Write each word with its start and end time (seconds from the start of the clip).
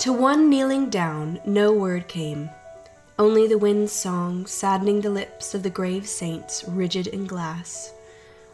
To 0.00 0.12
one 0.12 0.50
kneeling 0.50 0.90
down, 0.90 1.40
no 1.46 1.72
word 1.72 2.08
came. 2.08 2.50
Only 3.18 3.46
the 3.46 3.58
wind's 3.58 3.92
song 3.92 4.44
saddening 4.44 5.00
the 5.00 5.08
lips 5.08 5.54
of 5.54 5.62
the 5.62 5.70
grave 5.70 6.06
saints 6.06 6.64
rigid 6.66 7.06
in 7.06 7.26
glass, 7.26 7.92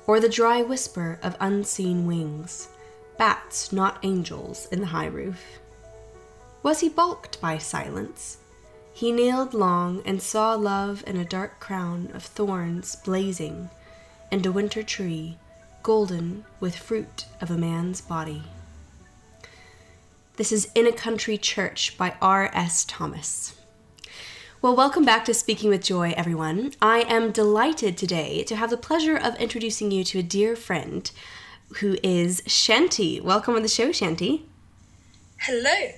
or 0.06 0.20
the 0.20 0.28
dry 0.28 0.62
whisper 0.62 1.18
of 1.22 1.36
unseen 1.40 2.06
wings, 2.06 2.68
bats 3.18 3.72
not 3.72 3.98
angels 4.02 4.68
in 4.70 4.80
the 4.80 4.86
high 4.86 5.06
roof. 5.06 5.58
Was 6.62 6.80
he 6.80 6.88
balked 6.88 7.40
by 7.40 7.56
silence? 7.56 8.36
He 8.92 9.10
kneeled 9.10 9.54
long 9.54 10.02
and 10.04 10.20
saw 10.20 10.54
love 10.54 11.02
in 11.06 11.16
a 11.16 11.24
dark 11.24 11.58
crown 11.58 12.10
of 12.12 12.22
thorns 12.22 12.96
blazing, 12.96 13.70
and 14.30 14.44
a 14.44 14.52
winter 14.52 14.82
tree, 14.82 15.38
golden 15.82 16.44
with 16.60 16.76
fruit 16.76 17.24
of 17.40 17.50
a 17.50 17.56
man's 17.56 18.02
body. 18.02 18.44
This 20.40 20.52
is 20.52 20.70
In 20.74 20.86
a 20.86 20.92
Country 20.92 21.36
Church 21.36 21.98
by 21.98 22.14
R.S. 22.22 22.86
Thomas. 22.86 23.56
Well, 24.62 24.74
welcome 24.74 25.04
back 25.04 25.26
to 25.26 25.34
Speaking 25.34 25.68
with 25.68 25.84
Joy, 25.84 26.14
everyone. 26.16 26.72
I 26.80 27.00
am 27.00 27.30
delighted 27.30 27.98
today 27.98 28.42
to 28.44 28.56
have 28.56 28.70
the 28.70 28.78
pleasure 28.78 29.18
of 29.18 29.36
introducing 29.36 29.90
you 29.90 30.02
to 30.04 30.20
a 30.20 30.22
dear 30.22 30.56
friend 30.56 31.10
who 31.80 31.98
is 32.02 32.40
Shanti. 32.46 33.20
Welcome 33.20 33.54
on 33.54 33.60
the 33.60 33.68
show, 33.68 33.90
Shanti. 33.90 34.44
Hello. 35.40 35.90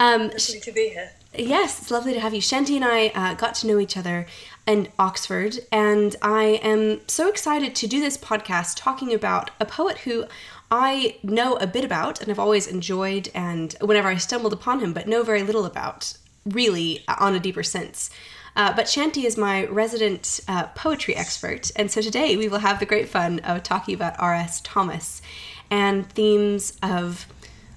Um, 0.00 0.22
Lovely 0.22 0.58
to 0.58 0.72
be 0.72 0.88
here. 0.88 1.12
Yes, 1.36 1.80
it's 1.80 1.92
lovely 1.92 2.14
to 2.14 2.20
have 2.20 2.34
you. 2.34 2.40
Shanti 2.40 2.74
and 2.74 2.84
I 2.84 3.12
uh, 3.14 3.34
got 3.34 3.54
to 3.56 3.68
know 3.68 3.78
each 3.78 3.96
other 3.96 4.26
in 4.66 4.88
Oxford, 4.98 5.60
and 5.70 6.16
I 6.20 6.60
am 6.64 7.02
so 7.06 7.28
excited 7.28 7.76
to 7.76 7.86
do 7.86 8.00
this 8.00 8.16
podcast 8.16 8.74
talking 8.76 9.14
about 9.14 9.52
a 9.60 9.64
poet 9.64 9.98
who 9.98 10.24
I 10.70 11.16
know 11.22 11.56
a 11.56 11.66
bit 11.66 11.84
about 11.84 12.20
and 12.20 12.30
I've 12.30 12.38
always 12.38 12.66
enjoyed, 12.66 13.30
and 13.34 13.74
whenever 13.80 14.08
I 14.08 14.16
stumbled 14.16 14.52
upon 14.52 14.80
him, 14.80 14.92
but 14.92 15.08
know 15.08 15.22
very 15.22 15.42
little 15.42 15.64
about, 15.64 16.14
really 16.44 17.04
uh, 17.08 17.16
on 17.18 17.34
a 17.34 17.40
deeper 17.40 17.62
sense. 17.62 18.10
Uh, 18.56 18.74
but 18.74 18.86
Shanti 18.86 19.24
is 19.24 19.36
my 19.36 19.66
resident 19.66 20.40
uh, 20.48 20.66
poetry 20.74 21.14
expert, 21.14 21.70
and 21.76 21.90
so 21.90 22.00
today 22.00 22.36
we 22.36 22.48
will 22.48 22.58
have 22.58 22.80
the 22.80 22.86
great 22.86 23.08
fun 23.08 23.38
of 23.40 23.62
talking 23.62 23.94
about 23.94 24.18
R.S. 24.18 24.60
Thomas 24.62 25.22
and 25.70 26.10
themes 26.12 26.76
of 26.82 27.26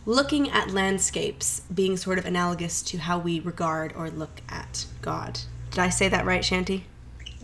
looking 0.05 0.49
at 0.49 0.71
landscapes 0.71 1.61
being 1.73 1.95
sort 1.95 2.17
of 2.17 2.25
analogous 2.25 2.81
to 2.81 2.97
how 2.97 3.19
we 3.19 3.39
regard 3.39 3.93
or 3.95 4.09
look 4.09 4.41
at 4.49 4.85
God. 5.01 5.39
Did 5.69 5.79
I 5.79 5.89
say 5.89 6.09
that 6.09 6.25
right, 6.25 6.41
Shanti? 6.41 6.83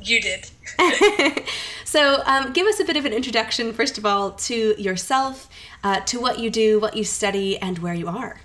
You 0.01 0.21
did. 0.21 0.49
so, 1.85 2.21
um, 2.25 2.53
give 2.53 2.67
us 2.67 2.79
a 2.79 2.85
bit 2.85 2.97
of 2.97 3.05
an 3.05 3.13
introduction, 3.13 3.73
first 3.73 3.97
of 3.97 4.05
all, 4.05 4.31
to 4.31 4.79
yourself, 4.81 5.49
uh, 5.83 6.01
to 6.01 6.19
what 6.19 6.39
you 6.39 6.49
do, 6.49 6.79
what 6.79 6.95
you 6.95 7.03
study, 7.03 7.57
and 7.57 7.79
where 7.79 7.93
you 7.93 8.07
are. 8.07 8.41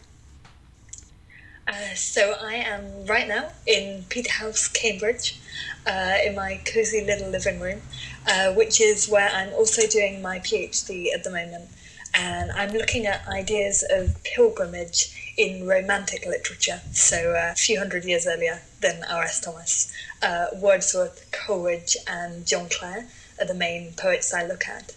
Uh, 1.68 1.94
so, 1.94 2.36
I 2.42 2.54
am 2.54 3.06
right 3.06 3.28
now 3.28 3.50
in 3.66 4.04
Peterhouse, 4.08 4.68
Cambridge, 4.68 5.40
uh, 5.86 6.16
in 6.24 6.34
my 6.34 6.60
cozy 6.64 7.04
little 7.04 7.28
living 7.28 7.60
room, 7.60 7.82
uh, 8.26 8.52
which 8.52 8.80
is 8.80 9.08
where 9.08 9.28
I'm 9.28 9.52
also 9.52 9.86
doing 9.86 10.22
my 10.22 10.38
PhD 10.38 11.12
at 11.14 11.24
the 11.24 11.30
moment. 11.30 11.68
And 12.14 12.52
I'm 12.52 12.70
looking 12.70 13.06
at 13.06 13.26
ideas 13.26 13.84
of 13.90 14.22
pilgrimage 14.24 15.34
in 15.36 15.66
romantic 15.66 16.26
literature, 16.26 16.80
so 16.92 17.32
uh, 17.32 17.52
a 17.52 17.54
few 17.54 17.78
hundred 17.78 18.04
years 18.04 18.26
earlier 18.26 18.60
than 18.80 19.02
R.S. 19.10 19.40
Thomas. 19.40 19.92
Uh, 20.20 20.46
Wordsworth, 20.54 21.30
Coleridge, 21.32 21.96
and 22.06 22.46
John 22.46 22.68
Clare 22.68 23.06
are 23.40 23.46
the 23.46 23.54
main 23.54 23.94
poets 23.94 24.34
I 24.34 24.46
look 24.46 24.68
at. 24.68 24.94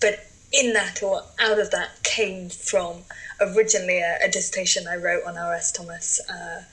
But 0.00 0.26
in 0.52 0.72
that, 0.72 1.02
or 1.02 1.22
out 1.38 1.58
of 1.58 1.70
that, 1.70 2.02
came 2.02 2.48
from 2.48 3.04
originally 3.40 3.98
a, 3.98 4.18
a 4.24 4.28
dissertation 4.28 4.86
I 4.88 4.96
wrote 4.96 5.24
on 5.24 5.36
R.S. 5.36 5.70
Thomas. 5.70 6.20
Uh, 6.28 6.64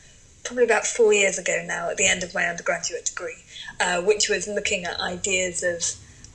probably 0.43 0.63
about 0.65 0.85
four 0.85 1.13
years 1.13 1.37
ago 1.37 1.63
now, 1.65 1.89
at 1.89 1.97
the 1.97 2.07
end 2.07 2.23
of 2.23 2.33
my 2.33 2.45
undergraduate 2.45 3.05
degree, 3.05 3.43
uh, 3.79 4.01
which 4.01 4.29
was 4.29 4.47
looking 4.47 4.85
at 4.85 4.99
ideas 4.99 5.63
of 5.63 5.83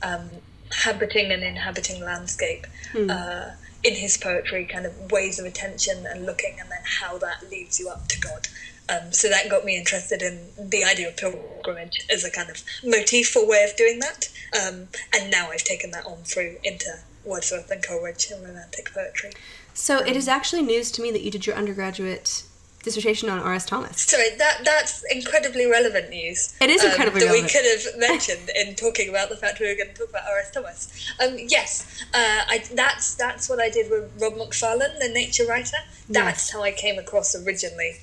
um, 0.01 0.29
habiting 0.71 1.31
and 1.31 1.43
inhabiting 1.43 2.03
landscape 2.03 2.65
Hmm. 2.91 3.09
uh, 3.09 3.51
in 3.83 3.95
his 3.95 4.17
poetry, 4.17 4.65
kind 4.65 4.85
of 4.85 5.11
ways 5.11 5.39
of 5.39 5.45
attention 5.45 6.05
and 6.05 6.25
looking, 6.25 6.57
and 6.59 6.69
then 6.69 6.81
how 6.83 7.17
that 7.19 7.49
leads 7.49 7.79
you 7.79 7.89
up 7.89 8.07
to 8.09 8.19
God. 8.19 8.47
Um, 8.89 9.11
so 9.11 9.29
that 9.29 9.49
got 9.49 9.63
me 9.63 9.77
interested 9.77 10.21
in 10.21 10.69
the 10.69 10.83
idea 10.83 11.07
of 11.07 11.17
pilgrimage 11.17 12.05
as 12.11 12.23
a 12.23 12.31
kind 12.31 12.49
of 12.49 12.63
motif 12.83 13.35
or 13.35 13.47
way 13.47 13.63
of 13.63 13.75
doing 13.77 13.99
that. 13.99 14.29
Um, 14.53 14.87
and 15.13 15.29
now 15.29 15.49
I've 15.51 15.63
taken 15.63 15.91
that 15.91 16.05
on 16.05 16.23
through 16.23 16.57
into 16.63 16.89
Wordsworth 17.23 17.69
and 17.69 17.83
Coleridge 17.85 18.31
and 18.31 18.43
romantic 18.43 18.91
poetry. 18.93 19.31
So, 19.73 19.99
it 19.99 20.15
is 20.15 20.27
actually 20.27 20.63
news 20.63 20.91
to 20.93 21.01
me 21.01 21.11
that 21.11 21.21
you 21.21 21.31
did 21.31 21.45
your 21.45 21.55
undergraduate 21.55 22.43
dissertation 22.83 23.29
on 23.29 23.39
R.S. 23.39 23.65
Thomas. 23.65 24.01
Sorry, 24.01 24.29
that 24.37 24.61
that's 24.63 25.03
incredibly 25.11 25.65
relevant 25.65 26.09
news. 26.09 26.55
It 26.61 26.69
is 26.69 26.81
um, 26.83 26.89
incredibly 26.91 27.21
that 27.21 27.25
relevant. 27.27 27.53
we 27.53 27.59
could 27.59 27.65
have 27.65 27.99
mentioned 27.99 28.49
in 28.55 28.75
talking 28.75 29.09
about 29.09 29.29
the 29.29 29.35
fact 29.37 29.59
we 29.59 29.67
were 29.67 29.75
going 29.75 29.89
to 29.89 29.93
talk 29.95 30.09
about 30.09 30.23
R.S. 30.29 30.51
Thomas. 30.51 31.11
Um, 31.23 31.35
yes, 31.47 32.03
uh, 32.13 32.17
I, 32.47 32.63
that's 32.73 33.15
that's 33.15 33.49
what 33.49 33.59
I 33.59 33.69
did 33.69 33.89
with 33.91 34.11
Rob 34.21 34.37
Macfarlane, 34.37 34.97
the 34.99 35.09
nature 35.09 35.45
writer. 35.45 35.77
That's 36.09 36.47
Yes. 36.47 36.51
how 36.51 36.63
I 36.63 36.71
came 36.71 36.97
across 36.97 37.35
originally 37.35 37.97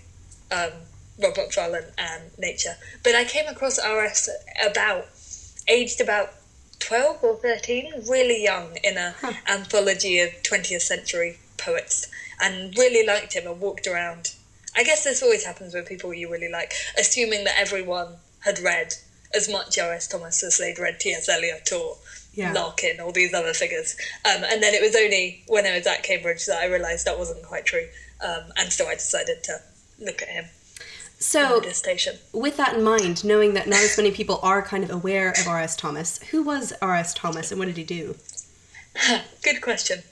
um, 0.52 0.70
Rob 1.22 1.36
Macfarlane 1.36 1.90
and 1.98 2.22
nature. 2.38 2.76
But 3.02 3.14
I 3.14 3.24
came 3.24 3.46
across 3.48 3.78
R.S. 3.78 4.28
about 4.64 5.06
aged 5.68 6.00
about 6.00 6.34
twelve 6.78 7.18
or 7.22 7.36
thirteen, 7.36 7.90
really 8.08 8.42
young, 8.44 8.76
in 8.84 8.96
a 8.98 9.14
anthology 9.48 10.20
of 10.20 10.30
twentieth 10.42 10.82
century 10.82 11.38
poets, 11.56 12.06
and 12.40 12.76
really 12.76 13.04
liked 13.06 13.32
him 13.34 13.46
and 13.46 13.60
walked 13.60 13.86
around 13.86 14.34
I 14.76 14.82
guess 14.84 15.04
this 15.04 15.22
always 15.22 15.44
happens 15.44 15.74
with 15.74 15.86
people 15.86 16.12
you 16.12 16.30
really 16.30 16.50
like, 16.50 16.72
assuming 16.98 17.44
that 17.44 17.54
everyone 17.58 18.16
had 18.40 18.58
read 18.60 18.94
as 19.34 19.48
much 19.50 19.78
R.S. 19.78 20.06
Thomas 20.06 20.42
as 20.42 20.58
they'd 20.58 20.78
read 20.78 21.00
T.S. 21.00 21.28
Eliot 21.28 21.70
or 21.72 21.96
Yeah. 22.34 22.52
Larkin 22.52 23.00
or 23.00 23.12
these 23.12 23.32
other 23.34 23.52
figures. 23.54 23.96
Um, 24.24 24.44
and 24.44 24.62
then 24.62 24.74
it 24.74 24.82
was 24.82 24.94
only 24.94 25.42
when 25.48 25.66
I 25.66 25.76
was 25.76 25.86
at 25.86 26.02
Cambridge 26.02 26.44
that 26.46 26.58
I 26.58 26.66
realised 26.66 27.06
that 27.06 27.18
wasn't 27.18 27.42
quite 27.42 27.64
true. 27.64 27.88
Um, 28.24 28.52
and 28.56 28.70
so 28.72 28.86
I 28.86 28.94
decided 28.94 29.42
to 29.44 29.58
look 29.98 30.20
at 30.22 30.28
him 30.28 30.44
So, 31.18 31.62
station. 31.72 32.16
with 32.32 32.56
that 32.58 32.74
in 32.76 32.82
mind, 32.82 33.24
knowing 33.24 33.54
that 33.54 33.66
not 33.66 33.80
as 33.80 33.96
many 33.96 34.10
people 34.10 34.38
are 34.42 34.60
kind 34.62 34.84
of 34.84 34.90
aware 34.90 35.30
of 35.30 35.48
R.S. 35.48 35.74
Thomas, 35.76 36.18
who 36.30 36.42
was 36.42 36.72
R.S. 36.82 37.14
Thomas 37.14 37.50
and 37.50 37.58
what 37.58 37.66
did 37.66 37.78
he 37.78 37.84
do? 37.84 38.16
Good 39.42 39.60
question. 39.60 40.02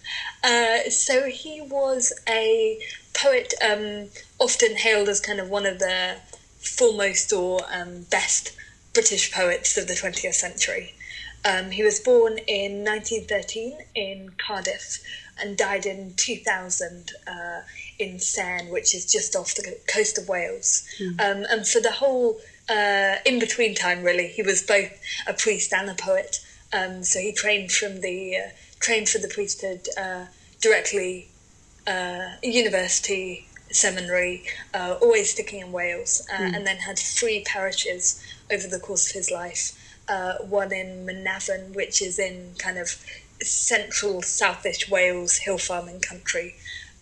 Uh, 0.43 0.91
so 0.91 1.25
he 1.29 1.61
was 1.63 2.13
a 2.29 2.79
poet, 3.15 3.55
um, 3.67 4.09
often 4.45 4.77
hailed 4.77 5.09
as 5.09 5.21
kind 5.21 5.41
of 5.41 5.49
one 5.49 5.65
of 5.65 5.79
the 5.79 6.17
foremost 6.59 7.33
or 7.33 7.61
um, 7.73 8.03
best 8.11 8.53
British 8.93 9.33
poets 9.33 9.79
of 9.79 9.89
the 9.89 9.95
20th 9.95 10.35
century. 10.35 10.93
Um, 11.47 11.71
he 11.71 11.83
was 11.83 11.99
born 11.99 12.37
in 12.47 12.85
1913 12.85 13.79
in 13.95 14.33
Cardiff 14.37 15.03
and 15.41 15.57
died 15.57 15.87
in 15.87 16.13
2000 16.17 17.13
uh, 17.27 17.61
in 17.99 18.19
Seine, 18.19 18.71
which 18.71 18.95
is 18.95 19.11
just 19.11 19.35
off 19.35 19.55
the 19.55 19.79
coast 19.91 20.19
of 20.19 20.29
Wales. 20.29 20.87
Um, 21.19 21.47
and 21.51 21.67
for 21.67 21.81
the 21.81 21.93
whole 21.93 22.39
uh, 22.69 23.17
in 23.25 23.39
between 23.39 23.75
time, 23.75 24.03
really, 24.03 24.29
he 24.29 24.43
was 24.43 24.63
both 24.63 24.93
a 25.27 25.33
priest 25.33 25.73
and 25.73 25.89
a 25.89 25.95
poet. 25.95 26.41
Um, 26.73 27.03
so 27.03 27.19
he 27.19 27.33
trained 27.33 27.73
from 27.73 28.01
the 28.03 28.37
uh, 28.37 28.49
trained 28.81 29.09
for 29.09 29.19
the 29.19 29.29
priesthood 29.29 29.89
uh, 29.99 30.27
directly, 30.61 31.29
uh, 31.87 32.37
university, 32.43 33.47
seminary, 33.75 34.45
uh, 34.73 34.97
always 35.03 35.31
sticking 35.31 35.61
in 35.61 35.73
Wales, 35.73 36.27
uh, 36.33 36.43
and 36.43 36.67
then 36.67 36.79
had 36.79 36.99
three 36.99 37.43
parishes 37.45 38.23
over 38.51 38.67
the 38.69 38.79
course 38.79 39.11
of 39.11 39.15
his 39.15 39.31
life. 39.31 39.73
Uh, 40.09 40.35
one 40.39 40.73
in 40.73 41.07
Manafon, 41.07 41.75
which 41.75 42.01
is 42.03 42.19
in 42.19 42.55
kind 42.59 42.79
of 42.79 42.97
central 43.43 44.23
southish 44.23 44.89
Wales 44.89 45.39
hill 45.39 45.59
farming 45.59 46.01
country. 46.01 46.55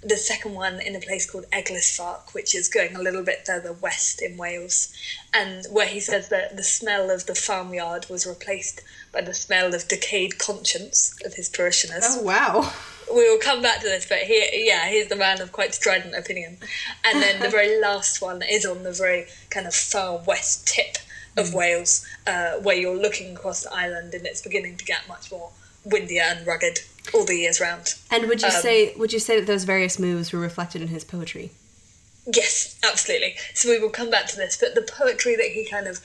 The 0.05 0.17
second 0.17 0.55
one 0.55 0.81
in 0.81 0.97
a 0.97 1.01
place 1.01 1.31
called 1.31 1.47
Eglwysfach, 1.53 2.35
which 2.35 2.55
is 2.57 2.69
going 2.69 2.97
a 2.97 3.01
little 3.03 3.23
bit 3.23 3.47
further 3.47 3.73
west 3.73 4.21
in 4.21 4.37
Wales, 4.37 4.93
and 5.33 5.65
where 5.71 5.87
he 5.87 6.01
says 6.01 6.29
that 6.31 6.57
the 6.57 6.65
smell 6.65 7.09
of 7.11 7.27
the 7.27 7.37
farmyard 7.37 8.07
was 8.11 8.27
replaced 8.27 8.81
by 9.13 9.21
the 9.21 9.33
smell 9.35 9.73
of 9.75 9.87
decayed 9.87 10.39
conscience 10.39 11.15
of 11.25 11.35
his 11.35 11.49
parishioners 11.49 12.05
Oh, 12.05 12.23
wow. 12.23 12.73
we 13.15 13.29
will 13.31 13.39
come 13.39 13.63
back 13.63 13.79
to 13.81 13.87
this, 13.87 14.07
but 14.09 14.19
he, 14.19 14.67
yeah, 14.67 14.89
he's 14.89 15.07
the 15.09 15.15
man 15.17 15.41
of 15.41 15.53
quite 15.53 15.73
strident 15.73 16.17
opinion. 16.17 16.59
And 17.05 17.23
then 17.23 17.41
the 17.41 17.49
very 17.49 17.81
last 17.81 18.21
one 18.21 18.43
is 18.43 18.67
on 18.67 18.83
the 18.83 18.93
very 18.93 19.27
kind 19.51 19.67
of 19.69 19.75
far 19.75 20.19
west 20.27 20.67
tip 20.67 20.97
of 21.37 21.55
Wales, 21.55 22.05
uh, 22.27 22.55
where 22.55 22.77
you're 22.77 22.97
looking 22.97 23.37
across 23.37 23.63
the 23.63 23.73
island, 23.73 24.15
and 24.15 24.27
it's 24.27 24.43
beginning 24.43 24.77
to 24.79 24.85
get 24.85 25.07
much 25.07 25.31
more 25.31 25.51
windier 25.85 26.23
and 26.23 26.47
rugged 26.47 26.81
all 27.13 27.25
the 27.25 27.37
years 27.37 27.61
round. 27.61 27.95
And 28.11 28.29
would 28.29 28.43
you 28.43 28.49
Um, 28.49 28.63
say 28.63 28.95
would 28.97 29.13
you 29.13 29.19
say 29.19 29.39
that 29.39 29.47
those 29.47 29.65
various 29.65 29.99
moves 29.99 30.33
were 30.33 30.39
reflected 30.41 30.83
in 30.83 30.89
his 30.89 31.05
poetry? 31.05 31.51
Yes, 32.33 32.77
absolutely. 32.85 33.37
So 33.55 33.69
we 33.69 33.79
will 33.81 33.91
come 33.91 34.11
back 34.11 34.27
to 34.29 34.37
this, 34.37 34.57
but 34.57 34.75
the 34.75 34.83
poetry 34.83 35.35
that 35.35 35.47
he 35.47 35.65
kind 35.65 35.87
of 35.89 36.01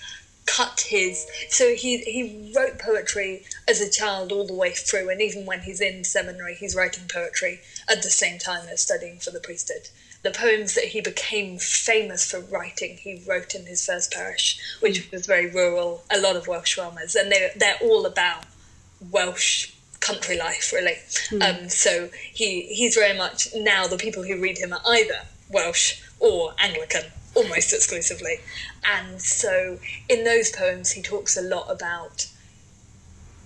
cut 0.47 0.85
his 0.87 1.27
so 1.49 1.75
he 1.75 1.97
he 1.99 2.53
wrote 2.55 2.79
poetry 2.79 3.43
as 3.67 3.81
a 3.81 3.91
child 3.91 4.31
all 4.31 4.47
the 4.47 4.53
way 4.53 4.71
through 4.71 5.09
and 5.09 5.21
even 5.21 5.45
when 5.45 5.59
he's 5.59 5.81
in 5.81 6.05
seminary 6.05 6.55
he's 6.55 6.73
writing 6.73 7.03
poetry 7.11 7.59
at 7.89 8.01
the 8.01 8.09
same 8.09 8.39
time 8.39 8.65
as 8.69 8.81
studying 8.81 9.19
for 9.19 9.29
the 9.31 9.41
priesthood 9.41 9.89
the 10.23 10.31
poems 10.31 10.73
that 10.73 10.85
he 10.85 11.01
became 11.01 11.59
famous 11.59 12.31
for 12.31 12.39
writing 12.39 12.95
he 12.95 13.21
wrote 13.27 13.53
in 13.55 13.65
his 13.65 13.85
first 13.85 14.11
parish 14.11 14.57
which 14.79 15.11
was 15.11 15.25
very 15.25 15.51
rural 15.51 16.03
a 16.09 16.17
lot 16.17 16.37
of 16.37 16.47
welsh 16.47 16.77
Rhommers, 16.77 17.13
and 17.13 17.29
they 17.29 17.51
they're 17.57 17.77
all 17.81 18.05
about 18.05 18.45
welsh 19.11 19.73
country 19.99 20.37
life 20.37 20.71
really 20.73 20.95
mm. 21.29 21.41
um, 21.41 21.69
so 21.69 22.09
he 22.33 22.61
he's 22.63 22.95
very 22.95 23.17
much 23.17 23.47
now 23.55 23.87
the 23.87 23.97
people 23.97 24.23
who 24.23 24.39
read 24.39 24.57
him 24.57 24.73
are 24.73 24.81
either 24.85 25.21
welsh 25.49 26.01
or 26.19 26.53
anglican 26.59 27.03
almost 27.37 27.73
exclusively. 27.73 28.39
And 28.83 29.21
so 29.21 29.79
in 30.09 30.23
those 30.23 30.51
poems, 30.51 30.91
he 30.91 31.01
talks 31.01 31.37
a 31.37 31.41
lot 31.41 31.69
about 31.69 32.27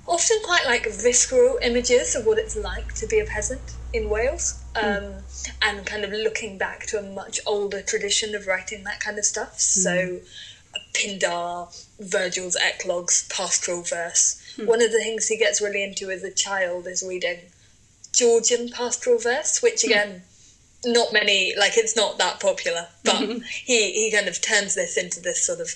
often 0.07 0.37
quite 0.43 0.65
like 0.65 0.87
visceral 0.87 1.59
images 1.61 2.15
of 2.15 2.25
what 2.25 2.37
it's 2.37 2.55
like 2.55 2.93
to 2.95 3.07
be 3.07 3.19
a 3.19 3.25
peasant 3.25 3.75
in 3.93 4.09
Wales. 4.09 4.63
Hmm. 4.75 4.85
Um, 4.85 5.03
mm. 5.03 5.51
And 5.61 5.85
kind 5.85 6.03
of 6.03 6.11
looking 6.11 6.57
back 6.57 6.85
to 6.87 6.99
a 6.99 7.01
much 7.01 7.39
older 7.45 7.81
tradition 7.81 8.35
of 8.35 8.47
writing 8.47 8.83
that 8.85 8.99
kind 8.99 9.17
of 9.17 9.25
stuff. 9.25 9.57
Mm. 9.57 9.83
So, 9.83 10.19
Pindar, 10.93 11.73
Virgil's 11.99 12.55
eclogues, 12.55 13.27
pastoral 13.29 13.81
verse. 13.81 14.40
Mm. 14.57 14.67
One 14.67 14.81
of 14.81 14.91
the 14.91 14.99
things 14.99 15.27
he 15.27 15.37
gets 15.37 15.61
really 15.61 15.83
into 15.83 16.09
as 16.09 16.23
a 16.23 16.31
child 16.31 16.87
is 16.87 17.03
reading 17.07 17.39
Georgian 18.11 18.69
pastoral 18.69 19.19
verse, 19.19 19.61
which 19.61 19.81
hmm. 19.81 19.91
again 19.91 20.23
not 20.85 21.13
many 21.13 21.53
like 21.57 21.77
it's 21.77 21.95
not 21.95 22.17
that 22.17 22.39
popular 22.39 22.87
but 23.03 23.21
he 23.43 23.91
he 23.91 24.11
kind 24.11 24.27
of 24.27 24.41
turns 24.41 24.75
this 24.75 24.97
into 24.97 25.19
this 25.19 25.45
sort 25.45 25.59
of 25.59 25.69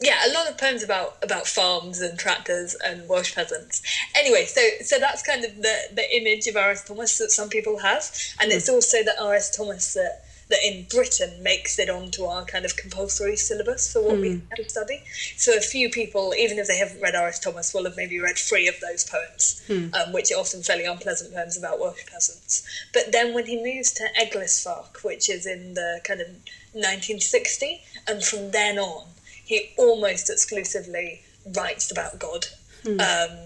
yeah 0.00 0.26
a 0.26 0.32
lot 0.32 0.48
of 0.48 0.58
poems 0.58 0.82
about 0.82 1.16
about 1.22 1.46
farms 1.46 2.00
and 2.00 2.18
tractors 2.18 2.76
and 2.84 3.08
welsh 3.08 3.34
peasants 3.34 3.82
anyway 4.16 4.44
so 4.44 4.60
so 4.82 4.98
that's 4.98 5.22
kind 5.22 5.44
of 5.44 5.56
the 5.62 5.76
the 5.94 6.16
image 6.16 6.46
of 6.46 6.54
rs 6.54 6.84
thomas 6.84 7.18
that 7.18 7.30
some 7.30 7.48
people 7.48 7.78
have 7.78 8.10
and 8.40 8.52
mm. 8.52 8.54
it's 8.54 8.68
also 8.68 8.98
the 9.02 9.14
rs 9.24 9.50
thomas 9.50 9.94
that 9.94 10.22
that 10.48 10.58
in 10.64 10.86
Britain 10.88 11.42
makes 11.42 11.78
it 11.78 11.90
onto 11.90 12.24
our 12.24 12.44
kind 12.44 12.64
of 12.64 12.76
compulsory 12.76 13.36
syllabus 13.36 13.92
for 13.92 14.02
what 14.02 14.14
mm. 14.16 14.20
we 14.20 14.32
hmm. 14.34 14.46
have 14.50 14.58
to 14.58 14.68
study. 14.68 15.02
So 15.36 15.56
a 15.56 15.60
few 15.60 15.90
people, 15.90 16.34
even 16.38 16.58
if 16.58 16.68
they 16.68 16.78
haven't 16.78 17.00
read 17.00 17.16
R.S. 17.16 17.40
Thomas, 17.40 17.74
will 17.74 17.84
have 17.84 17.96
maybe 17.96 18.20
read 18.20 18.36
three 18.36 18.68
of 18.68 18.78
those 18.80 19.04
poems, 19.04 19.62
mm. 19.68 19.92
um, 19.94 20.12
which 20.12 20.30
are 20.30 20.38
often 20.38 20.62
fairly 20.62 20.84
unpleasant 20.84 21.34
poems 21.34 21.58
about 21.58 21.80
Welsh 21.80 22.06
peasants. 22.06 22.64
But 22.92 23.10
then 23.10 23.34
when 23.34 23.46
he 23.46 23.60
moves 23.60 23.90
to 23.94 24.06
Eglwysfach, 24.20 25.02
which 25.04 25.28
is 25.28 25.46
in 25.46 25.74
the 25.74 26.00
kind 26.04 26.20
of 26.20 26.28
1960, 26.72 27.82
and 28.06 28.22
from 28.22 28.52
then 28.52 28.78
on, 28.78 29.08
he 29.44 29.70
almost 29.76 30.30
exclusively 30.30 31.22
writes 31.56 31.90
about 31.90 32.20
God. 32.20 32.46
Mm. 32.84 33.00
Um, 33.00 33.38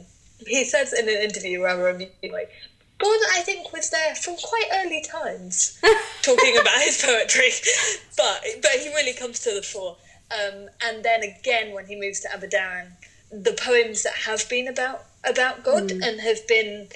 he 0.47 0.65
says 0.65 0.93
in 0.93 1.09
an 1.09 1.23
interview 1.23 1.61
where 1.61 1.89
I'm 1.89 2.07
God, 3.01 3.21
I 3.33 3.41
think, 3.41 3.73
was 3.73 3.89
there 3.91 4.15
from 4.15 4.37
quite 4.37 4.69
early 4.75 5.03
times, 5.03 5.81
talking 6.23 6.59
about 6.59 6.83
his 6.83 7.03
poetry, 7.03 7.51
but 8.17 8.45
but 8.61 8.73
he 8.73 8.89
really 8.89 9.15
comes 9.15 9.41
to 9.41 9.55
the 9.55 9.63
fore. 9.63 9.97
Um, 10.31 10.69
and 10.85 11.03
then 11.03 11.23
again, 11.23 11.73
when 11.73 11.87
he 11.87 11.97
moves 11.97 12.21
to 12.21 12.29
Aberdaron, 12.29 12.93
the 13.33 13.53
poems 13.53 14.03
that 14.03 14.13
have 14.13 14.49
been 14.49 14.69
about 14.69 15.05
about 15.25 15.65
God 15.65 15.89
mm. 15.89 16.07
and 16.07 16.21
have 16.21 16.47
been 16.47 16.89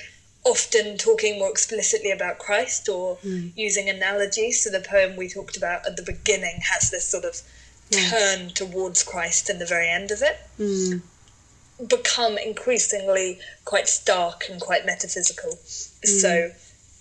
often 0.44 0.98
talking 0.98 1.38
more 1.38 1.50
explicitly 1.50 2.10
about 2.10 2.38
Christ 2.38 2.88
or 2.88 3.16
mm. 3.16 3.50
using 3.56 3.88
analogies. 3.88 4.62
So 4.62 4.70
the 4.70 4.86
poem 4.86 5.16
we 5.16 5.28
talked 5.28 5.56
about 5.56 5.86
at 5.86 5.96
the 5.96 6.02
beginning 6.02 6.60
has 6.70 6.90
this 6.90 7.08
sort 7.08 7.24
of 7.24 7.40
yes. 7.90 8.10
turn 8.10 8.50
towards 8.50 9.02
Christ 9.02 9.48
in 9.48 9.58
the 9.58 9.66
very 9.66 9.88
end 9.88 10.10
of 10.10 10.20
it. 10.20 10.38
Mm 10.60 11.00
become 11.88 12.38
increasingly 12.38 13.38
quite 13.64 13.88
stark 13.88 14.44
and 14.50 14.60
quite 14.60 14.86
metaphysical. 14.86 15.58
Mm. 16.04 16.20
So, 16.20 16.50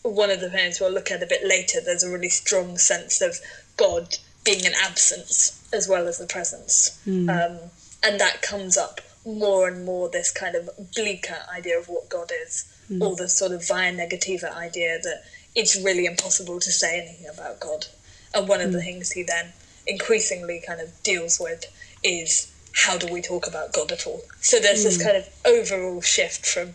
one 0.03 0.29
of 0.29 0.41
the 0.41 0.49
poems 0.49 0.79
we'll 0.79 0.91
look 0.91 1.11
at 1.11 1.23
a 1.23 1.27
bit 1.27 1.45
later, 1.45 1.79
there's 1.83 2.03
a 2.03 2.09
really 2.09 2.29
strong 2.29 2.77
sense 2.77 3.21
of 3.21 3.39
God 3.77 4.17
being 4.43 4.65
an 4.65 4.73
absence 4.83 5.61
as 5.73 5.87
well 5.87 6.07
as 6.07 6.17
the 6.17 6.27
presence. 6.27 6.99
Mm. 7.07 7.29
Um, 7.29 7.59
and 8.03 8.19
that 8.19 8.41
comes 8.41 8.77
up 8.77 8.99
more 9.25 9.67
and 9.67 9.85
more 9.85 10.09
this 10.09 10.31
kind 10.31 10.55
of 10.55 10.69
bleaker 10.93 11.37
idea 11.55 11.79
of 11.79 11.87
what 11.87 12.09
God 12.09 12.31
is, 12.45 12.65
mm. 12.91 13.01
or 13.01 13.15
the 13.15 13.29
sort 13.29 13.53
of 13.53 13.65
via 13.67 13.93
negativa 13.93 14.53
idea 14.53 14.99
that 15.01 15.23
it's 15.55 15.81
really 15.81 16.05
impossible 16.05 16.59
to 16.59 16.71
say 16.71 16.99
anything 16.99 17.27
about 17.33 17.59
God. 17.59 17.87
And 18.33 18.47
one 18.47 18.61
of 18.61 18.73
the 18.73 18.79
mm. 18.79 18.83
things 18.83 19.11
he 19.11 19.23
then 19.23 19.53
increasingly 19.87 20.61
kind 20.65 20.81
of 20.81 20.91
deals 21.03 21.39
with 21.39 21.65
is 22.03 22.51
how 22.73 22.97
do 22.97 23.11
we 23.11 23.21
talk 23.21 23.47
about 23.47 23.71
God 23.71 23.91
at 23.91 24.05
all? 24.07 24.21
So 24.41 24.59
there's 24.59 24.81
mm. 24.81 24.85
this 24.85 24.97
hmm. 24.97 25.03
kind 25.03 25.17
of 25.17 25.29
overall 25.45 26.01
shift 26.01 26.45
from 26.45 26.73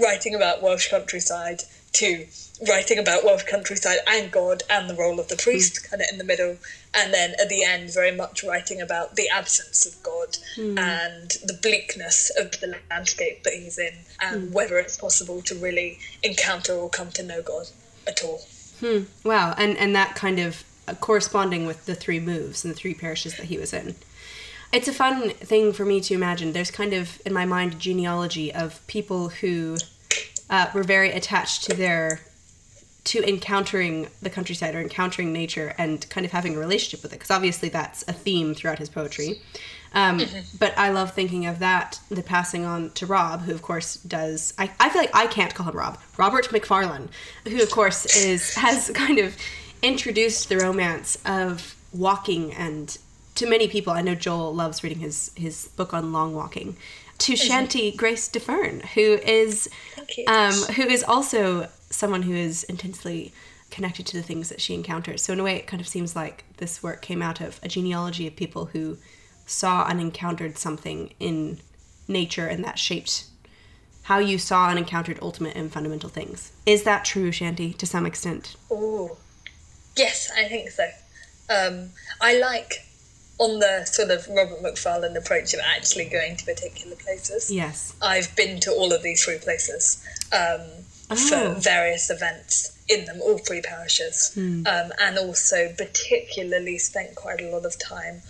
writing 0.00 0.34
about 0.34 0.62
Welsh 0.62 0.90
countryside 0.90 1.62
to 1.92 2.26
writing 2.68 2.98
about 2.98 3.24
Welsh 3.24 3.44
countryside 3.44 3.98
and 4.06 4.30
God 4.30 4.62
and 4.68 4.88
the 4.88 4.94
role 4.94 5.18
of 5.18 5.28
the 5.28 5.36
priest, 5.36 5.82
mm. 5.82 5.90
kind 5.90 6.02
of 6.02 6.08
in 6.12 6.18
the 6.18 6.24
middle, 6.24 6.56
and 6.94 7.12
then 7.12 7.34
at 7.40 7.48
the 7.48 7.64
end, 7.64 7.92
very 7.92 8.14
much 8.14 8.44
writing 8.44 8.80
about 8.80 9.16
the 9.16 9.28
absence 9.28 9.86
of 9.86 10.02
God 10.02 10.36
mm. 10.56 10.78
and 10.78 11.30
the 11.44 11.58
bleakness 11.62 12.30
of 12.38 12.52
the 12.60 12.76
landscape 12.90 13.44
that 13.44 13.54
he's 13.54 13.78
in, 13.78 13.94
and 14.20 14.48
mm. 14.48 14.52
whether 14.52 14.78
it's 14.78 14.96
possible 14.96 15.42
to 15.42 15.54
really 15.54 15.98
encounter 16.22 16.74
or 16.74 16.90
come 16.90 17.10
to 17.12 17.22
know 17.22 17.42
God 17.42 17.66
at 18.06 18.22
all. 18.22 18.42
Hmm. 18.80 19.02
Wow, 19.24 19.54
and 19.58 19.76
and 19.76 19.94
that 19.94 20.14
kind 20.14 20.38
of 20.38 20.64
uh, 20.88 20.94
corresponding 20.94 21.66
with 21.66 21.86
the 21.86 21.94
three 21.94 22.20
moves 22.20 22.64
and 22.64 22.72
the 22.72 22.78
three 22.78 22.94
parishes 22.94 23.36
that 23.36 23.46
he 23.46 23.58
was 23.58 23.72
in. 23.72 23.94
It's 24.72 24.86
a 24.86 24.92
fun 24.92 25.30
thing 25.30 25.72
for 25.72 25.84
me 25.84 26.00
to 26.02 26.14
imagine. 26.14 26.52
There's 26.52 26.70
kind 26.70 26.92
of 26.92 27.20
in 27.26 27.32
my 27.32 27.44
mind 27.44 27.74
a 27.74 27.76
genealogy 27.76 28.52
of 28.52 28.86
people 28.86 29.28
who 29.28 29.76
uh, 30.48 30.70
were 30.74 30.82
very 30.82 31.10
attached 31.10 31.64
to 31.64 31.74
their 31.74 32.20
to 33.02 33.26
encountering 33.26 34.08
the 34.20 34.30
countryside 34.30 34.74
or 34.74 34.80
encountering 34.80 35.32
nature 35.32 35.74
and 35.78 36.08
kind 36.10 36.26
of 36.26 36.32
having 36.32 36.54
a 36.54 36.58
relationship 36.58 37.02
with 37.02 37.12
it 37.12 37.16
because 37.16 37.30
obviously 37.30 37.68
that's 37.68 38.06
a 38.08 38.12
theme 38.12 38.54
throughout 38.54 38.78
his 38.78 38.90
poetry 38.90 39.40
um, 39.94 40.18
mm-hmm. 40.18 40.56
but 40.58 40.76
i 40.76 40.90
love 40.90 41.12
thinking 41.12 41.46
of 41.46 41.58
that 41.60 41.98
the 42.10 42.22
passing 42.22 42.64
on 42.64 42.90
to 42.90 43.06
rob 43.06 43.40
who 43.42 43.52
of 43.52 43.62
course 43.62 43.96
does 43.96 44.52
I, 44.58 44.70
I 44.78 44.90
feel 44.90 45.00
like 45.00 45.14
i 45.14 45.26
can't 45.26 45.54
call 45.54 45.68
him 45.68 45.76
rob 45.76 45.98
robert 46.18 46.52
macfarlane 46.52 47.08
who 47.48 47.62
of 47.62 47.70
course 47.70 48.04
is 48.16 48.54
has 48.66 48.90
kind 48.90 49.18
of 49.18 49.34
introduced 49.82 50.50
the 50.50 50.58
romance 50.58 51.16
of 51.24 51.74
walking 51.92 52.52
and 52.52 52.98
to 53.36 53.46
many 53.46 53.68
people, 53.68 53.92
I 53.92 54.02
know 54.02 54.14
Joel 54.14 54.54
loves 54.54 54.82
reading 54.82 54.98
his 54.98 55.30
his 55.34 55.68
book 55.76 55.94
on 55.94 56.12
long 56.12 56.34
walking. 56.34 56.76
To 57.18 57.34
Shanti 57.34 57.94
Grace 57.94 58.28
Daffern, 58.28 58.80
who 58.94 59.00
is 59.00 59.68
um, 60.26 60.54
who 60.74 60.82
is 60.82 61.04
also 61.04 61.68
someone 61.90 62.22
who 62.22 62.34
is 62.34 62.64
intensely 62.64 63.32
connected 63.70 64.06
to 64.06 64.16
the 64.16 64.22
things 64.22 64.48
that 64.48 64.60
she 64.60 64.74
encounters. 64.74 65.22
So 65.22 65.32
in 65.32 65.40
a 65.40 65.44
way, 65.44 65.56
it 65.56 65.66
kind 65.66 65.80
of 65.80 65.88
seems 65.88 66.16
like 66.16 66.44
this 66.56 66.82
work 66.82 67.02
came 67.02 67.22
out 67.22 67.40
of 67.40 67.60
a 67.62 67.68
genealogy 67.68 68.26
of 68.26 68.36
people 68.36 68.66
who 68.66 68.98
saw 69.46 69.86
and 69.86 70.00
encountered 70.00 70.58
something 70.58 71.12
in 71.20 71.58
nature 72.08 72.46
and 72.46 72.64
that 72.64 72.78
shaped 72.78 73.26
how 74.04 74.18
you 74.18 74.38
saw 74.38 74.70
and 74.70 74.78
encountered 74.78 75.18
ultimate 75.22 75.56
and 75.56 75.72
fundamental 75.72 76.08
things. 76.08 76.52
Is 76.66 76.82
that 76.84 77.04
true, 77.04 77.30
Shanti, 77.30 77.76
to 77.76 77.86
some 77.86 78.06
extent? 78.06 78.56
Oh, 78.70 79.16
yes, 79.96 80.30
I 80.36 80.44
think 80.44 80.70
so. 80.70 80.88
Um, 81.48 81.90
I 82.20 82.38
like 82.38 82.86
on 83.40 83.58
the 83.58 83.84
sort 83.86 84.10
of 84.10 84.28
Robert 84.28 84.60
Macfarlane 84.60 85.16
approach 85.16 85.54
of 85.54 85.60
actually 85.64 86.04
going 86.04 86.36
to 86.36 86.44
particular 86.44 86.94
places. 86.94 87.50
Yes. 87.50 87.94
I've 88.02 88.36
been 88.36 88.60
to 88.60 88.70
all 88.70 88.92
of 88.92 89.02
these 89.02 89.24
three 89.24 89.38
places 89.38 90.04
um, 90.30 90.60
oh. 91.10 91.16
for 91.16 91.58
various 91.58 92.10
events 92.10 92.78
in 92.86 93.06
them, 93.06 93.18
all 93.22 93.38
three 93.38 93.62
parishes, 93.62 94.32
mm. 94.36 94.66
um, 94.66 94.92
and 95.00 95.16
also 95.16 95.72
particularly 95.78 96.76
spent 96.76 97.14
quite 97.14 97.40
a 97.40 97.48
lot 97.48 97.64
of 97.64 97.78
time 97.78 98.20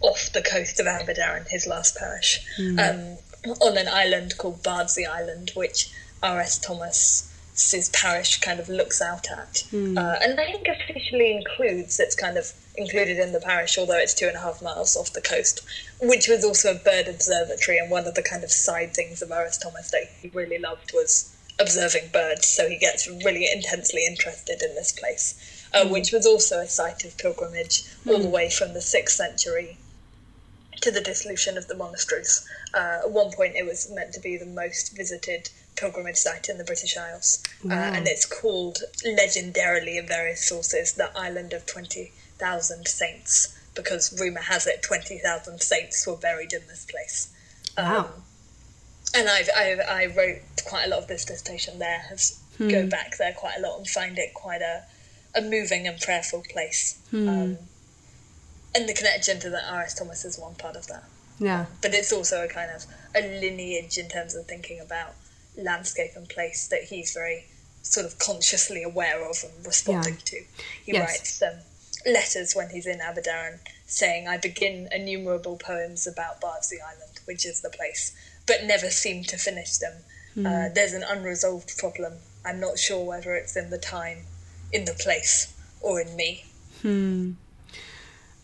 off 0.00 0.30
the 0.32 0.42
coast 0.42 0.80
of 0.80 0.86
Aberdaron, 0.86 1.46
his 1.48 1.66
last 1.66 1.96
parish, 1.96 2.40
mm. 2.58 2.78
um, 2.78 3.18
on 3.60 3.76
an 3.76 3.88
island 3.88 4.38
called 4.38 4.62
Bardsey 4.62 5.06
Island, 5.06 5.50
which 5.54 5.92
R.S. 6.22 6.58
Thomas 6.58 7.33
his 7.54 7.88
parish 7.90 8.40
kind 8.40 8.58
of 8.58 8.68
looks 8.68 9.00
out 9.00 9.30
at. 9.30 9.64
Mm. 9.70 9.96
Uh, 9.96 10.18
and 10.22 10.40
I 10.40 10.52
think 10.52 10.66
officially 10.66 11.36
includes, 11.36 12.00
it's 12.00 12.16
kind 12.16 12.36
of 12.36 12.52
included 12.76 13.18
in 13.18 13.32
the 13.32 13.40
parish, 13.40 13.78
although 13.78 13.98
it's 13.98 14.14
two 14.14 14.26
and 14.26 14.36
a 14.36 14.40
half 14.40 14.60
miles 14.60 14.96
off 14.96 15.12
the 15.12 15.20
coast, 15.20 15.64
which 16.02 16.26
was 16.26 16.44
also 16.44 16.72
a 16.72 16.78
bird 16.78 17.06
observatory. 17.06 17.78
And 17.78 17.90
one 17.90 18.06
of 18.06 18.14
the 18.14 18.22
kind 18.22 18.42
of 18.42 18.50
side 18.50 18.92
things 18.92 19.22
of 19.22 19.30
R.S. 19.30 19.58
Thomas 19.58 19.92
that 19.92 20.10
he 20.20 20.28
really 20.30 20.58
loved 20.58 20.92
was 20.92 21.32
observing 21.60 22.10
birds. 22.12 22.48
So 22.48 22.68
he 22.68 22.76
gets 22.76 23.06
really 23.08 23.46
intensely 23.52 24.04
interested 24.04 24.60
in 24.60 24.74
this 24.74 24.90
place, 24.90 25.68
uh, 25.72 25.84
mm. 25.84 25.90
which 25.90 26.10
was 26.10 26.26
also 26.26 26.58
a 26.58 26.66
site 26.66 27.04
of 27.04 27.16
pilgrimage 27.18 27.84
mm. 28.04 28.12
all 28.12 28.18
the 28.18 28.28
way 28.28 28.50
from 28.50 28.72
the 28.72 28.80
6th 28.80 29.10
century 29.10 29.76
to 30.80 30.90
the 30.90 31.00
dissolution 31.00 31.56
of 31.56 31.68
the 31.68 31.76
monasteries. 31.76 32.44
Uh, 32.74 32.98
at 33.04 33.10
one 33.10 33.30
point, 33.30 33.54
it 33.54 33.64
was 33.64 33.88
meant 33.92 34.12
to 34.12 34.20
be 34.20 34.36
the 34.36 34.44
most 34.44 34.96
visited 34.96 35.50
pilgrimage 35.76 36.16
site 36.16 36.48
in 36.48 36.58
the 36.58 36.64
British 36.64 36.96
Isles, 36.96 37.42
uh, 37.64 37.68
wow. 37.68 37.74
uh, 37.74 37.92
and 37.94 38.06
it's 38.06 38.26
called 38.26 38.78
legendarily 39.04 39.98
in 39.98 40.06
various 40.06 40.44
sources 40.46 40.92
the 40.92 41.10
Island 41.16 41.52
of 41.52 41.66
Twenty 41.66 42.12
Thousand 42.38 42.88
Saints 42.88 43.58
because 43.74 44.18
rumor 44.18 44.40
has 44.40 44.66
it 44.66 44.82
20,000 44.82 45.60
saints 45.60 46.06
were 46.06 46.16
buried 46.16 46.52
in 46.52 46.62
this 46.68 46.86
place. 46.86 47.32
Wow. 47.76 48.00
Um, 48.00 48.06
and 49.16 49.28
I've, 49.28 49.48
I've, 49.56 49.80
I 49.80 50.06
wrote 50.06 50.40
quite 50.66 50.86
a 50.86 50.88
lot 50.88 51.00
of 51.00 51.08
this 51.08 51.24
dissertation 51.24 51.78
there, 51.78 52.00
have 52.08 52.20
go 52.58 52.86
back 52.86 53.16
there 53.16 53.32
quite 53.32 53.58
a 53.58 53.60
lot 53.60 53.78
and 53.78 53.88
find 53.88 54.18
it 54.18 54.32
quite 54.34 54.60
a, 54.60 54.84
a 55.36 55.42
moving 55.42 55.86
and 55.86 56.00
prayerful 56.00 56.44
place. 56.52 57.00
Um, 57.12 57.58
and 58.76 58.88
the 58.88 58.94
connection 58.94 59.40
to 59.40 59.50
the 59.50 59.60
R.S. 59.72 59.94
Thomas 59.94 60.24
is 60.24 60.38
one 60.38 60.54
part 60.54 60.76
of 60.76 60.86
that. 60.88 61.04
Yeah. 61.38 61.66
But 61.82 61.94
it's 61.94 62.12
also 62.12 62.44
a 62.44 62.48
kind 62.48 62.70
of 62.70 62.86
a 63.14 63.20
lineage 63.20 63.98
in 63.98 64.08
terms 64.08 64.34
of 64.34 64.46
thinking 64.46 64.80
about 64.80 65.14
landscape 65.56 66.12
and 66.16 66.28
place 66.28 66.68
that 66.68 66.84
he's 66.84 67.12
very 67.12 67.46
sort 67.82 68.06
of 68.06 68.18
consciously 68.18 68.82
aware 68.82 69.28
of 69.28 69.36
and 69.44 69.66
responding 69.66 70.16
to. 70.24 70.36
He 70.84 70.92
Yes. 70.92 71.08
writes 71.08 71.42
um, 71.42 71.60
letters 72.10 72.54
when 72.54 72.70
he's 72.70 72.86
in 72.86 72.98
Aberdaron 73.00 73.58
saying, 73.86 74.26
I 74.26 74.38
begin 74.38 74.88
innumerable 74.90 75.56
poems 75.56 76.06
about 76.06 76.40
Bardsey 76.40 76.76
Island, 76.84 77.20
which 77.26 77.44
is 77.46 77.60
the 77.60 77.70
place, 77.70 78.12
but 78.46 78.64
never 78.64 78.90
seem 78.90 79.22
to 79.24 79.36
finish 79.36 79.76
them. 79.78 79.94
Uh, 80.36 80.68
there's 80.74 80.92
an 80.94 81.04
unresolved 81.04 81.78
problem. 81.78 82.14
I'm 82.44 82.58
not 82.58 82.76
sure 82.76 83.04
whether 83.04 83.36
it's 83.36 83.54
in 83.56 83.70
the 83.70 83.78
time, 83.78 84.24
in 84.72 84.84
the 84.84 84.94
place, 84.94 85.54
or 85.80 86.00
in 86.00 86.16
me. 86.16 86.44
Hmm. 86.82 87.32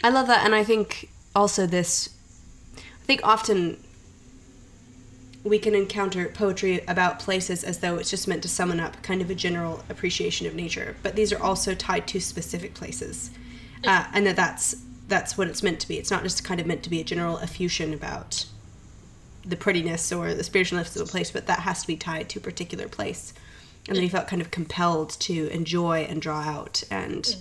I 0.04 0.10
love 0.10 0.28
that, 0.28 0.44
and 0.44 0.54
I 0.54 0.62
think 0.62 1.10
also 1.34 1.66
this. 1.66 2.10
I 2.76 3.04
think 3.06 3.22
often 3.24 3.82
we 5.42 5.58
can 5.58 5.74
encounter 5.74 6.28
poetry 6.28 6.82
about 6.86 7.18
places 7.18 7.64
as 7.64 7.78
though 7.78 7.96
it's 7.96 8.10
just 8.10 8.28
meant 8.28 8.42
to 8.42 8.48
summon 8.48 8.78
up 8.78 9.02
kind 9.02 9.22
of 9.22 9.30
a 9.30 9.34
general 9.34 9.82
appreciation 9.88 10.46
of 10.46 10.54
nature, 10.54 10.96
but 11.02 11.16
these 11.16 11.32
are 11.32 11.42
also 11.42 11.74
tied 11.74 12.06
to 12.08 12.20
specific 12.20 12.74
places, 12.74 13.30
uh, 13.84 14.04
and 14.12 14.26
that 14.26 14.36
that's 14.36 14.76
that's 15.08 15.36
what 15.36 15.48
it's 15.48 15.62
meant 15.62 15.80
to 15.80 15.88
be. 15.88 15.98
It's 15.98 16.10
not 16.10 16.22
just 16.22 16.44
kind 16.44 16.60
of 16.60 16.66
meant 16.66 16.82
to 16.84 16.90
be 16.90 17.00
a 17.00 17.04
general 17.04 17.38
effusion 17.38 17.92
about 17.92 18.44
the 19.44 19.56
prettiness 19.56 20.12
or 20.12 20.34
the 20.34 20.42
spiritualness 20.44 20.94
of 20.94 21.08
a 21.08 21.10
place, 21.10 21.30
but 21.30 21.46
that 21.46 21.60
has 21.60 21.80
to 21.80 21.86
be 21.86 21.96
tied 21.96 22.28
to 22.28 22.38
a 22.38 22.42
particular 22.42 22.88
place. 22.88 23.32
And 23.88 23.96
then 23.96 24.02
he 24.02 24.08
felt 24.08 24.28
kind 24.28 24.42
of 24.42 24.50
compelled 24.50 25.10
to 25.20 25.48
enjoy 25.48 26.00
and 26.02 26.20
draw 26.20 26.40
out 26.40 26.82
and. 26.90 27.36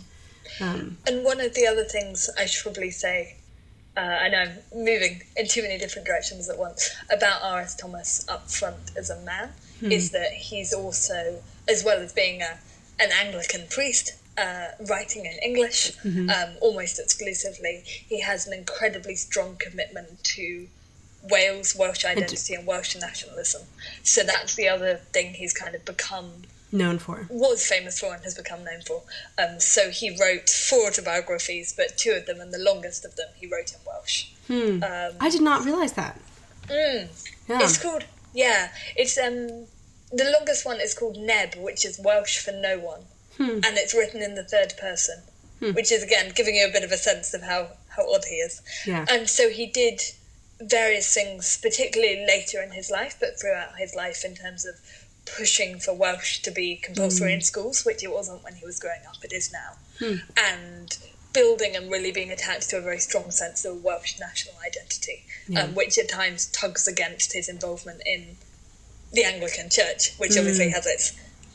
Um, 0.62 0.98
And 1.06 1.24
one 1.24 1.40
of 1.42 1.54
the 1.54 1.68
other 1.68 1.84
things 1.84 2.30
I 2.40 2.46
should 2.46 2.64
probably 2.64 2.90
say, 2.90 3.36
uh, 4.00 4.18
I 4.24 4.30
know 4.30 4.38
I'm 4.40 4.58
moving 4.74 5.22
in 5.36 5.48
too 5.48 5.62
many 5.62 5.78
different 5.78 6.08
directions 6.08 6.50
at 6.50 6.58
once, 6.58 6.96
about 7.12 7.42
R.S. 7.44 7.76
Thomas 7.76 8.26
up 8.30 8.50
front 8.50 8.92
as 8.98 9.10
a 9.10 9.20
man 9.22 9.50
is 9.92 10.12
that 10.12 10.32
he's 10.34 10.74
also, 10.74 11.42
as 11.68 11.84
well 11.84 12.00
as 12.00 12.14
being 12.14 12.42
a, 12.42 12.60
an 13.00 13.10
Anglican 13.24 13.64
priest, 13.70 14.14
uh, 14.38 14.68
writing 14.90 15.26
in 15.26 15.38
English 15.44 15.92
um, 16.30 16.50
almost 16.62 16.98
exclusively, 17.00 17.84
he 17.86 18.22
has 18.22 18.48
an 18.48 18.54
incredibly 18.54 19.16
strong 19.16 19.58
commitment 19.60 20.24
to 20.24 20.68
Wales, 21.24 21.76
Welsh 21.76 22.06
identity, 22.06 22.54
and 22.56 22.66
Welsh 22.66 22.96
nationalism. 22.96 23.64
So 24.04 24.24
that's 24.24 24.56
the 24.56 24.70
other 24.70 25.02
thing 25.12 25.34
he's 25.34 25.54
kind 25.54 25.76
of 25.76 25.84
become 25.84 26.44
known 26.72 27.00
for. 27.00 27.26
was 27.30 27.66
famous 27.66 28.00
for 28.00 28.14
and 28.14 28.24
has 28.24 28.36
become 28.36 28.64
known 28.64 28.82
for. 28.86 29.02
Um, 29.38 29.60
so 29.60 29.90
he 29.90 30.16
wrote 30.20 30.50
four 30.50 30.88
autobiographies, 30.88 31.74
but 31.76 31.98
two 31.98 32.12
of 32.12 32.26
them, 32.26 32.40
and 32.40 32.54
the 32.54 32.60
longest 32.60 33.06
of 33.06 33.16
them, 33.16 33.28
he 33.36 33.48
wrote 33.48 33.72
in 33.74 33.80
Welsh. 33.86 34.28
Um, 34.50 34.82
I 35.20 35.30
did 35.30 35.42
not 35.42 35.66
realize 35.66 35.94
that. 35.94 36.20
mm, 36.68 37.08
Yeah. 37.48 37.60
It's 37.64 37.78
called 37.82 38.06
yeah. 38.34 38.70
It's 38.96 39.18
um 39.18 39.68
the 40.12 40.32
longest 40.36 40.66
one 40.66 40.80
is 40.82 40.94
called 40.94 41.18
Neb, 41.18 41.56
which 41.56 41.86
is 41.86 42.00
Welsh 42.04 42.40
for 42.40 42.52
no 42.52 42.80
one, 42.80 43.02
and 43.38 43.78
it's 43.78 43.94
written 43.94 44.22
in 44.22 44.36
the 44.36 44.44
third 44.44 44.74
person, 44.80 45.22
which 45.60 45.92
is 45.92 46.04
again 46.04 46.32
giving 46.36 46.56
you 46.56 46.68
a 46.68 46.72
bit 46.72 46.84
of 46.84 46.92
a 46.92 46.98
sense 46.98 47.34
of 47.34 47.42
how 47.44 47.70
how 47.96 48.12
odd 48.14 48.26
he 48.30 48.36
is. 48.36 48.62
Yeah. 48.86 49.06
And 49.10 49.30
so 49.30 49.50
he 49.50 49.66
did 49.68 50.02
various 50.62 51.14
things, 51.14 51.58
particularly 51.62 52.26
later 52.28 52.62
in 52.62 52.72
his 52.72 52.90
life, 52.92 53.16
but 53.20 53.40
throughout 53.40 53.78
his 53.78 53.96
life 53.96 54.26
in 54.26 54.36
terms 54.36 54.66
of 54.66 54.76
pushing 55.38 55.80
for 55.80 55.94
Welsh 55.94 56.40
to 56.40 56.52
be 56.52 56.76
compulsory 56.76 57.34
in 57.34 57.42
schools, 57.42 57.86
which 57.86 58.04
it 58.04 58.12
wasn't 58.12 58.44
when 58.44 58.56
he 58.56 58.66
was 58.66 58.80
growing 58.80 59.02
up, 59.08 59.24
it 59.24 59.34
is 59.34 59.52
now. 59.52 59.78
And 60.38 60.98
building 61.34 61.76
and 61.76 61.92
really 61.92 62.12
being 62.12 62.32
attached 62.32 62.70
to 62.72 62.78
a 62.78 62.82
very 62.82 63.00
strong 63.00 63.30
sense 63.32 63.64
of 63.66 63.84
Welsh 63.84 64.20
national 64.20 64.56
identity, 64.66 65.24
um, 65.58 65.76
which 65.76 65.98
at 65.98 66.10
times 66.10 66.48
tugs 66.48 66.88
against 66.88 67.34
his 67.34 67.48
involvement 67.50 68.02
in 68.06 68.36
the 69.14 69.24
Anglican 69.24 69.70
Church, 69.70 70.14
which 70.18 70.38
obviously 70.38 70.70
has 70.70 70.86
its 70.86 71.14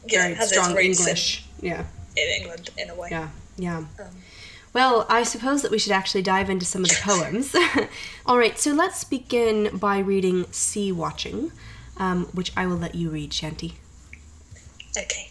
you 0.08 0.18
know, 0.18 0.24
Very 0.24 0.34
has 0.34 0.50
strong 0.50 0.70
its 0.70 0.76
roots 0.76 1.00
in, 1.00 1.06
English. 1.08 1.44
Yeah. 1.60 1.84
in 2.16 2.42
England 2.42 2.70
in 2.76 2.90
a 2.90 2.94
way. 2.94 3.08
Yeah. 3.10 3.28
Yeah. 3.56 3.76
Um, 3.78 3.88
Well, 4.72 5.06
I 5.08 5.22
suppose 5.22 5.62
that 5.62 5.70
we 5.70 5.78
should 5.78 5.92
actually 5.92 6.22
dive 6.22 6.50
into 6.50 6.66
some 6.66 6.82
of 6.82 6.90
the 6.90 6.96
poems. 7.02 7.54
All 8.26 8.38
right, 8.38 8.58
so 8.58 8.72
let's 8.72 9.04
begin 9.04 9.76
by 9.76 9.98
reading 9.98 10.46
Sea 10.50 10.90
Watching, 10.92 11.52
um, 11.96 12.26
which 12.26 12.52
I 12.56 12.66
will 12.66 12.76
let 12.76 12.94
you 12.94 13.10
read, 13.10 13.30
Shanti. 13.30 13.74
Okay. 14.96 15.30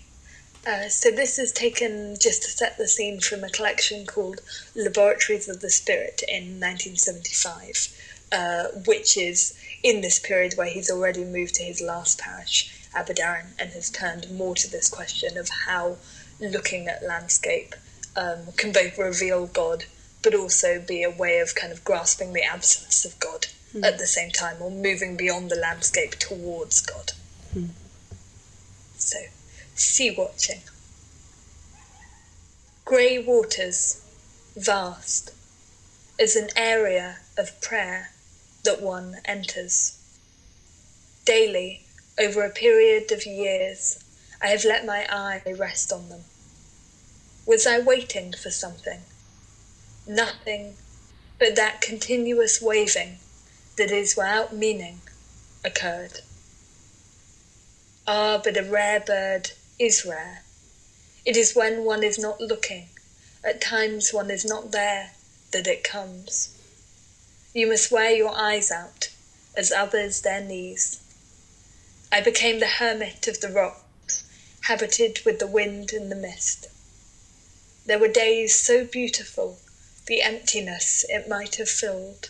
Uh, 0.66 0.88
so 0.88 1.12
this 1.12 1.38
is 1.38 1.52
taken 1.52 2.16
just 2.20 2.44
to 2.44 2.50
set 2.50 2.78
the 2.78 2.88
scene 2.88 3.20
from 3.20 3.44
a 3.44 3.50
collection 3.50 4.06
called 4.06 4.40
Laboratories 4.76 5.50
of 5.50 5.60
the 5.60 5.70
Spirit 5.70 6.24
in 6.28 6.60
1975, 6.60 7.90
uh, 8.32 8.68
which 8.86 9.18
is 9.18 9.58
in 9.84 10.00
this 10.00 10.20
period 10.20 10.54
where 10.56 10.68
he's 10.68 10.90
already 10.90 11.26
moved 11.26 11.56
to 11.56 11.64
his 11.64 11.82
last 11.82 12.18
parish, 12.20 12.88
Aberdaron, 12.96 13.48
and 13.60 13.72
has 13.72 13.90
turned 13.90 14.32
more 14.32 14.56
to 14.56 14.72
this 14.72 14.90
question 14.90 15.38
of 15.38 15.50
how 15.66 15.98
looking 16.40 16.88
at 16.88 17.04
landscape 17.04 17.76
um, 18.16 18.54
can 18.56 18.72
both 18.72 18.98
reveal 18.98 19.48
God 19.48 19.86
but 20.22 20.34
also 20.34 20.80
be 20.80 21.04
a 21.04 21.10
way 21.10 21.40
of 21.40 21.56
kind 21.56 21.74
of 21.74 21.84
grasping 21.84 22.32
the 22.32 22.44
absence 22.44 23.04
of 23.04 23.20
God 23.20 23.48
Hmm. 23.74 23.84
at 23.84 23.98
the 23.98 24.06
same 24.06 24.30
time 24.30 24.58
or 24.62 24.70
moving 24.70 25.18
beyond 25.18 25.50
the 25.50 25.56
landscape 25.56 26.16
towards 26.20 26.80
God. 26.82 27.12
Hmm. 27.54 27.70
So, 28.98 29.18
sea 29.74 30.12
watching. 30.16 30.62
Grey 32.86 33.18
waters, 33.18 34.00
vast, 34.56 35.32
is 36.20 36.36
an 36.36 36.50
area 36.56 37.18
of 37.36 37.60
prayer 37.62 38.12
that 38.64 38.80
one 38.80 39.18
enters. 39.26 39.98
Daily, 41.26 41.82
over 42.20 42.46
a 42.46 42.52
period 42.52 43.12
of 43.12 43.26
years, 43.26 44.04
I 44.40 44.48
have 44.48 44.66
let 44.66 44.86
my 44.86 45.08
eye 45.10 45.42
rest 45.58 45.92
on 45.92 46.10
them. 46.10 46.26
Was 47.48 47.66
I 47.66 47.80
waiting 47.80 48.34
for 48.34 48.52
something? 48.52 49.00
Nothing 50.06 50.76
but 51.40 51.56
that 51.56 51.82
continuous 51.82 52.62
waving 52.62 53.18
that 53.76 53.92
is 53.92 54.16
without 54.16 54.54
meaning 54.54 55.02
occurred. 55.66 56.20
Ah, 58.06 58.40
but 58.44 58.58
a 58.58 58.64
rare 58.64 59.00
bird 59.00 59.52
is 59.80 60.06
rare. 60.06 60.44
It 61.26 61.38
is 61.38 61.56
when 61.56 61.86
one 61.86 62.04
is 62.04 62.20
not 62.20 62.42
looking, 62.42 62.90
at 63.44 63.62
times 63.62 64.14
one 64.14 64.30
is 64.30 64.46
not 64.46 64.72
there, 64.72 65.12
that 65.52 65.68
it 65.68 65.84
comes. 65.84 66.50
You 67.54 67.68
must 67.68 67.92
wear 67.92 68.12
your 68.12 68.36
eyes 68.36 68.72
out, 68.72 69.10
as 69.56 69.72
others 69.72 70.22
their 70.22 70.42
knees. 70.42 71.00
I 72.12 72.22
became 72.22 72.60
the 72.60 72.68
hermit 72.68 73.28
of 73.28 73.40
the 73.40 73.50
rocks, 73.50 74.24
habited 74.62 75.22
with 75.26 75.40
the 75.40 75.48
wind 75.48 75.94
and 75.94 76.12
the 76.12 76.16
mist. 76.16 76.68
There 77.86 78.00
were 78.00 78.08
days 78.08 78.56
so 78.56 78.86
beautiful, 78.86 79.58
the 80.06 80.22
emptiness 80.22 81.06
it 81.10 81.28
might 81.28 81.56
have 81.56 81.70
filled. 81.70 82.30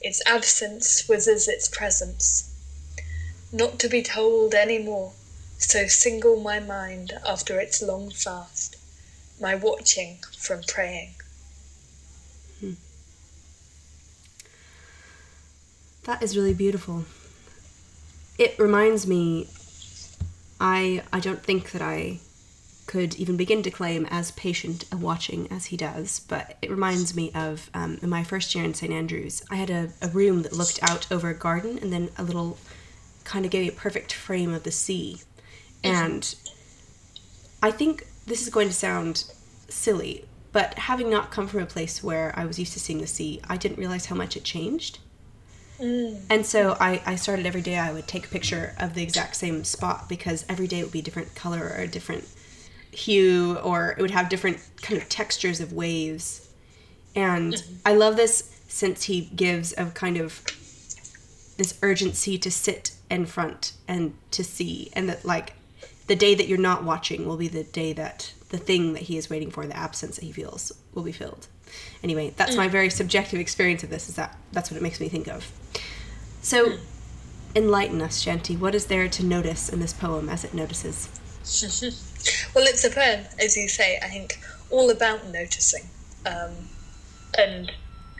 Its 0.00 0.22
absence 0.26 1.08
was 1.08 1.26
as 1.26 1.48
its 1.48 1.68
presence. 1.68 2.50
Not 3.52 3.78
to 3.80 3.88
be 3.88 4.02
told 4.02 4.54
any 4.54 4.78
more, 4.78 5.12
so 5.58 5.86
single 5.86 6.40
my 6.40 6.60
mind 6.60 7.18
after 7.26 7.58
its 7.58 7.82
long 7.82 8.10
fast, 8.10 8.76
my 9.40 9.54
watching 9.54 10.18
from 10.36 10.62
praying. 10.62 11.14
Hmm. 12.60 12.72
That 16.04 16.22
is 16.22 16.36
really 16.36 16.54
beautiful. 16.54 17.04
It 18.38 18.58
reminds 18.58 19.06
me 19.06 19.48
I 20.60 21.02
I 21.12 21.20
don't 21.20 21.42
think 21.42 21.72
that 21.72 21.82
I 21.82 22.20
could 22.88 23.14
even 23.16 23.36
begin 23.36 23.62
to 23.62 23.70
claim 23.70 24.06
as 24.10 24.32
patient 24.32 24.86
a 24.90 24.96
watching 24.96 25.46
as 25.52 25.66
he 25.66 25.76
does, 25.76 26.20
but 26.20 26.56
it 26.62 26.70
reminds 26.70 27.14
me 27.14 27.30
of 27.34 27.70
um, 27.74 27.98
in 28.02 28.08
my 28.08 28.24
first 28.24 28.54
year 28.54 28.64
in 28.64 28.74
St. 28.74 28.92
Andrews, 28.92 29.44
I 29.50 29.56
had 29.56 29.70
a, 29.70 29.90
a 30.00 30.08
room 30.08 30.42
that 30.42 30.54
looked 30.54 30.82
out 30.82 31.06
over 31.12 31.28
a 31.28 31.34
garden 31.34 31.78
and 31.78 31.92
then 31.92 32.08
a 32.16 32.24
little 32.24 32.56
kind 33.24 33.44
of 33.44 33.50
gave 33.50 33.62
me 33.62 33.68
a 33.68 33.72
perfect 33.72 34.12
frame 34.12 34.54
of 34.54 34.62
the 34.62 34.70
sea. 34.70 35.20
And 35.84 36.34
I 37.62 37.70
think 37.70 38.06
this 38.26 38.42
is 38.42 38.48
going 38.48 38.68
to 38.68 38.74
sound 38.74 39.30
silly, 39.68 40.24
but 40.52 40.78
having 40.78 41.10
not 41.10 41.30
come 41.30 41.46
from 41.46 41.60
a 41.60 41.66
place 41.66 42.02
where 42.02 42.32
I 42.36 42.46
was 42.46 42.58
used 42.58 42.72
to 42.72 42.80
seeing 42.80 43.02
the 43.02 43.06
sea, 43.06 43.40
I 43.48 43.58
didn't 43.58 43.78
realize 43.78 44.06
how 44.06 44.16
much 44.16 44.34
it 44.34 44.44
changed. 44.44 44.98
And 45.78 46.44
so 46.44 46.76
I, 46.80 47.02
I 47.06 47.16
started 47.16 47.44
every 47.44 47.62
day, 47.62 47.78
I 47.78 47.92
would 47.92 48.08
take 48.08 48.24
a 48.24 48.28
picture 48.28 48.74
of 48.80 48.94
the 48.94 49.02
exact 49.02 49.36
same 49.36 49.62
spot 49.62 50.08
because 50.08 50.44
every 50.48 50.66
day 50.66 50.80
it 50.80 50.84
would 50.84 50.92
be 50.92 50.98
a 51.00 51.02
different 51.02 51.34
color 51.36 51.62
or 51.62 51.82
a 51.82 51.86
different 51.86 52.24
hue, 52.90 53.56
or 53.62 53.92
it 53.92 54.00
would 54.00 54.10
have 54.10 54.28
different 54.28 54.58
kind 54.82 55.00
of 55.00 55.08
textures 55.08 55.60
of 55.60 55.72
waves. 55.72 56.48
And. 57.14 57.62
I 57.84 57.94
love 57.94 58.16
this 58.16 58.54
since 58.68 59.04
he 59.04 59.22
gives 59.34 59.72
of 59.72 59.94
kind 59.94 60.18
of 60.18 60.44
this 61.56 61.78
urgency 61.82 62.38
to 62.38 62.50
sit 62.50 62.92
in 63.10 63.26
front 63.26 63.72
and 63.88 64.14
to 64.30 64.44
see 64.44 64.90
and 64.92 65.08
that 65.08 65.24
like 65.24 65.54
the 66.06 66.14
day 66.14 66.34
that 66.34 66.46
you're 66.46 66.58
not 66.58 66.84
watching 66.84 67.26
will 67.26 67.36
be 67.36 67.48
the 67.48 67.64
day 67.64 67.92
that 67.92 68.32
the 68.50 68.58
thing 68.58 68.92
that 68.92 69.02
he 69.02 69.16
is 69.16 69.28
waiting 69.28 69.50
for 69.50 69.66
the 69.66 69.76
absence 69.76 70.16
that 70.16 70.24
he 70.24 70.32
feels 70.32 70.72
will 70.94 71.02
be 71.02 71.12
filled 71.12 71.48
anyway 72.02 72.32
that's 72.36 72.56
my 72.56 72.68
mm. 72.68 72.70
very 72.70 72.90
subjective 72.90 73.40
experience 73.40 73.82
of 73.82 73.90
this 73.90 74.08
is 74.08 74.14
that 74.14 74.36
that's 74.52 74.70
what 74.70 74.76
it 74.76 74.82
makes 74.82 75.00
me 75.00 75.08
think 75.08 75.26
of 75.26 75.50
so 76.42 76.66
mm. 76.66 76.78
enlighten 77.56 78.00
us 78.00 78.22
shanti 78.22 78.58
what 78.58 78.74
is 78.74 78.86
there 78.86 79.08
to 79.08 79.24
notice 79.24 79.68
in 79.68 79.80
this 79.80 79.92
poem 79.92 80.28
as 80.28 80.44
it 80.44 80.54
notices 80.54 81.08
well 82.54 82.64
it's 82.66 82.84
a 82.84 82.90
poem 82.90 83.24
as 83.38 83.56
you 83.56 83.68
say 83.68 83.98
i 84.02 84.08
think 84.08 84.38
all 84.70 84.90
about 84.90 85.26
noticing 85.28 85.84
um, 86.26 86.52
and 87.38 87.72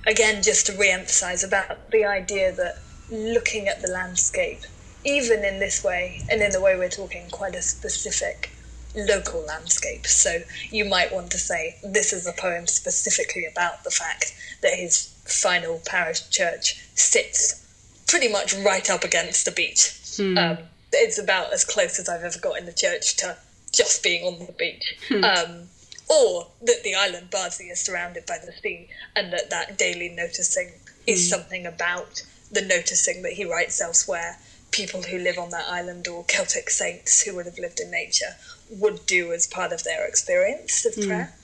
again 0.06 0.42
just 0.42 0.66
to 0.66 0.72
re-emphasize 0.78 1.44
about 1.44 1.90
the 1.90 2.04
idea 2.04 2.52
that 2.52 2.78
looking 3.10 3.68
at 3.68 3.82
the 3.82 3.88
landscape 3.88 4.60
even 5.04 5.44
in 5.44 5.58
this 5.58 5.84
way 5.84 6.22
and 6.30 6.40
in 6.40 6.50
the 6.52 6.60
way 6.60 6.76
we're 6.76 6.88
talking 6.88 7.28
quite 7.30 7.54
a 7.54 7.62
specific 7.62 8.50
local 8.94 9.44
landscape. 9.46 10.06
So 10.06 10.40
you 10.70 10.84
might 10.84 11.12
want 11.12 11.30
to 11.32 11.38
say 11.38 11.76
this 11.82 12.12
is 12.12 12.26
a 12.26 12.32
poem 12.32 12.66
specifically 12.66 13.46
about 13.46 13.84
the 13.84 13.90
fact 13.90 14.34
that 14.62 14.74
his 14.74 15.14
final 15.24 15.80
parish 15.86 16.28
church 16.30 16.80
sits 16.94 17.64
pretty 18.06 18.28
much 18.28 18.54
right 18.54 18.88
up 18.90 19.04
against 19.04 19.44
the 19.44 19.52
beach. 19.52 19.94
Hmm. 20.16 20.38
Um, 20.38 20.58
it's 20.92 21.18
about 21.18 21.52
as 21.52 21.64
close 21.64 21.98
as 21.98 22.08
I've 22.08 22.22
ever 22.22 22.38
got 22.38 22.58
in 22.58 22.66
the 22.66 22.72
church 22.72 23.16
to 23.18 23.36
just 23.72 24.02
being 24.02 24.24
on 24.24 24.46
the 24.46 24.52
beach. 24.52 24.96
Hmm. 25.08 25.24
Um, 25.24 25.68
or 26.10 26.46
that 26.62 26.82
the 26.84 26.94
island 26.94 27.30
Bardsey 27.30 27.70
is 27.70 27.80
surrounded 27.80 28.24
by 28.24 28.38
the 28.38 28.52
sea, 28.62 28.88
and 29.14 29.32
that 29.32 29.50
that 29.50 29.76
daily 29.76 30.08
noticing 30.08 30.72
is 31.06 31.26
hmm. 31.26 31.36
something 31.36 31.66
about 31.66 32.22
the 32.50 32.62
noticing 32.62 33.22
that 33.22 33.32
he 33.32 33.44
writes 33.44 33.80
elsewhere 33.80 34.38
people 34.70 35.02
who 35.02 35.18
live 35.18 35.38
on 35.38 35.50
that 35.50 35.66
island 35.68 36.06
or 36.08 36.24
Celtic 36.24 36.70
saints 36.70 37.22
who 37.22 37.34
would 37.34 37.46
have 37.46 37.58
lived 37.58 37.80
in 37.80 37.90
nature 37.90 38.36
would 38.70 39.06
do 39.06 39.32
as 39.32 39.46
part 39.46 39.72
of 39.72 39.84
their 39.84 40.06
experience 40.06 40.84
of 40.84 40.94
mm. 40.94 41.06
prayer. 41.06 41.34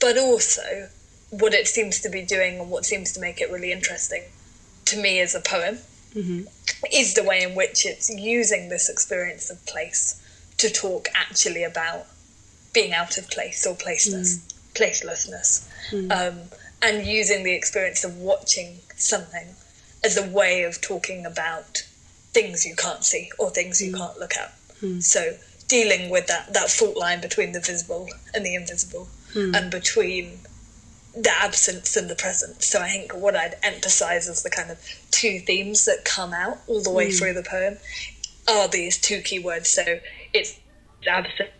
But 0.00 0.18
also, 0.18 0.88
what 1.30 1.54
it 1.54 1.68
seems 1.68 2.00
to 2.00 2.08
be 2.08 2.22
doing 2.22 2.58
and 2.58 2.70
what 2.70 2.84
seems 2.84 3.12
to 3.12 3.20
make 3.20 3.40
it 3.40 3.50
really 3.50 3.72
interesting 3.72 4.24
to 4.86 4.96
me 4.96 5.20
as 5.20 5.34
a 5.34 5.40
poem 5.40 5.78
mm-hmm. 6.14 6.42
is 6.92 7.14
the 7.14 7.24
way 7.24 7.42
in 7.42 7.54
which 7.54 7.86
it's 7.86 8.10
using 8.10 8.68
this 8.68 8.88
experience 8.88 9.50
of 9.50 9.64
place 9.66 10.20
to 10.58 10.70
talk 10.70 11.08
actually 11.14 11.64
about 11.64 12.06
being 12.72 12.92
out 12.92 13.18
of 13.18 13.30
place 13.30 13.66
or 13.66 13.74
placeless, 13.74 14.38
mm. 14.38 14.74
placelessness, 14.74 15.68
mm. 15.90 16.10
Um, 16.10 16.40
and 16.82 17.06
using 17.06 17.44
the 17.44 17.54
experience 17.54 18.04
of 18.04 18.18
watching 18.18 18.78
something 18.96 19.48
as 20.04 20.16
a 20.16 20.28
way 20.28 20.64
of 20.64 20.80
talking 20.80 21.24
about 21.24 21.86
things 22.32 22.66
you 22.66 22.74
can't 22.74 23.04
see 23.04 23.30
or 23.38 23.50
things 23.50 23.80
you 23.80 23.92
mm. 23.92 23.98
can't 23.98 24.18
look 24.18 24.36
at. 24.36 24.52
Mm. 24.82 25.02
So 25.02 25.36
dealing 25.68 26.10
with 26.10 26.26
that 26.26 26.52
that 26.52 26.68
fault 26.70 26.96
line 26.96 27.20
between 27.20 27.52
the 27.52 27.60
visible 27.60 28.08
and 28.34 28.44
the 28.44 28.54
invisible, 28.54 29.08
mm. 29.32 29.56
and 29.56 29.70
between 29.70 30.40
the 31.16 31.30
absence 31.30 31.96
and 31.96 32.08
the 32.08 32.14
presence. 32.14 32.66
So 32.66 32.80
I 32.80 32.88
think 32.88 33.14
what 33.14 33.36
I'd 33.36 33.54
emphasize 33.62 34.28
as 34.28 34.42
the 34.42 34.50
kind 34.50 34.70
of 34.70 34.78
two 35.10 35.38
themes 35.40 35.84
that 35.84 36.04
come 36.04 36.32
out 36.32 36.58
all 36.66 36.82
the 36.82 36.90
way 36.90 37.10
hmm. 37.10 37.16
through 37.16 37.34
the 37.34 37.42
poem 37.42 37.78
are 38.48 38.68
these 38.68 39.00
two 39.00 39.20
key 39.20 39.38
words. 39.38 39.70
So 39.70 40.00
it's 40.32 40.58
absence 41.06 41.50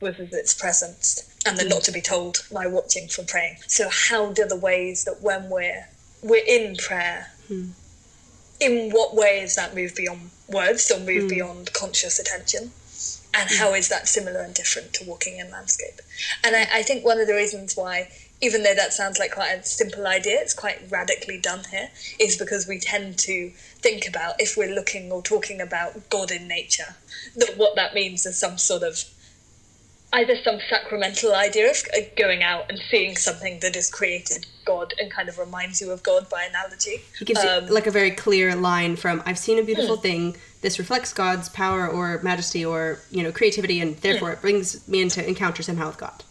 versus 0.00 0.32
its 0.32 0.54
presence, 0.54 1.34
and 1.46 1.56
the 1.56 1.62
hmm. 1.62 1.70
not 1.70 1.82
to 1.84 1.92
be 1.92 2.00
told, 2.00 2.44
my 2.52 2.66
watching 2.66 3.08
from 3.08 3.26
praying. 3.26 3.56
So 3.66 3.88
how 3.90 4.32
do 4.32 4.46
the 4.46 4.56
ways 4.56 5.04
that 5.04 5.22
when 5.22 5.48
we're 5.48 5.88
we're 6.22 6.44
in 6.46 6.76
prayer 6.76 7.26
hmm 7.48 7.70
in 8.60 8.90
what 8.90 9.14
way 9.14 9.40
is 9.40 9.56
that 9.56 9.74
move 9.74 9.94
beyond 9.94 10.30
words 10.48 10.90
or 10.90 10.98
move 11.00 11.24
mm. 11.24 11.28
beyond 11.28 11.72
conscious 11.72 12.18
attention? 12.18 12.70
And 13.34 13.50
mm. 13.50 13.58
how 13.58 13.74
is 13.74 13.88
that 13.88 14.08
similar 14.08 14.40
and 14.40 14.54
different 14.54 14.92
to 14.94 15.04
walking 15.04 15.38
in 15.38 15.50
landscape? 15.50 16.00
And 16.44 16.54
I, 16.54 16.66
I 16.72 16.82
think 16.82 17.04
one 17.04 17.20
of 17.20 17.26
the 17.26 17.34
reasons 17.34 17.76
why, 17.76 18.08
even 18.44 18.62
though 18.62 18.74
that 18.74 18.92
sounds 18.92 19.18
like 19.18 19.32
quite 19.32 19.58
a 19.58 19.62
simple 19.62 20.06
idea, 20.06 20.38
it's 20.38 20.52
quite 20.52 20.78
radically 20.90 21.38
done 21.38 21.62
here, 21.70 21.88
is 22.20 22.36
because 22.36 22.68
we 22.68 22.78
tend 22.78 23.18
to 23.20 23.50
think 23.76 24.06
about 24.06 24.34
if 24.38 24.54
we're 24.54 24.74
looking 24.74 25.10
or 25.10 25.22
talking 25.22 25.62
about 25.62 26.10
God 26.10 26.30
in 26.30 26.46
nature, 26.46 26.96
that 27.36 27.56
what 27.56 27.74
that 27.76 27.94
means 27.94 28.26
is 28.26 28.38
some 28.38 28.58
sort 28.58 28.82
of 28.82 29.02
either 30.12 30.36
some 30.44 30.58
sacramental 30.68 31.34
idea 31.34 31.70
of 31.70 31.76
going 32.16 32.42
out 32.42 32.66
and 32.68 32.78
seeing 32.90 33.16
something 33.16 33.58
that 33.60 33.74
is 33.74 33.90
created 33.90 34.46
God 34.64 34.92
and 34.98 35.10
kind 35.10 35.28
of 35.28 35.38
reminds 35.38 35.80
you 35.80 35.90
of 35.90 36.02
God 36.02 36.28
by 36.28 36.44
analogy. 36.44 37.02
He 37.18 37.24
gives 37.24 37.40
um, 37.40 37.64
you 37.64 37.72
like 37.72 37.86
a 37.86 37.90
very 37.90 38.10
clear 38.10 38.54
line 38.54 38.94
from 38.96 39.22
I've 39.24 39.38
seen 39.38 39.58
a 39.58 39.62
beautiful 39.62 39.96
mm. 39.96 40.02
thing. 40.02 40.36
This 40.60 40.78
reflects 40.78 41.14
God's 41.14 41.48
power 41.48 41.88
or 41.88 42.20
majesty 42.22 42.62
or 42.64 43.00
you 43.10 43.22
know 43.22 43.32
creativity, 43.32 43.80
and 43.80 43.96
therefore 43.96 44.28
mm. 44.28 44.34
it 44.34 44.42
brings 44.42 44.86
me 44.86 45.00
into 45.00 45.26
encounter 45.26 45.62
somehow 45.62 45.88
with 45.88 45.98
God. 45.98 46.22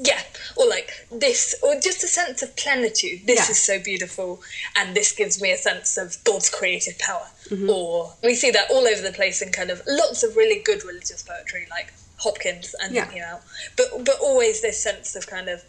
Yeah, 0.00 0.22
or 0.56 0.68
like 0.68 0.90
this, 1.10 1.56
or 1.62 1.74
just 1.80 2.04
a 2.04 2.06
sense 2.06 2.42
of 2.42 2.54
plenitude. 2.56 3.26
This 3.26 3.46
yeah. 3.46 3.50
is 3.50 3.58
so 3.58 3.80
beautiful, 3.82 4.40
and 4.76 4.94
this 4.94 5.12
gives 5.12 5.42
me 5.42 5.50
a 5.50 5.56
sense 5.56 5.96
of 5.96 6.16
God's 6.22 6.48
creative 6.48 6.98
power. 6.98 7.26
Mm-hmm. 7.48 7.68
Or 7.68 8.12
we 8.22 8.34
see 8.34 8.52
that 8.52 8.70
all 8.70 8.86
over 8.86 9.02
the 9.02 9.12
place 9.12 9.42
in 9.42 9.50
kind 9.50 9.70
of 9.70 9.82
lots 9.88 10.22
of 10.22 10.36
really 10.36 10.62
good 10.62 10.84
religious 10.84 11.22
poetry, 11.22 11.66
like 11.70 11.92
Hopkins 12.18 12.74
and 12.80 12.94
yeah. 12.94 13.10
you 13.12 13.20
know, 13.20 13.38
but 13.76 14.04
but 14.04 14.18
always 14.20 14.60
this 14.60 14.82
sense 14.82 15.16
of 15.16 15.26
kind 15.26 15.48
of 15.48 15.64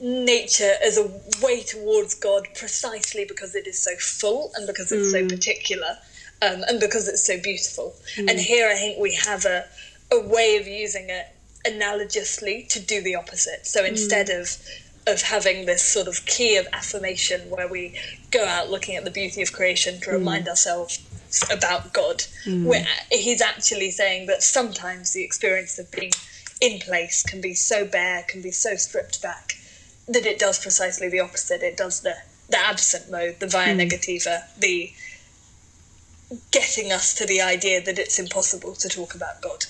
nature 0.00 0.74
as 0.84 0.96
a 0.96 1.10
way 1.44 1.62
towards 1.62 2.14
God 2.14 2.46
precisely 2.54 3.24
because 3.24 3.54
it 3.54 3.66
is 3.66 3.82
so 3.82 3.96
full 3.96 4.52
and 4.54 4.66
because 4.66 4.92
it's 4.92 5.08
mm. 5.08 5.28
so 5.28 5.28
particular 5.28 5.98
um, 6.42 6.62
and 6.68 6.80
because 6.80 7.08
it's 7.08 7.24
so 7.24 7.40
beautiful. 7.40 7.94
Mm. 8.16 8.30
And 8.30 8.40
here 8.40 8.68
I 8.68 8.74
think 8.74 8.98
we 8.98 9.14
have 9.14 9.44
a, 9.44 9.64
a 10.12 10.20
way 10.20 10.56
of 10.56 10.66
using 10.66 11.10
it 11.10 11.26
analogously 11.66 12.68
to 12.68 12.80
do 12.80 13.00
the 13.02 13.14
opposite. 13.14 13.66
So 13.66 13.82
mm. 13.82 13.88
instead 13.88 14.28
mm. 14.28 14.40
of 14.40 14.58
of 15.06 15.22
having 15.22 15.64
this 15.64 15.82
sort 15.82 16.06
of 16.06 16.26
key 16.26 16.56
of 16.56 16.66
affirmation 16.72 17.48
where 17.48 17.66
we 17.66 17.98
go 18.30 18.44
out 18.44 18.70
looking 18.70 18.94
at 18.94 19.04
the 19.04 19.10
beauty 19.10 19.40
of 19.40 19.52
creation 19.52 19.98
to 20.02 20.10
remind 20.10 20.44
mm. 20.44 20.48
ourselves 20.50 21.02
about 21.50 21.92
God, 21.92 22.24
mm. 22.44 22.66
where 22.66 22.86
he's 23.10 23.40
actually 23.40 23.90
saying 23.90 24.26
that 24.26 24.42
sometimes 24.42 25.12
the 25.12 25.24
experience 25.24 25.78
of 25.78 25.90
being 25.90 26.12
in 26.60 26.78
place 26.80 27.22
can 27.22 27.40
be 27.40 27.54
so 27.54 27.86
bare, 27.86 28.24
can 28.28 28.42
be 28.42 28.50
so 28.50 28.76
stripped 28.76 29.22
back, 29.22 29.54
that 30.08 30.26
it 30.26 30.38
does 30.38 30.58
precisely 30.58 31.08
the 31.08 31.20
opposite. 31.20 31.62
It 31.62 31.76
does 31.76 32.00
the, 32.00 32.16
the 32.50 32.58
absent 32.58 33.10
mode, 33.10 33.40
the 33.40 33.46
via 33.46 33.74
mm. 33.74 33.88
negativa, 33.88 34.42
the 34.58 34.92
getting 36.50 36.92
us 36.92 37.14
to 37.14 37.26
the 37.26 37.40
idea 37.40 37.80
that 37.80 37.98
it's 37.98 38.18
impossible 38.18 38.74
to 38.74 38.88
talk 38.88 39.14
about 39.14 39.40
God. 39.40 39.64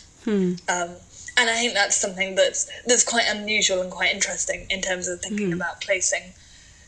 Um, 0.68 0.96
and 1.38 1.48
I 1.48 1.54
think 1.54 1.74
that's 1.74 1.96
something 1.96 2.34
that's 2.34 2.68
that's 2.86 3.04
quite 3.04 3.26
unusual 3.28 3.80
and 3.80 3.90
quite 3.90 4.12
interesting 4.12 4.66
in 4.70 4.80
terms 4.80 5.08
of 5.08 5.20
thinking 5.20 5.50
mm. 5.50 5.54
about 5.54 5.80
placing 5.80 6.34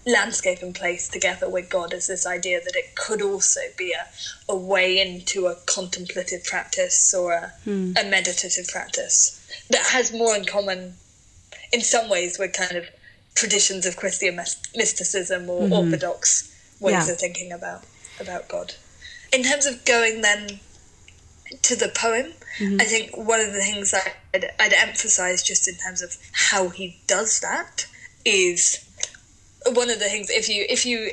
landscape 0.06 0.60
and 0.62 0.74
place 0.74 1.08
together 1.08 1.48
with 1.48 1.68
God 1.68 1.92
is 1.92 2.06
this 2.06 2.26
idea 2.26 2.60
that 2.64 2.74
it 2.74 2.96
could 2.96 3.22
also 3.22 3.60
be 3.76 3.92
a, 3.92 4.52
a 4.52 4.56
way 4.56 4.98
into 4.98 5.46
a 5.46 5.56
contemplative 5.66 6.42
practice 6.44 7.12
or 7.14 7.32
a, 7.32 7.52
mm. 7.66 7.90
a 8.00 8.08
meditative 8.08 8.66
practice 8.68 9.36
that 9.68 9.86
has 9.92 10.12
more 10.12 10.34
in 10.34 10.44
common 10.44 10.94
in 11.72 11.80
some 11.80 12.08
ways 12.08 12.38
with 12.38 12.52
kind 12.52 12.76
of 12.76 12.86
traditions 13.34 13.86
of 13.86 13.96
Christian 13.96 14.36
mysticism 14.74 15.48
or 15.48 15.62
mm-hmm. 15.62 15.72
orthodox 15.72 16.48
ways 16.80 17.06
yeah. 17.06 17.12
of 17.12 17.18
thinking 17.18 17.52
about 17.52 17.84
about 18.18 18.48
God. 18.48 18.74
In 19.32 19.42
terms 19.42 19.66
of 19.66 19.84
going 19.84 20.22
then 20.22 20.60
to 21.62 21.76
the 21.76 21.88
poem, 21.88 22.32
mm-hmm. 22.58 22.80
I 22.80 22.84
think 22.84 23.16
one 23.16 23.40
of 23.40 23.52
the 23.52 23.60
things 23.60 23.90
that 23.90 24.16
I'd, 24.34 24.46
I'd 24.58 24.72
emphasize 24.72 25.42
just 25.42 25.68
in 25.68 25.74
terms 25.76 26.02
of 26.02 26.16
how 26.32 26.68
he 26.68 26.98
does 27.06 27.40
that 27.40 27.86
is 28.24 28.84
one 29.66 29.90
of 29.90 29.98
the 29.98 30.06
things 30.06 30.30
if 30.30 30.48
you 30.48 30.64
if 30.68 30.84
you 30.86 31.10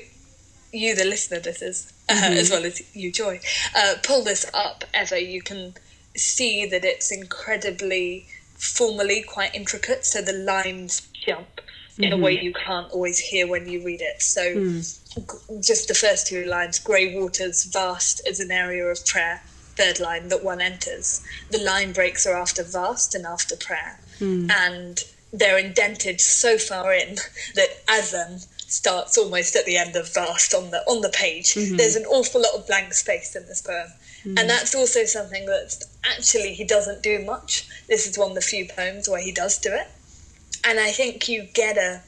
you 0.71 0.95
the 0.95 1.05
listener 1.05 1.39
this 1.39 1.61
is 1.61 1.93
uh, 2.09 2.13
mm-hmm. 2.15 2.33
as 2.33 2.49
well 2.49 2.65
as 2.65 2.81
you 2.95 3.11
joy 3.11 3.39
uh, 3.75 3.95
pull 4.03 4.23
this 4.23 4.45
up 4.53 4.83
ever 4.93 5.17
you 5.17 5.41
can 5.41 5.73
see 6.15 6.65
that 6.65 6.83
it's 6.83 7.11
incredibly 7.11 8.25
formally 8.55 9.21
quite 9.21 9.53
intricate 9.53 10.05
so 10.05 10.21
the 10.21 10.33
lines 10.33 11.07
jump 11.25 11.61
in 11.97 12.11
mm-hmm. 12.11 12.13
a 12.19 12.23
way 12.23 12.35
mm-hmm. 12.35 12.45
you 12.45 12.53
can't 12.53 12.91
always 12.91 13.19
hear 13.19 13.47
when 13.47 13.67
you 13.67 13.83
read 13.83 14.01
it. 14.01 14.21
So, 14.21 14.41
mm. 14.41 15.65
just 15.65 15.87
the 15.87 15.93
first 15.93 16.27
two 16.27 16.45
lines 16.45 16.79
grey 16.79 17.15
waters, 17.19 17.65
vast 17.65 18.21
as 18.27 18.39
an 18.39 18.51
area 18.51 18.85
of 18.85 19.03
prayer. 19.05 19.41
Third 19.77 19.99
line 19.99 20.29
that 20.29 20.43
one 20.43 20.61
enters. 20.61 21.23
The 21.51 21.59
line 21.59 21.93
breaks 21.93 22.25
are 22.25 22.35
after 22.35 22.63
vast 22.63 23.15
and 23.15 23.25
after 23.25 23.55
prayer. 23.55 23.99
Mm. 24.19 24.51
And 24.51 25.03
they're 25.31 25.57
indented 25.57 26.19
so 26.19 26.57
far 26.57 26.93
in 26.93 27.17
that 27.55 27.69
Azan 27.87 28.39
starts 28.57 29.17
almost 29.17 29.55
at 29.55 29.65
the 29.65 29.77
end 29.77 29.95
of 29.95 30.13
vast 30.13 30.53
on 30.53 30.71
the 30.71 30.79
on 30.87 31.01
the 31.01 31.09
page. 31.09 31.53
Mm-hmm. 31.53 31.77
There's 31.77 31.95
an 31.95 32.05
awful 32.05 32.41
lot 32.41 32.53
of 32.55 32.67
blank 32.67 32.93
space 32.93 33.35
in 33.35 33.45
this 33.45 33.61
poem. 33.61 33.87
Mm. 34.25 34.39
And 34.39 34.49
that's 34.49 34.75
also 34.75 35.05
something 35.05 35.45
that 35.45 35.83
actually 36.03 36.53
he 36.53 36.63
doesn't 36.63 37.03
do 37.03 37.23
much. 37.23 37.67
This 37.87 38.07
is 38.07 38.17
one 38.17 38.29
of 38.29 38.35
the 38.35 38.41
few 38.41 38.67
poems 38.67 39.07
where 39.07 39.21
he 39.21 39.31
does 39.31 39.57
do 39.57 39.71
it 39.71 39.87
and 40.67 40.79
I 40.79 40.91
think 40.91 41.29
you 41.29 41.43
get 41.53 41.77
a 41.77 42.01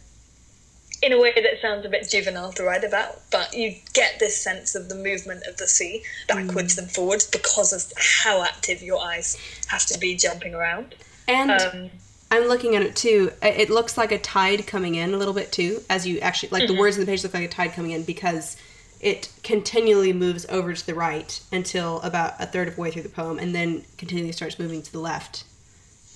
in 1.02 1.14
a 1.14 1.20
way 1.20 1.34
that 1.34 1.62
sounds 1.62 1.86
a 1.86 1.90
bit 1.90 2.10
juvenile 2.10 2.52
to 2.54 2.64
write 2.64 2.84
about, 2.84 3.22
but 3.32 3.54
you 3.54 3.76
get 3.94 4.20
this 4.20 4.42
sense 4.42 4.76
of 4.76 4.90
the 4.90 4.96
movement 4.96 5.44
of 5.48 5.58
the 5.58 5.68
sea 5.68 6.04
backwards 6.28 6.76
mm. 6.76 6.80
and 6.80 6.92
forwards 6.92 7.26
because 7.26 7.72
of 7.72 7.92
how 7.98 8.44
active 8.44 8.82
your 8.82 9.02
eyes 9.02 9.38
have 9.68 9.86
to 9.86 9.98
be 9.98 10.16
jumping 10.16 10.54
around. 10.54 10.96
And 11.28 11.52
um, 11.52 11.90
I'm 12.32 12.48
looking 12.48 12.76
at 12.76 12.82
it 12.82 12.96
too. 12.96 13.32
It 13.42 13.70
looks 13.70 13.98
like 13.98 14.12
a 14.12 14.20
tide 14.20 14.68
coming 14.68 14.96
in 14.96 15.14
a 15.14 15.18
little 15.18 15.34
bit 15.34 15.52
too, 15.52 15.82
as 15.90 16.06
you 16.06 16.20
actually 16.20 16.50
like 16.50 16.64
mm-hmm. 16.64 16.74
the 16.74 16.80
words 16.80 16.98
in 16.98 17.02
the 17.02 17.08
page 17.08 17.24
look 17.24 17.34
like 17.34 17.44
a 17.44 17.48
tide 17.48 17.74
coming 17.74 17.92
in 17.92 18.04
because 18.04 18.58
it 19.00 19.32
continually 19.44 20.12
moves 20.12 20.46
over 20.50 20.74
to 20.74 20.86
the 20.86 20.94
right 20.94 21.40
until 21.52 22.02
about 22.02 22.34
a 22.40 22.46
third 22.46 22.68
of 22.68 22.76
the 22.76 22.82
way 22.82 22.92
through 22.92 23.04
the 23.04 23.10
poem, 23.10 23.40
and 23.40 23.56
then 23.56 23.86
continually 23.98 24.34
starts 24.34 24.60
moving 24.60 24.82
to 24.82 24.92
the 24.92 25.00
left. 25.00 25.46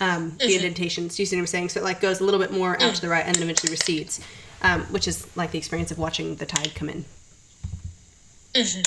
Um, 0.02 0.32
the 0.32 0.46
mm-hmm. 0.46 0.56
indentations. 0.56 1.18
You 1.18 1.26
see 1.26 1.38
what 1.38 1.42
I'm 1.42 1.48
saying? 1.48 1.70
So 1.70 1.80
it 1.80 1.84
like 1.84 2.02
goes 2.02 2.20
a 2.20 2.26
little 2.26 2.40
bit 2.40 2.52
more 2.52 2.74
out 2.74 2.92
mm. 2.92 2.96
to 2.96 3.02
the 3.02 3.08
right 3.08 3.26
and 3.26 3.36
then 3.36 3.44
eventually 3.44 3.72
recedes 3.72 4.20
um, 4.64 4.82
which 4.84 5.08
is 5.08 5.28
like 5.36 5.52
the 5.52 5.58
experience 5.58 5.92
of 5.92 6.00
watching 6.00 6.36
the 6.36 6.46
tide 6.46 6.74
come 6.76 6.90
in. 6.90 7.06
Mm-hmm. 8.54 8.82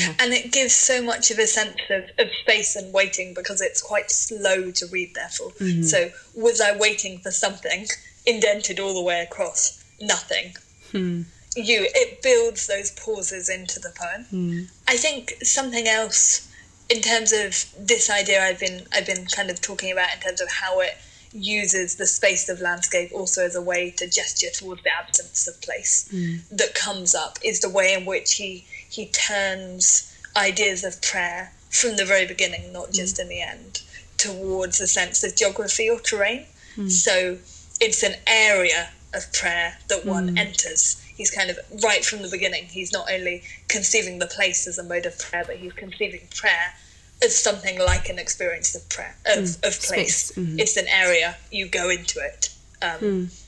Yeah. 0.00 0.14
And 0.20 0.32
it 0.32 0.52
gives 0.52 0.74
so 0.74 1.02
much 1.02 1.30
of 1.30 1.38
a 1.38 1.46
sense 1.46 1.76
of, 1.90 2.04
of 2.18 2.32
space 2.42 2.76
and 2.76 2.92
waiting 2.92 3.34
because 3.34 3.60
it's 3.60 3.82
quite 3.82 4.10
slow 4.10 4.70
to 4.70 4.86
read, 4.86 5.14
therefore. 5.14 5.50
Mm-hmm. 5.52 5.82
So, 5.82 6.10
was 6.34 6.60
I 6.60 6.76
waiting 6.76 7.18
for 7.18 7.30
something 7.30 7.86
indented 8.26 8.78
all 8.78 8.94
the 8.94 9.02
way 9.02 9.20
across? 9.20 9.82
Nothing. 10.00 10.54
Hmm. 10.92 11.22
You, 11.56 11.86
it 11.94 12.22
builds 12.22 12.66
those 12.66 12.92
pauses 12.92 13.48
into 13.48 13.80
the 13.80 13.92
poem. 13.94 14.24
Hmm. 14.30 14.60
I 14.88 14.96
think 14.96 15.34
something 15.42 15.86
else 15.86 16.48
in 16.88 17.00
terms 17.00 17.32
of 17.32 17.64
this 17.78 18.10
idea 18.10 18.42
I've 18.42 18.60
been 18.60 18.82
I've 18.92 19.06
been 19.06 19.26
kind 19.26 19.50
of 19.50 19.60
talking 19.60 19.92
about 19.92 20.14
in 20.14 20.20
terms 20.20 20.40
of 20.40 20.50
how 20.50 20.80
it 20.80 20.96
uses 21.32 21.96
the 21.96 22.06
space 22.06 22.48
of 22.48 22.60
landscape 22.60 23.10
also 23.12 23.44
as 23.44 23.56
a 23.56 23.62
way 23.62 23.90
to 23.90 24.08
gesture 24.08 24.50
towards 24.50 24.82
the 24.82 24.90
absence 24.94 25.48
of 25.48 25.60
place 25.62 26.08
mm. 26.12 26.40
that 26.50 26.74
comes 26.74 27.14
up 27.14 27.38
is 27.42 27.60
the 27.60 27.68
way 27.68 27.94
in 27.94 28.04
which 28.04 28.34
he 28.34 28.66
he 28.88 29.06
turns 29.06 30.14
ideas 30.36 30.84
of 30.84 31.00
prayer 31.02 31.52
from 31.70 31.96
the 31.96 32.04
very 32.04 32.26
beginning, 32.26 32.72
not 32.72 32.88
mm. 32.88 32.94
just 32.94 33.18
in 33.18 33.28
the 33.28 33.40
end, 33.40 33.82
towards 34.18 34.80
a 34.80 34.86
sense 34.86 35.24
of 35.24 35.34
geography 35.34 35.88
or 35.88 35.98
terrain. 35.98 36.44
Mm. 36.76 36.90
So 36.90 37.38
it's 37.80 38.02
an 38.02 38.14
area 38.26 38.90
of 39.14 39.32
prayer 39.32 39.78
that 39.88 40.04
one 40.04 40.34
mm. 40.34 40.38
enters. 40.38 41.02
He's 41.16 41.30
kind 41.30 41.50
of 41.50 41.58
right 41.82 42.04
from 42.04 42.22
the 42.22 42.28
beginning. 42.28 42.64
He's 42.64 42.92
not 42.92 43.10
only 43.10 43.42
conceiving 43.68 44.18
the 44.18 44.26
place 44.26 44.66
as 44.66 44.78
a 44.78 44.82
mode 44.82 45.06
of 45.06 45.18
prayer, 45.18 45.44
but 45.46 45.56
he's 45.56 45.72
conceiving 45.72 46.28
prayer 46.34 46.74
as 47.22 47.38
something 47.38 47.78
like 47.78 48.08
an 48.08 48.18
experience 48.18 48.74
of 48.74 48.88
prayer 48.88 49.14
of, 49.26 49.44
mm, 49.44 49.66
of 49.66 49.80
place. 49.82 50.32
Mm-hmm. 50.32 50.58
It's 50.58 50.76
an 50.76 50.88
area 50.88 51.36
you 51.50 51.66
go 51.66 51.90
into 51.90 52.20
it. 52.20 52.54
Um, 52.80 52.98
mm. 53.00 53.44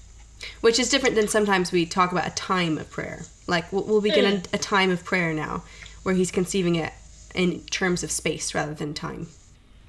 Which 0.60 0.78
is 0.78 0.88
different 0.88 1.14
than 1.14 1.28
sometimes 1.28 1.72
we 1.72 1.87
talk 1.87 2.12
about 2.12 2.26
a 2.26 2.34
time 2.34 2.78
of 2.78 2.90
prayer. 2.90 3.22
Like 3.46 3.72
we'll, 3.72 3.84
we'll 3.84 4.00
begin 4.00 4.24
mm. 4.24 4.52
a, 4.52 4.56
a, 4.56 4.58
time 4.58 4.90
of 4.90 5.04
prayer 5.04 5.32
now, 5.32 5.64
where 6.02 6.14
he's 6.14 6.30
conceiving 6.30 6.76
it 6.76 6.92
in 7.34 7.60
terms 7.62 8.02
of 8.02 8.10
space 8.10 8.54
rather 8.54 8.74
than 8.74 8.94
time. 8.94 9.28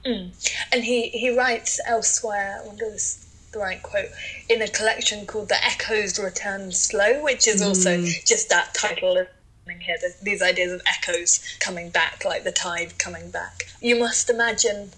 Mm. 0.05 0.31
And 0.71 0.83
he 0.83 1.09
he 1.09 1.35
writes 1.35 1.79
elsewhere. 1.85 2.61
I 2.61 2.67
wonder 2.67 2.85
this 2.89 3.25
the 3.51 3.59
right 3.59 3.81
quote 3.81 4.09
in 4.49 4.61
a 4.61 4.67
collection 4.67 5.25
called 5.25 5.49
"The 5.49 5.63
Echoes 5.63 6.19
Return 6.19 6.71
Slow," 6.71 7.23
which 7.23 7.47
is 7.47 7.61
also 7.61 7.97
mm. 7.97 8.25
just 8.25 8.49
that 8.49 8.73
title 8.73 9.25
here. 9.73 9.97
These 10.21 10.41
ideas 10.41 10.71
of 10.71 10.81
echoes 10.85 11.39
coming 11.59 11.89
back, 11.89 12.23
like 12.23 12.43
the 12.43 12.51
tide 12.51 12.97
coming 12.97 13.31
back. 13.31 13.67
You 13.81 13.97
must 13.97 14.29
imagine 14.29 14.91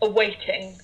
a 0.00 0.08
waiting 0.08 0.80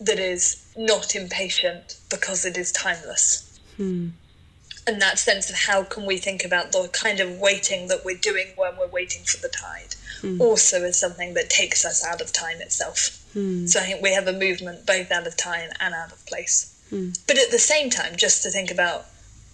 that 0.00 0.18
is 0.18 0.64
not 0.76 1.14
impatient 1.14 1.98
because 2.10 2.44
it 2.44 2.56
is 2.56 2.72
timeless. 2.72 3.60
Hmm. 3.76 4.10
And 4.86 5.00
that 5.00 5.18
sense 5.18 5.48
of 5.48 5.56
how 5.56 5.84
can 5.84 6.06
we 6.06 6.16
think 6.16 6.44
about 6.44 6.72
the 6.72 6.88
kind 6.92 7.20
of 7.20 7.38
waiting 7.38 7.86
that 7.88 8.04
we're 8.04 8.16
doing 8.16 8.48
when 8.56 8.76
we're 8.76 8.88
waiting 8.88 9.22
for 9.22 9.36
the 9.38 9.48
tide 9.48 9.94
hmm. 10.20 10.40
also 10.40 10.82
is 10.82 10.98
something 10.98 11.34
that 11.34 11.50
takes 11.50 11.84
us 11.84 12.04
out 12.04 12.20
of 12.20 12.32
time 12.32 12.60
itself. 12.60 13.24
Hmm. 13.32 13.66
So 13.66 13.78
I 13.80 13.84
think 13.84 14.02
we 14.02 14.12
have 14.12 14.26
a 14.26 14.32
movement 14.32 14.86
both 14.86 15.12
out 15.12 15.26
of 15.26 15.36
time 15.36 15.70
and 15.78 15.94
out 15.94 16.12
of 16.12 16.24
place. 16.26 16.74
Hmm. 16.90 17.10
But 17.26 17.38
at 17.38 17.50
the 17.50 17.58
same 17.58 17.90
time, 17.90 18.16
just 18.16 18.42
to 18.42 18.50
think 18.50 18.70
about 18.70 19.06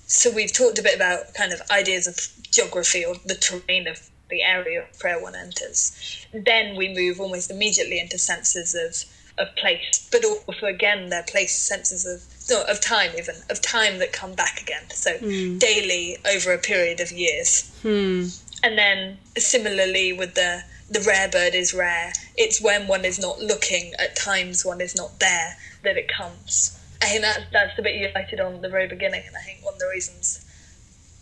so 0.09 0.31
we've 0.31 0.53
talked 0.53 0.79
a 0.79 0.83
bit 0.83 0.97
about 0.97 1.35
kind 1.35 1.53
of 1.53 1.61
ideas 1.71 2.07
of 2.07 2.16
geography 2.51 3.05
or 3.05 3.14
the 3.27 3.35
terrain 3.35 3.87
of 3.87 4.09
the 4.31 4.42
area 4.42 4.83
of 4.83 4.99
prayer 4.99 5.21
one 5.23 5.37
enters. 5.37 6.27
Then 6.33 6.77
we 6.77 6.92
move 6.94 7.21
almost 7.21 7.51
immediately 7.51 8.01
into 8.01 8.18
senses 8.18 8.75
of, 8.75 9.05
of 9.38 9.55
place, 9.57 10.09
but 10.11 10.25
also 10.25 10.66
again 10.66 11.11
their 11.11 11.23
place 11.23 11.57
senses 11.57 12.07
of 12.07 12.23
no, 12.51 12.64
of 12.64 12.81
time 12.81 13.11
even 13.18 13.35
of 13.51 13.61
time 13.61 13.99
that 13.99 14.12
come 14.12 14.33
back 14.33 14.61
again. 14.62 14.85
So 14.90 15.16
mm. 15.18 15.59
daily 15.59 16.16
over 16.35 16.53
a 16.53 16.59
period 16.59 17.01
of 17.01 17.12
years. 17.12 17.71
Mm. 17.85 18.42
And 18.62 18.79
then 18.79 19.18
similarly 19.37 20.14
with 20.14 20.35
the 20.35 20.62
the 20.90 21.01
rare 21.01 21.29
bird 21.29 21.55
is 21.55 21.75
rare. 21.75 22.14
It's 22.35 22.62
when 22.62 22.87
one 22.87 23.05
is 23.05 23.18
not 23.18 23.40
looking 23.40 23.92
at 23.99 24.16
times 24.16 24.64
one 24.64 24.81
is 24.81 24.97
not 24.97 25.21
there 25.21 25.57
that 25.85 25.99
it 25.99 26.09
comes. 26.09 26.78
I 27.00 27.06
think 27.06 27.22
that, 27.22 27.46
that's 27.52 27.76
the 27.76 27.82
bit 27.82 27.94
you 27.94 28.11
cited 28.12 28.40
on 28.40 28.61
the 28.61 28.68
very 28.68 28.88
beginning, 28.88 29.22
and 29.26 29.37
I 29.37 29.40
think 29.40 29.64
one 29.64 29.74
of 29.74 29.80
the 29.80 29.88
reasons 29.88 30.44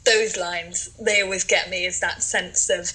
those 0.04 0.36
lines 0.36 0.88
they 1.00 1.20
always 1.20 1.44
get 1.44 1.68
me 1.68 1.84
is 1.84 2.00
that 2.00 2.22
sense 2.22 2.70
of 2.70 2.92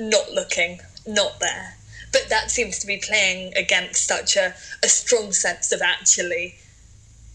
not 0.00 0.32
looking, 0.32 0.80
not 1.06 1.38
there. 1.38 1.76
But 2.12 2.28
that 2.30 2.50
seems 2.50 2.78
to 2.78 2.86
be 2.86 2.96
playing 2.96 3.52
against 3.56 4.06
such 4.06 4.36
a, 4.36 4.54
a 4.82 4.88
strong 4.88 5.32
sense 5.32 5.70
of 5.70 5.82
actually 5.82 6.56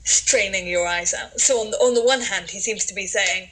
straining 0.04 0.68
your 0.68 0.88
eyes 0.88 1.14
out. 1.14 1.40
So 1.40 1.60
on 1.60 1.72
the, 1.72 1.78
on 1.78 1.94
the 1.94 2.04
one 2.04 2.22
hand, 2.22 2.50
he 2.50 2.60
seems 2.60 2.86
to 2.86 2.96
be 2.96 3.06
saying, 3.06 3.50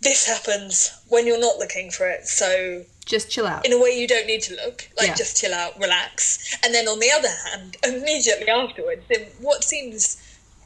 "This 0.00 0.26
happens 0.26 0.90
when 1.08 1.26
you're 1.26 1.38
not 1.38 1.58
looking 1.58 1.90
for 1.90 2.08
it, 2.08 2.26
so 2.26 2.84
just 3.04 3.30
chill 3.30 3.46
out. 3.46 3.66
In 3.66 3.72
a 3.72 3.80
way 3.80 3.90
you 3.90 4.06
don't 4.06 4.26
need 4.26 4.42
to 4.42 4.54
look, 4.54 4.88
like 4.96 5.08
yeah. 5.08 5.14
just 5.14 5.40
chill 5.40 5.54
out, 5.54 5.78
relax. 5.78 6.56
And 6.64 6.74
then 6.74 6.88
on 6.88 6.98
the 7.00 7.10
other 7.10 7.28
hand, 7.50 7.76
immediately 7.84 8.48
afterwards, 8.48 9.02
in 9.10 9.22
what 9.40 9.64
seems 9.64 10.16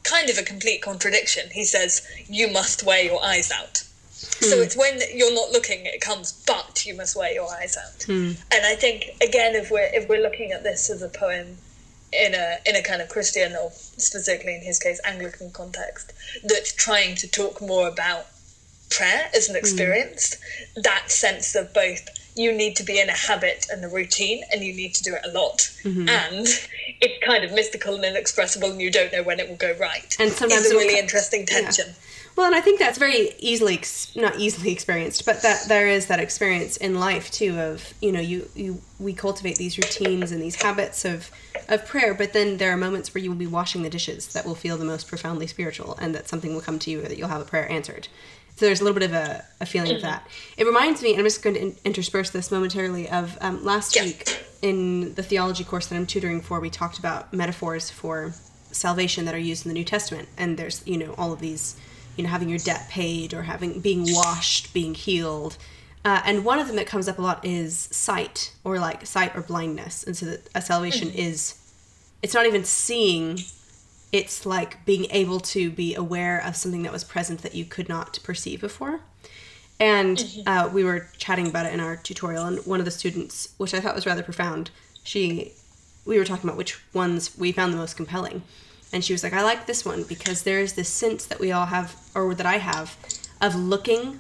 kind 0.05 0.31
of 0.31 0.39
a 0.39 0.43
complete 0.43 0.83
contradiction, 0.83 1.51
he 1.53 1.65
says, 1.65 2.07
You 2.29 2.49
must 2.53 2.85
wear 2.85 3.03
your 3.03 3.23
eyes 3.25 3.51
out. 3.51 3.83
Hmm. 4.17 4.45
So 4.47 4.57
it's 4.63 4.77
when 4.77 5.01
you're 5.15 5.35
not 5.35 5.51
looking 5.51 5.85
it 5.85 6.01
comes, 6.01 6.33
but 6.47 6.87
you 6.87 6.97
must 6.97 7.17
wear 7.17 7.33
your 7.33 7.49
eyes 7.53 7.77
out. 7.77 8.03
Hmm. 8.05 8.33
And 8.53 8.65
I 8.65 8.75
think 8.75 9.11
again 9.21 9.55
if 9.55 9.71
we're 9.71 9.91
if 9.93 10.09
we're 10.09 10.23
looking 10.23 10.53
at 10.53 10.63
this 10.63 10.89
as 10.89 11.03
a 11.03 11.09
poem 11.09 11.59
in 12.13 12.35
a 12.35 12.57
in 12.65 12.77
a 12.77 12.83
kind 12.83 13.03
of 13.03 13.09
Christian 13.09 13.53
or 13.53 13.71
specifically 13.73 14.55
in 14.55 14.63
his 14.63 14.79
case 14.79 15.01
Anglican 15.05 15.51
context, 15.51 16.13
that's 16.45 16.73
trying 16.73 17.15
to 17.17 17.29
talk 17.29 17.61
more 17.61 17.89
about 17.89 18.27
prayer 18.89 19.29
as 19.35 19.49
an 19.49 19.55
hmm. 19.55 19.59
experience, 19.59 20.37
that 20.77 21.11
sense 21.11 21.55
of 21.55 21.75
both 21.75 22.09
you 22.37 22.53
need 22.53 22.77
to 22.77 22.85
be 22.85 23.01
in 23.01 23.09
a 23.09 23.17
habit 23.17 23.67
and 23.71 23.85
a 23.85 23.89
routine 23.89 24.43
and 24.53 24.63
you 24.63 24.75
need 24.75 24.95
to 24.95 25.03
do 25.03 25.15
it 25.15 25.23
a 25.25 25.31
lot 25.33 25.59
mm-hmm. 25.83 26.09
and 26.09 26.47
it's 27.01 27.25
kind 27.25 27.45
of 27.45 27.53
mystical 27.53 27.95
and 27.95 28.05
inexpressible 28.05 28.71
and 28.71 28.81
you 28.81 28.91
don't 28.91 29.13
know 29.13 29.23
when 29.23 29.41
it 29.41 29.49
will 29.49 29.57
go 29.57 29.75
right 29.79 30.17
and 30.21 30.31
sometimes 30.31 30.67
it's 30.67 30.73
a 30.73 30.77
really 30.77 30.99
interesting 30.99 31.47
tension 31.47 31.87
yeah. 31.89 31.95
well 32.37 32.47
and 32.47 32.55
i 32.55 32.61
think 32.61 32.79
that's 32.79 32.99
very 32.99 33.31
easily 33.39 33.81
not 34.15 34.39
easily 34.39 34.71
experienced 34.71 35.25
but 35.25 35.43
that 35.43 35.65
there 35.69 35.89
is 35.89 36.07
that 36.07 36.21
experience 36.21 36.77
in 36.77 37.01
life 37.01 37.31
too 37.31 37.59
of 37.59 37.95
you 38.01 38.13
know 38.13 38.21
you, 38.21 38.49
you 38.55 38.81
we 38.99 39.13
cultivate 39.13 39.57
these 39.57 39.79
routines 39.79 40.31
and 40.31 40.43
these 40.43 40.61
habits 40.63 41.05
of 41.05 41.31
of 41.69 41.87
prayer 41.87 42.13
but 42.15 42.33
then 42.33 42.59
there 42.59 42.71
are 42.71 42.77
moments 42.77 43.15
where 43.15 43.23
you 43.23 43.31
will 43.31 43.39
be 43.39 43.47
washing 43.47 43.83
the 43.83 43.91
dishes 43.91 44.29
that 44.29 44.45
will 44.45 44.55
feel 44.55 44.77
the 44.77 44.85
most 44.85 45.09
profoundly 45.09 45.47
spiritual 45.47 45.97
and 46.01 46.15
that 46.15 46.29
something 46.29 46.55
will 46.55 46.61
come 46.61 46.79
to 46.79 46.91
you 46.91 47.01
or 47.01 47.09
that 47.09 47.17
you'll 47.17 47.29
have 47.29 47.41
a 47.41 47.45
prayer 47.45 47.71
answered 47.71 48.09
so 48.57 48.65
there's 48.65 48.81
a 48.81 48.85
little 48.85 48.99
bit 48.99 49.09
of 49.09 49.15
a, 49.15 49.45
a 49.61 49.67
feeling 49.67 49.89
mm-hmm. 49.89 49.97
of 49.97 50.03
that. 50.03 50.27
It 50.57 50.67
reminds 50.67 51.03
me, 51.03 51.11
and 51.11 51.19
I'm 51.19 51.27
just 51.27 51.43
going 51.43 51.55
to 51.55 51.61
in- 51.61 51.77
intersperse 51.85 52.31
this 52.31 52.51
momentarily, 52.51 53.09
of 53.09 53.37
um, 53.43 53.63
last 53.63 53.95
yeah. 53.95 54.05
week 54.05 54.45
in 54.63 55.15
the 55.15 55.23
theology 55.23 55.63
course 55.63 55.87
that 55.89 55.97
I'm 55.97 56.07
tutoring 56.07 56.41
for, 56.41 56.59
we 56.59 56.71
talked 56.71 56.99
about 56.99 57.33
metaphors 57.35 57.91
for 57.91 58.33
salvation 58.73 59.27
that 59.27 59.35
are 59.35 59.39
used 59.39 59.67
in 59.67 59.69
the 59.69 59.75
New 59.75 59.85
Testament. 59.85 60.29
And 60.39 60.57
there's, 60.57 60.87
you 60.87 60.97
know, 60.97 61.15
all 61.19 61.33
of 61.33 61.41
these, 61.41 61.77
you 62.17 62.25
know, 62.25 62.31
having 62.31 62.49
your 62.49 62.59
debt 62.59 62.89
paid 62.89 63.35
or 63.35 63.43
having 63.43 63.81
being 63.81 64.07
washed, 64.09 64.73
being 64.73 64.95
healed. 64.95 65.59
Uh, 66.05 66.23
and 66.25 66.45
one 66.45 66.59
of 66.59 66.67
them 66.67 66.77
that 66.77 66.87
comes 66.87 67.09
up 67.09 67.19
a 67.19 67.23
lot 67.23 67.45
is 67.45 67.89
sight 67.93 68.55
or 68.65 68.79
like 68.79 69.05
sight 69.05 69.37
or 69.37 69.43
blindness. 69.43 70.03
And 70.03 70.17
so 70.17 70.27
that 70.27 70.49
a 70.55 70.63
salvation 70.63 71.09
mm-hmm. 71.09 71.19
is, 71.19 71.61
it's 72.23 72.33
not 72.33 72.47
even 72.47 72.65
seeing 72.65 73.39
it's 74.17 74.47
like 74.47 74.83
being 74.87 75.07
able 75.11 75.39
to 75.39 75.69
be 75.69 75.95
aware 75.95 76.43
of 76.43 76.57
something 76.57 76.83
that 76.85 76.91
was 76.91 77.05
present 77.05 77.43
that 77.43 77.55
you 77.55 77.67
could 77.67 77.87
not 77.87 78.19
perceive 78.23 78.63
before. 78.63 79.01
And 79.79 80.17
mm-hmm. 80.17 80.49
uh, 80.49 80.69
we 80.73 80.85
were 80.85 81.09
chatting 81.19 81.47
about 81.47 81.67
it 81.67 81.75
in 81.75 81.81
our 81.81 81.97
tutorial, 81.97 82.47
and 82.47 82.65
one 82.65 82.79
of 82.79 82.87
the 82.87 82.91
students, 82.91 83.53
which 83.59 83.75
I 83.75 83.81
thought 83.81 83.95
was 83.95 84.07
rather 84.07 84.23
profound, 84.23 84.71
she, 85.05 85.53
we 86.07 86.19
were 86.19 86.25
talking 86.25 86.49
about 86.49 86.57
which 86.57 86.81
ones 86.95 87.37
we 87.37 87.53
found 87.53 87.75
the 87.75 87.77
most 87.77 87.95
compelling, 87.95 88.43
and 88.91 89.05
she 89.05 89.13
was 89.13 89.23
like, 89.23 89.35
"I 89.35 89.43
like 89.43 89.67
this 89.67 89.85
one 89.85 90.05
because 90.05 90.45
there 90.45 90.61
is 90.61 90.73
this 90.73 90.89
sense 90.89 91.27
that 91.27 91.39
we 91.39 91.53
all 91.53 91.67
have, 91.67 91.95
or 92.15 92.35
that 92.35 92.47
I 92.47 92.57
have, 92.57 92.97
of 93.43 93.55
looking 93.55 94.19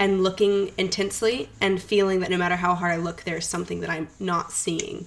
and 0.00 0.24
looking 0.24 0.72
intensely 0.76 1.48
and 1.60 1.80
feeling 1.80 2.18
that 2.20 2.30
no 2.30 2.38
matter 2.38 2.56
how 2.56 2.74
hard 2.74 2.92
I 2.92 2.96
look, 2.96 3.22
there's 3.22 3.46
something 3.46 3.78
that 3.80 3.90
I'm 3.90 4.08
not 4.18 4.50
seeing 4.50 5.06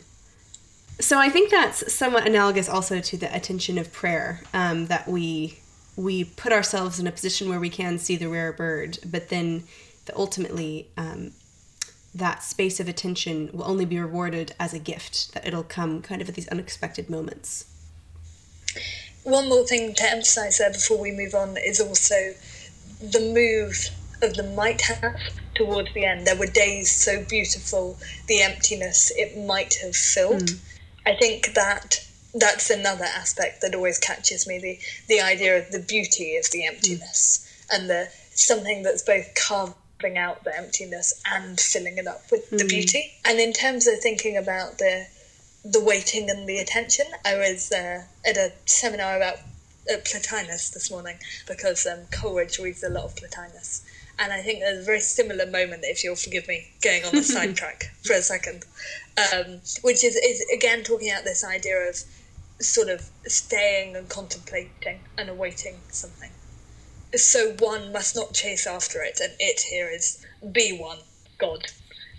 so 1.02 1.20
I 1.20 1.30
think 1.30 1.50
that's 1.50 1.94
somewhat 1.94 2.28
analogous 2.28 2.70
also 2.70 3.00
to 3.00 3.18
the 3.18 3.34
attention 3.36 3.78
of 3.78 3.92
prayer 3.92 4.42
um, 4.54 4.88
that 4.88 5.08
we 5.08 5.60
we 5.98 6.24
put 6.24 6.54
ourselves 6.54 7.00
in 7.00 7.08
a 7.08 7.12
position 7.12 7.50
where 7.50 7.60
we 7.60 7.70
can 7.70 8.00
see 8.00 8.16
the 8.16 8.28
rare 8.28 8.54
bird, 8.54 8.98
but 9.06 9.30
then 9.30 9.64
the 10.06 10.16
ultimately 10.16 10.88
um, 10.98 11.32
that 12.16 12.44
space 12.44 12.80
of 12.80 12.88
attention 12.88 13.50
will 13.54 13.66
only 13.66 13.86
be 13.86 14.00
rewarded 14.00 14.56
as 14.60 14.74
a 14.74 14.80
gift. 14.80 15.34
That 15.34 15.46
it'll 15.46 15.64
come 15.64 16.02
kind 16.02 16.22
of 16.22 16.30
at 16.30 16.36
these 16.36 16.48
unexpected 16.48 17.10
moments. 17.10 17.66
One 19.24 19.50
more 19.50 19.66
thing 19.66 19.94
to 19.96 20.10
emphasize 20.10 20.58
there 20.58 20.72
before 20.72 21.00
we 21.00 21.12
move 21.12 21.36
on 21.36 21.58
is 21.58 21.80
also 21.80 22.34
the 23.02 23.32
move 23.34 23.90
of 24.22 24.36
the 24.36 24.44
might 24.56 24.82
have 24.82 25.20
towards 25.56 25.94
the 25.94 26.06
end. 26.06 26.26
There 26.26 26.36
were 26.36 26.48
days 26.48 26.92
so 26.92 27.24
beautiful, 27.24 27.98
the 28.28 28.42
emptiness 28.42 29.12
it 29.16 29.38
might 29.46 29.76
have 29.84 29.96
filled. 29.96 30.44
Mm. 30.44 30.60
I 31.06 31.16
think 31.16 31.54
that 31.54 32.06
that's 32.34 32.70
another 32.70 33.06
aspect 33.06 33.62
that 33.62 33.76
always 33.76 33.98
catches 33.98 34.48
me 34.48 34.60
the, 34.60 34.80
the 35.08 35.22
idea 35.22 35.58
of 35.58 35.72
the 35.72 35.80
beauty 35.80 36.38
of 36.38 36.50
the 36.52 36.66
emptiness 36.66 37.48
mm. 37.70 37.78
and 37.78 37.90
the 37.90 38.10
something 38.34 38.84
that's 38.84 39.04
both 39.04 39.34
carving 39.36 40.18
out 40.18 40.44
the 40.44 40.58
emptiness 40.58 41.22
and 41.30 41.60
filling 41.60 41.98
it 41.98 42.08
up 42.08 42.24
with 42.32 42.50
mm. 42.50 42.60
the 42.60 42.66
beauty. 42.66 43.14
And 43.26 43.40
in 43.40 43.54
terms 43.54 43.88
of 43.88 44.00
thinking 44.00 44.38
about 44.38 44.78
the 44.78 45.08
the 45.64 45.84
waiting 45.84 46.28
and 46.28 46.50
the 46.50 46.58
attention, 46.58 47.06
I 47.24 47.36
was 47.36 47.72
uh, 47.72 48.04
at 48.26 48.36
a 48.36 48.52
seminar 48.66 49.16
about 49.16 49.36
uh, 49.92 49.98
Plotinus 50.04 50.72
this 50.72 50.90
morning 50.90 51.18
because 51.48 51.86
um, 51.86 52.00
Coleridge 52.12 52.58
reads 52.58 52.84
a 52.84 52.90
lot 52.90 53.04
of 53.04 53.16
Plotinus. 53.16 53.84
And 54.22 54.32
I 54.32 54.44
think 54.44 54.60
there's 54.60 54.84
a 54.84 54.86
very 54.86 55.00
similar 55.00 55.48
moment, 55.48 55.82
if 55.84 56.04
you'll 56.04 56.16
forgive 56.16 56.48
me 56.48 56.68
going 56.84 57.04
on 57.06 57.12
the 57.12 57.24
sidetrack 57.38 57.92
for 58.04 58.14
a 58.14 58.22
second, 58.22 58.66
um, 59.18 59.62
which 59.82 60.04
is, 60.04 60.16
is 60.16 60.46
again 60.56 60.84
talking 60.84 61.10
about 61.10 61.24
this 61.24 61.44
idea 61.44 61.90
of 61.90 61.96
sort 62.60 62.88
of 62.88 63.10
staying 63.26 63.96
and 63.96 64.08
contemplating 64.10 65.00
and 65.18 65.28
awaiting 65.28 65.80
something. 65.90 66.30
So 67.16 67.54
one 67.58 67.92
must 67.92 68.16
not 68.16 68.36
chase 68.36 68.68
after 68.68 69.02
it, 69.02 69.20
and 69.20 69.34
it 69.40 69.62
here 69.62 69.90
is 69.90 70.24
be 70.52 70.78
one, 70.78 71.00
God, 71.40 71.66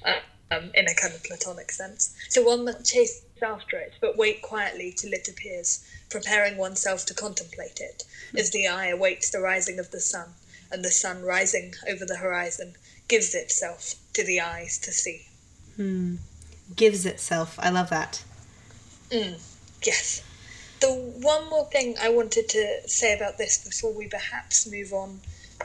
uh, 0.04 0.18
um, 0.50 0.72
in 0.74 0.88
a 0.88 0.94
kind 0.96 1.14
of 1.14 1.22
Platonic 1.22 1.70
sense. 1.70 2.16
So 2.28 2.42
one 2.42 2.64
must 2.64 2.84
chase 2.84 3.22
after 3.40 3.78
it, 3.78 3.92
but 4.00 4.16
wait 4.16 4.42
quietly 4.42 4.92
till 4.96 5.12
it 5.12 5.28
appears, 5.28 5.84
preparing 6.10 6.56
oneself 6.56 7.06
to 7.06 7.14
contemplate 7.14 7.78
it, 7.78 8.02
as 8.36 8.50
the 8.50 8.66
eye 8.66 8.88
awaits 8.88 9.30
the 9.30 9.40
rising 9.40 9.78
of 9.78 9.92
the 9.92 10.00
sun, 10.00 10.34
and 10.72 10.84
the 10.84 10.90
sun 10.90 11.22
rising 11.22 11.74
over 11.88 12.04
the 12.04 12.16
horizon 12.16 12.74
gives 13.08 13.34
itself 13.34 13.94
to 14.14 14.24
the 14.24 14.40
eyes 14.40 14.78
to 14.78 14.92
see. 14.92 15.22
Hmm. 15.76 16.16
Gives 16.74 17.04
itself. 17.04 17.58
I 17.58 17.70
love 17.70 17.90
that. 17.90 18.24
Mm. 19.10 19.40
Yes. 19.84 20.22
The 20.80 20.88
one 20.90 21.48
more 21.50 21.66
thing 21.66 21.96
I 22.00 22.08
wanted 22.08 22.48
to 22.50 22.88
say 22.88 23.14
about 23.14 23.38
this 23.38 23.64
before 23.64 23.92
we 23.92 24.08
perhaps 24.08 24.70
move 24.70 24.92
on 24.92 25.20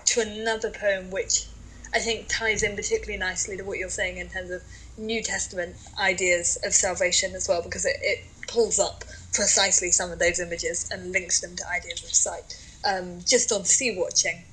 to 0.05 0.21
another 0.21 0.69
poem, 0.69 1.09
which 1.09 1.47
I 1.93 1.99
think 1.99 2.27
ties 2.27 2.63
in 2.63 2.75
particularly 2.75 3.17
nicely 3.17 3.57
to 3.57 3.63
what 3.63 3.79
you're 3.79 3.89
saying 3.89 4.17
in 4.17 4.29
terms 4.29 4.51
of 4.51 4.61
New 4.97 5.23
Testament 5.23 5.75
ideas 5.99 6.57
of 6.63 6.73
salvation 6.73 7.33
as 7.35 7.47
well, 7.47 7.61
because 7.61 7.85
it, 7.85 7.95
it 8.01 8.25
pulls 8.47 8.79
up 8.79 9.03
precisely 9.33 9.91
some 9.91 10.11
of 10.11 10.19
those 10.19 10.39
images 10.39 10.89
and 10.91 11.11
links 11.11 11.41
them 11.41 11.55
to 11.55 11.67
ideas 11.69 12.03
of 12.03 12.13
sight. 12.13 12.61
Um, 12.85 13.19
just 13.25 13.51
on 13.51 13.65
sea 13.65 13.95
watching, 13.97 14.43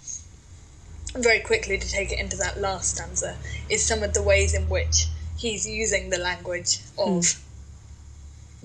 very 1.14 1.40
quickly 1.40 1.78
to 1.78 1.88
take 1.88 2.12
it 2.12 2.18
into 2.18 2.36
that 2.36 2.60
last 2.60 2.96
stanza, 2.96 3.36
is 3.68 3.84
some 3.84 4.02
of 4.02 4.14
the 4.14 4.22
ways 4.22 4.54
in 4.54 4.68
which 4.68 5.06
he's 5.36 5.66
using 5.66 6.10
the 6.10 6.18
language 6.18 6.78
of 6.98 7.22
mm. 7.22 7.40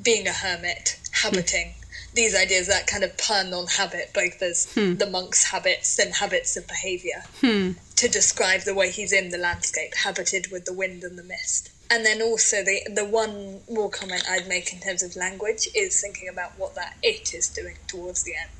being 0.02 0.28
a 0.28 0.34
hermit, 0.34 1.00
habiting. 1.12 1.74
These 2.14 2.36
ideas 2.36 2.68
that 2.68 2.88
kind 2.88 3.04
of 3.04 3.18
pun 3.18 3.54
on 3.54 3.68
habit, 3.68 4.12
both 4.14 4.42
as 4.42 4.72
hmm. 4.74 4.96
the 4.96 5.08
monk's 5.08 5.44
habits 5.44 6.00
and 6.00 6.16
habits 6.16 6.58
of 6.58 6.68
behaviour, 6.68 7.24
hmm. 7.40 7.74
to 7.98 8.08
describe 8.08 8.62
the 8.62 8.74
way 8.74 8.90
he's 8.90 9.14
in 9.14 9.30
the 9.30 9.38
landscape, 9.38 9.94
habited 9.94 10.52
with 10.52 10.66
the 10.66 10.74
wind 10.74 11.04
and 11.04 11.20
the 11.20 11.24
mist. 11.24 11.70
And 11.92 12.04
then 12.04 12.20
also 12.22 12.64
the 12.64 12.82
the 12.92 13.06
one 13.06 13.62
more 13.70 13.92
comment 13.92 14.24
I'd 14.28 14.48
make 14.48 14.74
in 14.74 14.80
terms 14.80 15.04
of 15.04 15.16
language 15.16 15.68
is 15.76 16.02
thinking 16.02 16.28
about 16.30 16.58
what 16.58 16.74
that 16.76 16.98
it 17.04 17.34
is 17.34 17.48
doing 17.48 17.78
towards 17.88 18.24
the 18.24 18.34
end 18.36 18.59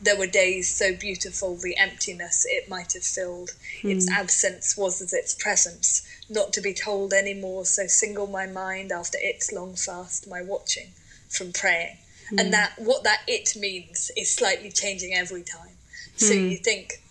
there 0.00 0.16
were 0.16 0.26
days 0.26 0.68
so 0.68 0.94
beautiful 0.94 1.56
the 1.56 1.76
emptiness 1.76 2.46
it 2.48 2.68
might 2.68 2.92
have 2.92 3.02
filled. 3.02 3.50
Mm. 3.82 3.96
Its 3.96 4.10
absence 4.10 4.76
was 4.76 5.02
as 5.02 5.12
its 5.12 5.34
presence, 5.34 6.02
not 6.28 6.52
to 6.52 6.60
be 6.60 6.72
told 6.72 7.12
any 7.12 7.34
more, 7.34 7.64
so 7.64 7.86
single 7.86 8.26
my 8.26 8.46
mind 8.46 8.92
after 8.92 9.18
its 9.20 9.52
long 9.52 9.74
fast, 9.74 10.28
my 10.28 10.42
watching 10.42 10.88
from 11.28 11.52
praying. 11.52 11.96
Mm. 12.32 12.40
And 12.40 12.48
hmm. 12.48 12.52
that 12.52 12.72
what 12.78 13.04
that 13.04 13.22
it 13.26 13.56
means 13.56 14.10
is 14.16 14.34
slightly 14.34 14.70
changing 14.70 15.14
every 15.14 15.42
time. 15.42 15.76
So 16.16 16.34
hmm. 16.34 16.48
you 16.48 16.56
think 16.58 17.02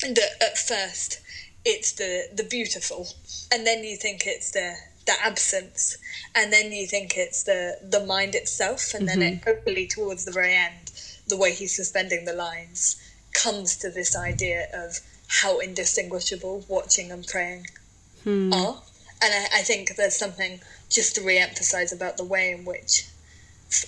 that 0.00 0.30
at 0.40 0.58
first 0.58 1.20
it's 1.64 1.92
the 1.92 2.28
the 2.34 2.44
beautiful, 2.44 3.08
and 3.52 3.66
then 3.66 3.84
you 3.84 3.96
think 3.96 4.26
it's 4.26 4.52
the 4.52 4.74
the 5.06 5.14
absence, 5.20 5.96
and 6.34 6.52
then 6.52 6.70
you 6.70 6.86
think 6.86 7.16
it's 7.16 7.42
the 7.42 7.78
the 7.82 8.04
mind 8.06 8.34
itself, 8.34 8.94
and 8.94 9.08
mm-hmm. 9.08 9.20
then 9.20 9.32
it 9.34 9.44
hopefully 9.44 9.86
towards 9.88 10.24
the 10.24 10.32
very 10.32 10.54
end 10.54 10.81
the 11.32 11.38
way 11.38 11.52
he's 11.52 11.74
suspending 11.74 12.26
the 12.26 12.34
lines 12.34 12.96
comes 13.32 13.76
to 13.78 13.88
this 13.88 14.14
idea 14.14 14.66
of 14.74 15.00
how 15.28 15.60
indistinguishable 15.60 16.62
watching 16.68 17.10
and 17.10 17.26
praying 17.26 17.66
hmm. 18.22 18.52
are. 18.52 18.82
And 19.22 19.32
I, 19.32 19.60
I, 19.60 19.62
think 19.62 19.96
there's 19.96 20.16
something 20.16 20.60
just 20.90 21.14
to 21.14 21.22
re 21.22 21.38
emphasize 21.38 21.90
about 21.90 22.18
the 22.18 22.24
way 22.24 22.52
in 22.52 22.66
which, 22.66 23.08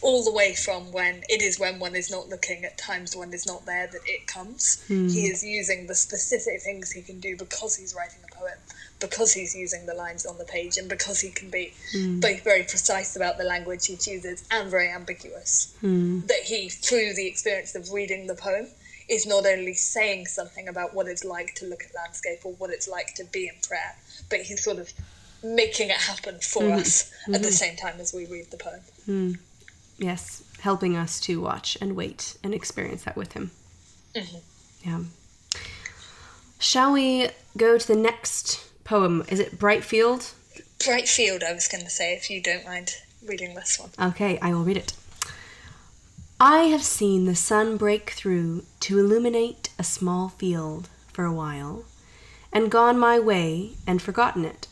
all 0.00 0.24
the 0.24 0.32
way 0.32 0.54
from 0.54 0.90
when 0.90 1.22
it 1.28 1.42
is 1.42 1.60
when 1.60 1.78
one 1.78 1.94
is 1.94 2.10
not 2.10 2.30
looking, 2.30 2.64
at 2.64 2.78
times 2.78 3.14
one 3.14 3.34
is 3.34 3.46
not 3.46 3.66
there, 3.66 3.88
that 3.88 4.00
it 4.06 4.26
comes. 4.26 4.82
Hmm. 4.88 5.08
He 5.08 5.26
is 5.26 5.44
using 5.44 5.86
the 5.86 5.94
specific 5.94 6.62
things 6.62 6.92
he 6.92 7.02
can 7.02 7.20
do 7.20 7.36
because 7.36 7.76
he's 7.76 7.94
writing 7.94 8.20
a 8.26 8.34
poem 8.34 8.58
because 9.06 9.32
he's 9.32 9.54
using 9.54 9.84
the 9.86 9.94
lines 9.94 10.24
on 10.24 10.38
the 10.38 10.44
page 10.44 10.78
and 10.78 10.88
because 10.88 11.20
he 11.20 11.30
can 11.30 11.50
be 11.50 11.74
mm. 11.94 12.20
both 12.20 12.42
very 12.42 12.62
precise 12.62 13.16
about 13.16 13.36
the 13.36 13.44
language 13.44 13.86
he 13.86 13.96
chooses 13.96 14.46
and 14.50 14.70
very 14.70 14.90
ambiguous. 14.90 15.76
Mm. 15.82 16.26
That 16.26 16.40
he, 16.44 16.68
through 16.68 17.14
the 17.14 17.26
experience 17.26 17.74
of 17.74 17.92
reading 17.92 18.26
the 18.26 18.34
poem, 18.34 18.66
is 19.08 19.26
not 19.26 19.44
only 19.46 19.74
saying 19.74 20.26
something 20.26 20.68
about 20.68 20.94
what 20.94 21.06
it's 21.06 21.24
like 21.24 21.54
to 21.56 21.66
look 21.66 21.82
at 21.84 21.94
landscape 21.94 22.38
or 22.44 22.52
what 22.54 22.70
it's 22.70 22.88
like 22.88 23.14
to 23.14 23.24
be 23.24 23.46
in 23.46 23.54
prayer, 23.66 23.94
but 24.30 24.40
he's 24.40 24.64
sort 24.64 24.78
of 24.78 24.90
making 25.42 25.90
it 25.90 25.96
happen 25.96 26.38
for 26.40 26.62
mm 26.62 26.80
us 26.80 27.10
mm-hmm. 27.10 27.34
at 27.34 27.42
the 27.42 27.48
mm-hmm. 27.48 27.54
same 27.54 27.76
time 27.76 28.00
as 28.00 28.14
we 28.14 28.26
read 28.26 28.50
the 28.50 28.56
poem. 28.56 28.80
Mm. 29.06 29.38
Yes, 29.98 30.42
helping 30.60 30.96
us 30.96 31.20
to 31.20 31.40
watch 31.40 31.76
and 31.80 31.94
wait 31.94 32.38
and 32.42 32.54
experience 32.54 33.04
that 33.04 33.16
with 33.16 33.34
him. 33.34 33.50
Mm-hmm. 34.14 34.88
Yeah. 34.88 35.00
Shall 36.58 36.92
we 36.92 37.28
go 37.58 37.76
to 37.76 37.86
the 37.86 37.94
next 37.94 38.64
poem. 38.84 39.24
Is 39.28 39.40
it 39.40 39.58
Brightfield? 39.58 40.32
Brightfield, 40.78 41.42
I 41.42 41.52
was 41.52 41.68
going 41.68 41.84
to 41.84 41.90
say, 41.90 42.14
if 42.14 42.30
you 42.30 42.40
don't 42.42 42.64
mind 42.64 42.96
reading 43.24 43.54
this 43.54 43.78
one. 43.78 43.90
Okay, 44.10 44.38
I 44.40 44.52
will 44.52 44.64
read 44.64 44.76
it. 44.76 44.92
I 46.38 46.64
have 46.64 46.82
seen 46.82 47.24
the 47.24 47.34
sun 47.34 47.76
break 47.76 48.10
through 48.10 48.64
to 48.80 48.98
illuminate 48.98 49.70
a 49.78 49.84
small 49.84 50.28
field 50.28 50.88
for 51.12 51.24
a 51.24 51.32
while, 51.32 51.84
and 52.52 52.70
gone 52.70 52.98
my 52.98 53.18
way 53.18 53.72
and 53.86 54.02
forgotten 54.02 54.44
it. 54.44 54.68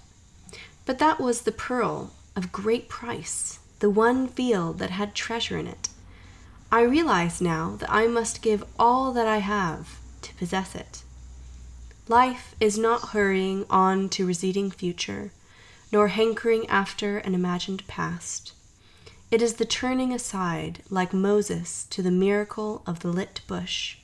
But 0.85 0.98
that 0.98 1.20
was 1.20 1.42
the 1.42 1.53
pearl 1.53 2.12
of 2.37 2.53
great 2.53 2.88
price, 2.88 3.61
the 3.79 3.90
one 3.90 4.29
field 4.29 4.79
that 4.81 4.90
had 4.90 5.14
treasure 5.14 5.57
in 5.57 5.66
it. 5.66 5.88
I 6.70 6.83
realize 6.83 7.40
now 7.40 7.77
that 7.79 7.90
I 7.90 8.07
must 8.07 8.42
give 8.42 8.64
all 8.79 9.12
that 9.12 9.27
I 9.27 9.38
have 9.38 9.98
to 10.22 10.35
possess 10.35 10.75
it. 10.75 11.03
Life 12.09 12.57
is 12.59 12.77
not 12.77 13.11
hurrying 13.11 13.65
on 13.71 14.09
to 14.11 14.27
receding 14.27 14.73
future, 14.73 15.31
nor 15.93 16.09
hankering 16.09 16.69
after 16.69 17.19
an 17.19 17.33
imagined 17.33 17.87
past. 17.87 18.53
It 19.31 19.41
is 19.41 19.55
the 19.55 19.65
turning 19.65 20.12
aside, 20.12 20.83
like 20.91 21.12
Moses 21.12 21.87
to 21.91 22.03
the 22.03 22.11
miracle 22.11 22.83
of 22.87 23.01
the 23.01 23.09
lit 23.09 23.41
bush, 23.47 23.99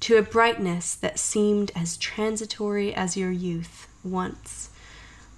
to 0.00 0.16
a 0.16 0.22
brightness 0.22 0.94
that 0.94 1.18
seemed 1.18 1.72
as 1.74 1.96
transitory 1.96 2.94
as 2.94 3.16
your 3.16 3.32
youth 3.32 3.88
once, 4.04 4.70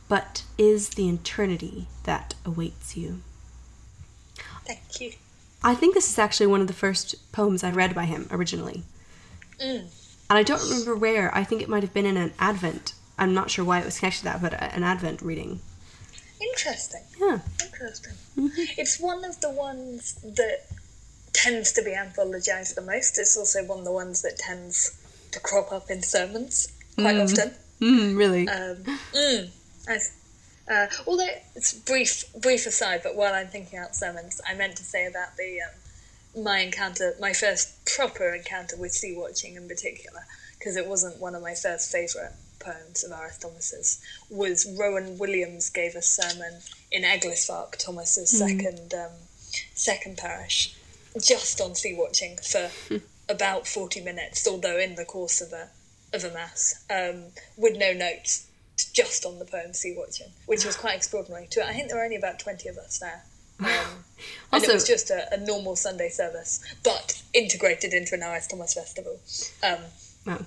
but 0.06 0.44
is 0.58 0.90
the 0.90 1.08
eternity 1.08 1.88
that 2.04 2.34
awaits 2.44 2.94
you. 2.96 3.22
Thank 4.66 5.00
you. 5.00 5.12
I 5.62 5.74
think 5.74 5.94
this 5.94 6.10
is 6.10 6.18
actually 6.18 6.48
one 6.48 6.60
of 6.60 6.66
the 6.66 6.72
first 6.74 7.32
poems 7.32 7.64
I 7.64 7.70
read 7.70 7.94
by 7.94 8.04
him 8.04 8.28
originally. 8.30 8.82
Mm 9.58 9.88
and 10.28 10.38
I 10.38 10.42
don't 10.42 10.62
remember 10.62 10.96
where. 10.96 11.34
I 11.34 11.44
think 11.44 11.62
it 11.62 11.68
might 11.68 11.82
have 11.82 11.94
been 11.94 12.06
in 12.06 12.16
an 12.16 12.32
Advent. 12.38 12.94
I'm 13.18 13.34
not 13.34 13.50
sure 13.50 13.64
why 13.64 13.80
it 13.80 13.84
was 13.84 13.98
connected 13.98 14.18
to 14.18 14.24
that, 14.24 14.42
but 14.42 14.52
an 14.54 14.82
Advent 14.82 15.22
reading. 15.22 15.60
Interesting. 16.40 17.02
Yeah. 17.18 17.38
Interesting. 17.62 18.12
Mm-hmm. 18.38 18.80
It's 18.80 19.00
one 19.00 19.24
of 19.24 19.40
the 19.40 19.50
ones 19.50 20.14
that 20.22 20.66
tends 21.32 21.72
to 21.72 21.82
be 21.82 21.90
anthologized 21.90 22.74
the 22.74 22.82
most. 22.82 23.18
It's 23.18 23.36
also 23.36 23.64
one 23.64 23.80
of 23.80 23.84
the 23.84 23.92
ones 23.92 24.22
that 24.22 24.36
tends 24.36 24.98
to 25.32 25.40
crop 25.40 25.72
up 25.72 25.90
in 25.90 26.02
sermons 26.02 26.72
quite 26.96 27.16
mm. 27.16 27.24
often. 27.24 27.54
Mm, 27.80 28.16
really? 28.16 28.48
Um, 28.48 28.76
mm, 29.12 29.50
uh, 30.68 30.86
although 31.06 31.28
it's 31.54 31.72
brief, 31.72 32.24
brief 32.40 32.66
aside, 32.66 33.00
but 33.02 33.14
while 33.14 33.34
I'm 33.34 33.48
thinking 33.48 33.78
out 33.78 33.94
sermons, 33.94 34.40
I 34.48 34.54
meant 34.54 34.76
to 34.76 34.84
say 34.84 35.06
about 35.06 35.36
the 35.36 35.60
um, 35.60 35.74
my 36.36 36.58
encounter, 36.58 37.14
my 37.20 37.32
first 37.32 37.84
proper 37.86 38.34
encounter 38.34 38.76
with 38.76 38.92
sea 38.92 39.14
watching 39.16 39.56
in 39.56 39.68
particular, 39.68 40.20
because 40.58 40.76
it 40.76 40.86
wasn't 40.86 41.20
one 41.20 41.34
of 41.34 41.42
my 41.42 41.54
first 41.54 41.90
favourite 41.90 42.32
poems 42.58 43.04
of 43.04 43.12
R.S. 43.12 43.38
Thomas's, 43.38 44.00
was 44.30 44.66
Rowan 44.78 45.18
Williams 45.18 45.70
gave 45.70 45.94
a 45.94 46.02
sermon 46.02 46.60
in 46.90 47.02
Eglwysfach, 47.02 47.76
Thomas's 47.78 48.32
mm. 48.32 48.48
second 48.48 48.94
um, 48.94 49.12
second 49.74 50.18
parish, 50.18 50.76
just 51.20 51.60
on 51.60 51.74
sea 51.74 51.94
watching 51.96 52.36
for 52.38 52.70
about 53.28 53.66
forty 53.66 54.00
minutes, 54.00 54.46
although 54.46 54.78
in 54.78 54.94
the 54.96 55.04
course 55.04 55.40
of 55.40 55.52
a 55.52 55.70
of 56.12 56.24
a 56.24 56.32
mass, 56.32 56.84
um, 56.90 57.24
with 57.56 57.76
no 57.76 57.92
notes, 57.92 58.46
just 58.92 59.24
on 59.24 59.38
the 59.38 59.44
poem 59.44 59.72
Sea 59.72 59.94
Watching, 59.96 60.28
which 60.46 60.64
was 60.64 60.76
quite 60.76 60.96
extraordinary. 60.96 61.46
To 61.50 61.66
I 61.66 61.72
think 61.72 61.88
there 61.88 61.98
were 61.98 62.04
only 62.04 62.16
about 62.16 62.38
twenty 62.38 62.68
of 62.68 62.76
us 62.76 62.98
there. 62.98 63.24
Um, 63.60 63.66
and 64.52 64.62
also, 64.62 64.70
it 64.70 64.74
was 64.74 64.86
just 64.86 65.10
a, 65.10 65.34
a, 65.34 65.38
normal 65.38 65.76
Sunday 65.76 66.08
service, 66.08 66.62
but 66.84 67.22
integrated 67.34 67.92
into 67.92 68.14
an 68.14 68.22
R.S. 68.22 68.46
Thomas 68.46 68.74
festival. 68.74 69.18
Um, 69.62 69.78
wow. 70.26 70.40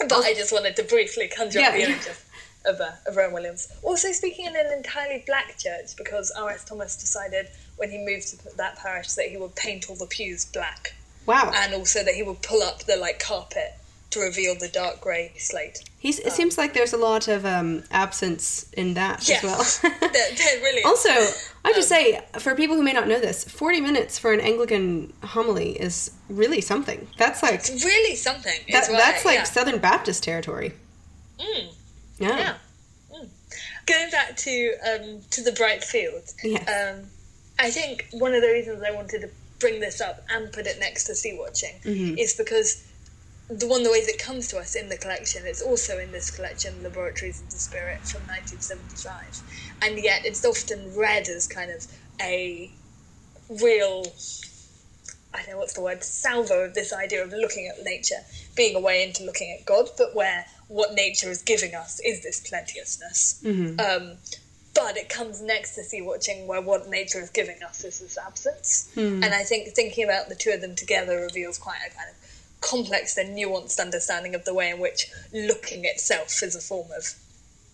But 0.00 0.24
I 0.24 0.34
just 0.34 0.52
wanted 0.52 0.76
to 0.76 0.82
briefly 0.82 1.28
conjure 1.28 1.60
yeah, 1.60 1.68
up 1.68 1.74
the 1.74 1.82
image 1.82 2.06
of, 2.06 2.24
of, 2.66 2.80
uh, 2.80 2.90
of 3.06 3.16
Rowan 3.16 3.32
Williams. 3.32 3.68
Also 3.82 4.12
speaking 4.12 4.46
in 4.46 4.56
an 4.56 4.72
entirely 4.72 5.22
black 5.26 5.56
church 5.58 5.96
because 5.96 6.30
R.S. 6.32 6.64
Thomas 6.64 6.96
decided 6.96 7.48
when 7.76 7.90
he 7.90 7.98
moved 7.98 8.28
to 8.28 8.56
that 8.56 8.76
parish 8.78 9.12
that 9.12 9.26
he 9.26 9.36
would 9.36 9.54
paint 9.54 9.88
all 9.88 9.96
the 9.96 10.06
pews 10.06 10.44
black. 10.44 10.94
Wow. 11.24 11.50
And 11.54 11.74
also 11.74 12.04
that 12.04 12.14
he 12.14 12.22
would 12.22 12.42
pull 12.42 12.62
up 12.62 12.84
the 12.84 12.96
like 12.96 13.18
carpet 13.18 13.74
to 14.10 14.20
reveal 14.20 14.54
the 14.54 14.68
dark 14.68 15.00
grey 15.00 15.32
slate. 15.36 15.80
He's, 15.98 16.18
it 16.18 16.26
um, 16.26 16.32
seems 16.32 16.58
like 16.58 16.72
there's 16.72 16.92
a 16.92 16.98
lot 16.98 17.28
of 17.28 17.44
um, 17.44 17.82
absence 17.90 18.70
in 18.72 18.94
that 18.94 19.28
yes, 19.28 19.42
as 19.42 19.82
well. 19.82 19.92
there, 20.00 20.10
there 20.10 20.60
really 20.62 20.82
also, 20.84 21.10
I 21.66 21.72
just 21.72 21.88
say, 21.88 22.24
for 22.38 22.54
people 22.54 22.76
who 22.76 22.82
may 22.82 22.92
not 22.92 23.08
know 23.08 23.18
this, 23.18 23.42
40 23.42 23.80
minutes 23.80 24.20
for 24.20 24.32
an 24.32 24.38
Anglican 24.38 25.12
homily 25.24 25.72
is 25.72 26.12
really 26.28 26.60
something. 26.60 27.08
That's 27.18 27.42
like. 27.42 27.54
It's 27.54 27.84
really 27.84 28.14
something. 28.14 28.54
That, 28.70 28.86
that's 28.88 29.24
like 29.24 29.38
yeah. 29.38 29.42
Southern 29.42 29.78
Baptist 29.78 30.22
territory. 30.22 30.74
Mm. 31.40 31.74
Yeah. 32.18 32.38
yeah. 32.38 32.54
Mm. 33.12 33.28
Going 33.84 34.10
back 34.10 34.36
to 34.36 34.74
um, 34.88 35.20
to 35.32 35.42
the 35.42 35.50
bright 35.52 35.82
field, 35.82 36.22
yes. 36.44 36.68
um, 36.68 37.04
I 37.58 37.70
think 37.70 38.06
one 38.12 38.32
of 38.32 38.42
the 38.42 38.48
reasons 38.48 38.84
I 38.86 38.92
wanted 38.92 39.22
to 39.22 39.30
bring 39.58 39.80
this 39.80 40.00
up 40.00 40.24
and 40.30 40.52
put 40.52 40.68
it 40.68 40.78
next 40.78 41.04
to 41.04 41.16
sea 41.16 41.36
watching 41.36 41.74
mm-hmm. 41.82 42.16
is 42.16 42.34
because 42.34 42.85
the 43.48 43.66
one 43.66 43.80
of 43.80 43.86
the 43.86 43.92
ways 43.92 44.08
it 44.08 44.18
comes 44.18 44.48
to 44.48 44.58
us 44.58 44.74
in 44.74 44.88
the 44.88 44.96
collection 44.96 45.42
it's 45.46 45.62
also 45.62 45.98
in 45.98 46.10
this 46.10 46.30
collection 46.30 46.82
laboratories 46.82 47.40
of 47.40 47.50
the 47.50 47.56
spirit 47.56 47.98
from 48.00 48.20
1975 48.22 49.40
and 49.82 50.02
yet 50.02 50.24
it's 50.24 50.44
often 50.44 50.94
read 50.96 51.28
as 51.28 51.46
kind 51.46 51.70
of 51.70 51.86
a 52.20 52.70
real 53.48 54.04
i 55.32 55.38
don't 55.38 55.50
know 55.50 55.58
what's 55.58 55.74
the 55.74 55.80
word 55.80 56.02
salvo 56.02 56.64
of 56.64 56.74
this 56.74 56.92
idea 56.92 57.22
of 57.22 57.30
looking 57.30 57.68
at 57.68 57.82
nature 57.84 58.20
being 58.56 58.74
a 58.74 58.80
way 58.80 59.04
into 59.04 59.22
looking 59.22 59.56
at 59.58 59.64
god 59.64 59.88
but 59.96 60.14
where 60.14 60.44
what 60.68 60.94
nature 60.94 61.30
is 61.30 61.42
giving 61.42 61.74
us 61.74 62.00
is 62.00 62.22
this 62.22 62.40
plenteousness 62.48 63.40
mm-hmm. 63.44 63.78
um, 63.78 64.16
but 64.74 64.96
it 64.96 65.08
comes 65.08 65.40
next 65.40 65.74
to 65.76 65.84
sea 65.84 66.02
watching 66.02 66.48
where 66.48 66.60
what 66.60 66.88
nature 66.88 67.20
is 67.20 67.30
giving 67.30 67.62
us 67.62 67.84
is 67.84 68.00
this 68.00 68.18
absence 68.18 68.90
mm. 68.96 69.22
and 69.22 69.32
i 69.32 69.44
think 69.44 69.68
thinking 69.68 70.02
about 70.02 70.28
the 70.28 70.34
two 70.34 70.50
of 70.50 70.60
them 70.60 70.74
together 70.74 71.20
reveals 71.20 71.58
quite 71.58 71.78
a 71.86 71.94
kind 71.94 72.10
of 72.10 72.15
complex 72.60 73.16
and 73.16 73.36
nuanced 73.36 73.78
understanding 73.78 74.34
of 74.34 74.44
the 74.44 74.54
way 74.54 74.70
in 74.70 74.78
which 74.78 75.08
looking 75.32 75.84
itself 75.84 76.42
is 76.42 76.56
a 76.56 76.60
form 76.60 76.88
of 76.96 77.14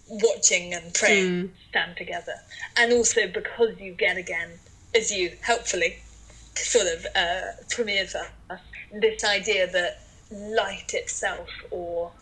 watching 0.08 0.74
and 0.74 0.92
praying 0.94 1.30
mm. 1.30 1.50
stand 1.70 1.96
together. 1.96 2.34
And 2.76 2.92
also 2.92 3.26
because 3.26 3.80
you 3.80 3.92
get 3.92 4.16
again, 4.16 4.50
as 4.94 5.10
you 5.10 5.32
helpfully 5.40 5.98
sort 6.54 6.86
of 6.86 7.06
uh, 7.16 7.52
premiered 7.68 8.10
for 8.10 8.26
us, 8.50 8.60
this 8.92 9.24
idea 9.24 9.70
that 9.70 10.02
light 10.30 10.92
itself 10.92 11.48
or 11.70 12.12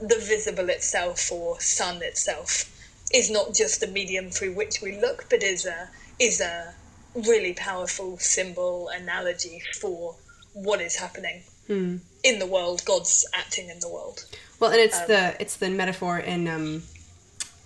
the 0.00 0.16
visible 0.16 0.68
itself 0.68 1.30
or 1.30 1.60
sun 1.60 2.02
itself 2.02 2.74
is 3.12 3.30
not 3.30 3.54
just 3.54 3.82
a 3.82 3.86
medium 3.86 4.30
through 4.30 4.54
which 4.54 4.80
we 4.82 5.00
look, 5.00 5.26
but 5.30 5.42
is 5.42 5.66
a 5.66 5.88
is 6.18 6.40
a 6.40 6.74
really 7.14 7.52
powerful 7.54 8.18
symbol 8.18 8.88
analogy 8.88 9.62
for 9.80 10.14
what 10.52 10.80
is 10.80 10.96
happening 10.96 11.42
mm. 11.68 12.00
in 12.22 12.38
the 12.38 12.46
world. 12.46 12.82
God's 12.84 13.26
acting 13.34 13.68
in 13.68 13.80
the 13.80 13.88
world. 13.88 14.24
Well, 14.60 14.70
and 14.70 14.80
it's 14.80 14.98
um, 14.98 15.04
the 15.08 15.36
it's 15.40 15.56
the 15.56 15.70
metaphor 15.70 16.18
in 16.18 16.48
um, 16.48 16.82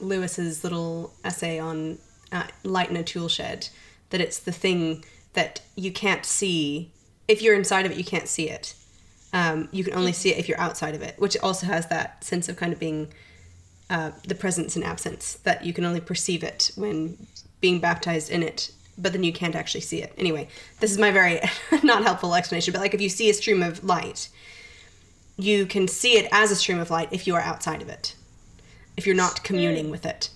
Lewis's 0.01 0.65
little 0.65 1.13
essay 1.25 1.59
on 1.59 1.99
uh, 2.31 2.47
light 2.65 2.91
in 2.91 2.97
a 2.97 3.05
tool 3.05 3.29
shed 3.29 3.69
that 4.11 4.21
it's 4.21 4.39
the 4.39 4.53
thing 4.53 5.05
that 5.33 5.61
you 5.77 5.93
can't 5.93 6.25
see. 6.25 6.91
If 7.29 7.41
you're 7.41 7.55
inside 7.55 7.87
of 7.87 7.93
it, 7.93 7.99
you 7.99 8.05
can't 8.05 8.29
see 8.29 8.51
it. 8.51 8.75
Um, 9.33 9.69
you 9.73 9.85
can 9.85 9.95
only 9.95 10.13
see 10.13 10.31
it 10.31 10.39
if 10.39 10.49
you're 10.49 10.61
outside 10.61 10.95
of 10.95 11.01
it, 11.01 11.19
which 11.19 11.39
also 11.39 11.67
has 11.67 11.87
that 11.89 12.23
sense 12.23 12.51
of 12.51 12.57
kind 12.57 12.73
of 12.73 12.79
being 12.79 13.13
uh, 13.89 14.11
the 14.27 14.35
presence 14.35 14.77
and 14.77 14.85
absence 14.85 15.35
that 15.45 15.65
you 15.65 15.73
can 15.73 15.85
only 15.85 16.01
perceive 16.01 16.43
it 16.43 16.71
when 16.77 17.27
being 17.61 17.81
baptized 17.81 18.31
in 18.31 18.43
it 18.43 18.71
but 18.99 19.13
then 19.13 19.25
you 19.25 19.33
can't 19.33 19.55
actually 19.55 19.81
see 19.81 20.03
it. 20.03 20.13
Anyway, 20.17 20.49
this 20.81 20.91
is 20.91 20.99
my 20.99 21.11
very 21.11 21.41
not 21.83 22.03
helpful 22.03 22.35
explanation, 22.35 22.73
but 22.73 22.81
like 22.81 22.95
if 22.95 23.01
you 23.01 23.09
see 23.09 23.31
a 23.31 23.35
stream 23.35 23.63
of 23.63 23.85
light, 23.85 24.29
you 25.37 25.67
can 25.67 25.89
see 25.89 26.19
it 26.19 26.29
as 26.31 26.51
a 26.51 26.57
stream 26.57 26.79
of 26.79 26.91
light 26.91 27.09
if 27.13 27.27
you 27.27 27.35
are 27.35 27.41
outside 27.41 27.83
of 27.83 27.89
it, 27.89 28.15
if 28.97 29.07
you're 29.07 29.17
not 29.17 29.43
communing 29.43 29.91
with 29.91 30.05
it. 30.05 30.31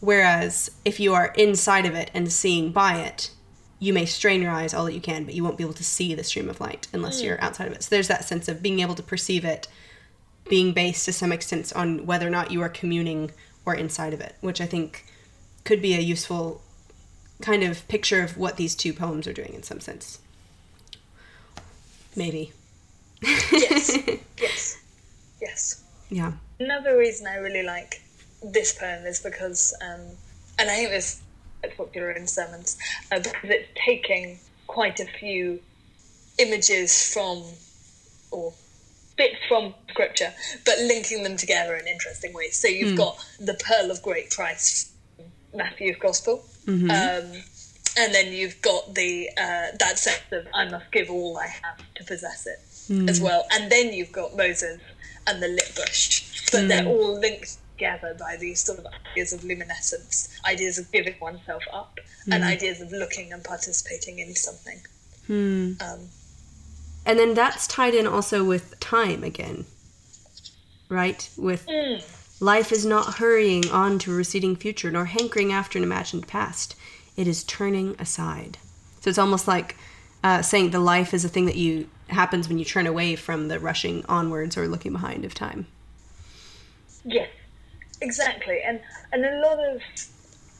Whereas 0.00 0.70
if 0.84 0.98
you 0.98 1.14
are 1.14 1.32
inside 1.36 1.86
of 1.86 1.94
it 1.94 2.10
and 2.12 2.32
seeing 2.32 2.72
by 2.72 3.00
it, 3.00 3.30
you 3.78 3.92
may 3.92 4.04
strain 4.04 4.42
your 4.42 4.52
eyes 4.52 4.74
all 4.74 4.84
that 4.84 4.94
you 4.94 5.00
can, 5.00 5.24
but 5.24 5.34
you 5.34 5.42
won't 5.42 5.58
be 5.58 5.64
able 5.64 5.74
to 5.74 5.84
see 5.84 6.14
the 6.14 6.22
stream 6.22 6.48
of 6.48 6.60
light 6.60 6.86
unless 6.92 7.20
mm. 7.20 7.24
you're 7.24 7.40
outside 7.40 7.66
of 7.66 7.72
it. 7.72 7.82
So 7.82 7.90
there's 7.90 8.08
that 8.08 8.24
sense 8.24 8.48
of 8.48 8.62
being 8.62 8.80
able 8.80 8.94
to 8.94 9.02
perceive 9.02 9.44
it 9.44 9.68
being 10.48 10.72
based 10.72 11.04
to 11.04 11.12
some 11.12 11.32
extent 11.32 11.72
on 11.74 12.06
whether 12.06 12.26
or 12.26 12.30
not 12.30 12.50
you 12.50 12.60
are 12.62 12.68
communing 12.68 13.30
or 13.64 13.74
inside 13.74 14.12
of 14.12 14.20
it, 14.20 14.36
which 14.40 14.60
I 14.60 14.66
think 14.66 15.04
could 15.64 15.80
be 15.80 15.94
a 15.94 16.00
useful 16.00 16.61
kind 17.42 17.62
of 17.62 17.86
picture 17.88 18.22
of 18.22 18.36
what 18.36 18.56
these 18.56 18.74
two 18.74 18.92
poems 18.92 19.26
are 19.26 19.32
doing 19.32 19.52
in 19.54 19.62
some 19.62 19.80
sense. 19.80 20.18
Maybe. 22.16 22.52
yes. 23.22 23.98
Yes. 24.40 24.78
Yes. 25.40 25.84
Yeah. 26.10 26.32
Another 26.58 26.98
reason 26.98 27.28
I 27.28 27.36
really 27.36 27.62
like 27.62 28.02
this 28.42 28.76
poem 28.76 29.06
is 29.06 29.20
because, 29.20 29.72
um, 29.80 30.00
and 30.58 30.68
I 30.68 30.74
think 30.74 30.90
this 30.90 31.22
is 31.62 31.72
popular 31.74 32.10
in 32.10 32.26
sermons, 32.26 32.76
uh, 33.12 33.20
because 33.20 33.50
it's 33.50 33.68
taking 33.86 34.40
quite 34.66 34.98
a 34.98 35.06
few 35.06 35.60
images 36.38 37.12
from, 37.12 37.44
or 38.32 38.52
bits 39.16 39.38
from 39.48 39.74
scripture, 39.90 40.32
but 40.64 40.78
linking 40.80 41.22
them 41.22 41.36
together 41.36 41.76
in 41.76 41.86
interesting 41.86 42.32
ways. 42.32 42.58
So 42.58 42.66
you've 42.66 42.94
mm. 42.94 42.96
got 42.96 43.24
the 43.38 43.54
pearl 43.54 43.90
of 43.90 44.02
great 44.02 44.30
price, 44.30 44.92
Matthew's 45.54 45.96
Gospel, 46.00 46.44
Mm-hmm. 46.66 46.90
Um, 46.90 47.42
and 47.98 48.14
then 48.14 48.32
you've 48.32 48.60
got 48.62 48.94
the 48.94 49.28
uh, 49.36 49.76
that 49.78 49.98
sense 49.98 50.22
of 50.32 50.46
I 50.54 50.68
must 50.68 50.90
give 50.92 51.10
all 51.10 51.36
I 51.38 51.46
have 51.46 51.78
to 51.96 52.04
possess 52.04 52.46
it 52.46 52.58
mm. 52.92 53.08
as 53.08 53.20
well. 53.20 53.44
And 53.52 53.70
then 53.70 53.92
you've 53.92 54.12
got 54.12 54.36
Moses 54.36 54.80
and 55.26 55.42
the 55.42 55.48
lit 55.48 55.72
bush, 55.76 56.48
but 56.50 56.62
mm. 56.62 56.68
they're 56.68 56.86
all 56.86 57.18
linked 57.18 57.58
together 57.76 58.16
by 58.18 58.36
these 58.38 58.62
sort 58.62 58.78
of 58.78 58.86
ideas 59.10 59.32
of 59.32 59.44
luminescence, 59.44 60.28
ideas 60.46 60.78
of 60.78 60.90
giving 60.92 61.14
oneself 61.20 61.62
up, 61.72 61.98
mm. 62.26 62.34
and 62.34 62.44
ideas 62.44 62.80
of 62.80 62.92
looking 62.92 63.32
and 63.32 63.44
participating 63.44 64.18
in 64.18 64.34
something. 64.34 64.80
Hmm. 65.26 65.72
Um, 65.80 66.08
and 67.06 67.18
then 67.18 67.34
that's 67.34 67.66
tied 67.66 67.94
in 67.94 68.06
also 68.06 68.44
with 68.44 68.78
time 68.80 69.22
again, 69.24 69.64
right? 70.88 71.28
With 71.36 71.66
mm. 71.66 72.02
Life 72.42 72.72
is 72.72 72.84
not 72.84 73.18
hurrying 73.18 73.70
on 73.70 74.00
to 74.00 74.10
a 74.10 74.16
receding 74.16 74.56
future, 74.56 74.90
nor 74.90 75.04
hankering 75.04 75.52
after 75.52 75.78
an 75.78 75.84
imagined 75.84 76.26
past. 76.26 76.74
It 77.16 77.28
is 77.28 77.44
turning 77.44 77.94
aside. 78.00 78.58
So 79.00 79.10
it's 79.10 79.18
almost 79.18 79.46
like 79.46 79.76
uh, 80.24 80.42
saying 80.42 80.72
the 80.72 80.80
life 80.80 81.14
is 81.14 81.24
a 81.24 81.28
thing 81.28 81.46
that 81.46 81.54
you 81.54 81.88
happens 82.08 82.48
when 82.48 82.58
you 82.58 82.64
turn 82.64 82.88
away 82.88 83.14
from 83.14 83.46
the 83.46 83.60
rushing 83.60 84.04
onwards 84.06 84.56
or 84.56 84.66
looking 84.66 84.90
behind 84.90 85.24
of 85.24 85.34
time. 85.34 85.68
Yes, 87.04 87.30
exactly. 88.00 88.60
And 88.60 88.80
and 89.12 89.24
a 89.24 89.38
lot 89.40 89.60
of 89.64 89.80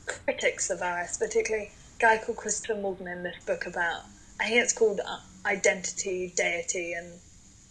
critics 0.06 0.70
of 0.70 0.82
ours, 0.82 1.18
particularly 1.18 1.72
a 1.96 2.00
guy 2.00 2.18
called 2.24 2.38
Christopher 2.38 2.80
Morgan 2.80 3.08
in 3.08 3.24
this 3.24 3.44
book 3.44 3.66
about 3.66 4.02
I 4.38 4.50
think 4.50 4.62
it's 4.62 4.72
called 4.72 5.00
uh, 5.04 5.18
Identity, 5.44 6.32
Deity, 6.36 6.92
and 6.92 7.18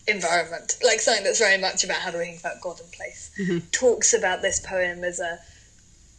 environment, 0.07 0.77
like 0.83 0.99
something 0.99 1.23
that's 1.23 1.39
very 1.39 1.59
much 1.59 1.83
about 1.83 1.97
how 1.97 2.11
do 2.11 2.17
we 2.17 2.25
think 2.25 2.39
about 2.39 2.61
God 2.61 2.79
and 2.79 2.91
place, 2.91 3.31
mm-hmm. 3.39 3.59
talks 3.71 4.13
about 4.13 4.41
this 4.41 4.59
poem 4.59 5.03
as 5.03 5.19
a 5.19 5.39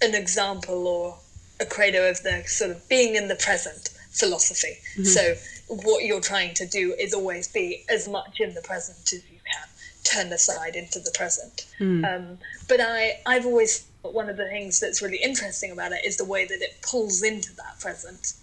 an 0.02 0.14
example 0.14 0.86
or 0.86 1.18
a 1.60 1.66
credo 1.66 2.08
of 2.10 2.22
the 2.22 2.42
sort 2.46 2.70
of 2.70 2.88
being 2.88 3.14
in 3.14 3.28
the 3.28 3.36
present 3.36 3.90
philosophy. 4.10 4.78
Mm-hmm. 4.94 5.04
So 5.04 5.34
what 5.68 6.04
you're 6.04 6.20
trying 6.20 6.54
to 6.54 6.66
do 6.66 6.94
is 6.98 7.14
always 7.14 7.48
be 7.48 7.84
as 7.88 8.08
much 8.08 8.40
in 8.40 8.54
the 8.54 8.60
present 8.62 9.12
as 9.12 9.22
you 9.30 9.38
can, 9.44 9.68
turn 10.04 10.32
aside 10.32 10.74
into 10.76 10.98
the 10.98 11.12
present. 11.14 11.66
Mm. 11.78 12.04
Um, 12.04 12.38
but 12.68 12.80
I, 12.80 13.20
I've 13.26 13.46
always 13.46 13.86
one 14.02 14.28
of 14.28 14.36
the 14.36 14.48
things 14.48 14.80
that's 14.80 15.00
really 15.00 15.22
interesting 15.22 15.70
about 15.70 15.92
it 15.92 16.04
is 16.04 16.16
the 16.16 16.24
way 16.24 16.44
that 16.44 16.60
it 16.60 16.82
pulls 16.82 17.22
into 17.22 17.54
that 17.54 17.78
present 17.78 18.34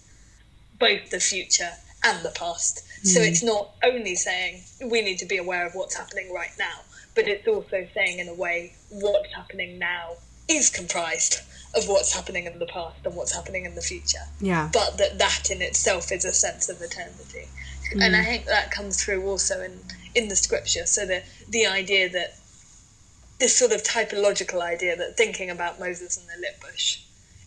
both 0.78 1.10
the 1.10 1.20
future 1.20 1.72
and 2.04 2.24
the 2.24 2.30
past. 2.30 2.82
So 3.04 3.20
hmm. 3.20 3.26
it's 3.26 3.42
not 3.42 3.70
only 3.82 4.14
saying 4.14 4.62
we 4.84 5.02
need 5.02 5.18
to 5.18 5.26
be 5.26 5.36
aware 5.36 5.66
of 5.66 5.74
what's 5.74 5.96
happening 5.96 6.32
right 6.32 6.52
now, 6.58 6.80
but 7.14 7.28
it's 7.28 7.46
also 7.46 7.86
saying 7.94 8.18
in 8.18 8.28
a 8.28 8.34
way 8.34 8.74
what's 8.90 9.32
happening 9.34 9.78
now 9.78 10.12
is 10.48 10.70
comprised 10.70 11.40
of 11.74 11.88
what's 11.88 12.12
happening 12.12 12.46
in 12.46 12.58
the 12.58 12.66
past 12.66 12.98
and 13.04 13.14
what's 13.14 13.34
happening 13.34 13.64
in 13.64 13.74
the 13.74 13.80
future. 13.80 14.26
Yeah. 14.40 14.70
But 14.72 14.98
that 14.98 15.18
that 15.18 15.50
in 15.50 15.62
itself 15.62 16.10
is 16.12 16.24
a 16.24 16.32
sense 16.32 16.68
of 16.68 16.80
eternity. 16.80 17.48
And 17.92 18.14
I 18.14 18.20
hmm. 18.20 18.24
think 18.24 18.44
that 18.46 18.70
comes 18.70 19.02
through 19.02 19.26
also 19.26 19.62
in, 19.62 19.80
in 20.14 20.28
the 20.28 20.36
scripture. 20.36 20.86
So 20.86 21.06
the 21.06 21.22
the 21.48 21.66
idea 21.66 22.08
that 22.08 22.36
this 23.38 23.56
sort 23.56 23.72
of 23.72 23.82
typological 23.82 24.60
idea 24.60 24.96
that 24.96 25.16
thinking 25.16 25.50
about 25.50 25.80
Moses 25.80 26.16
and 26.18 26.28
the 26.28 26.40
lit 26.40 26.60
bush 26.60 27.00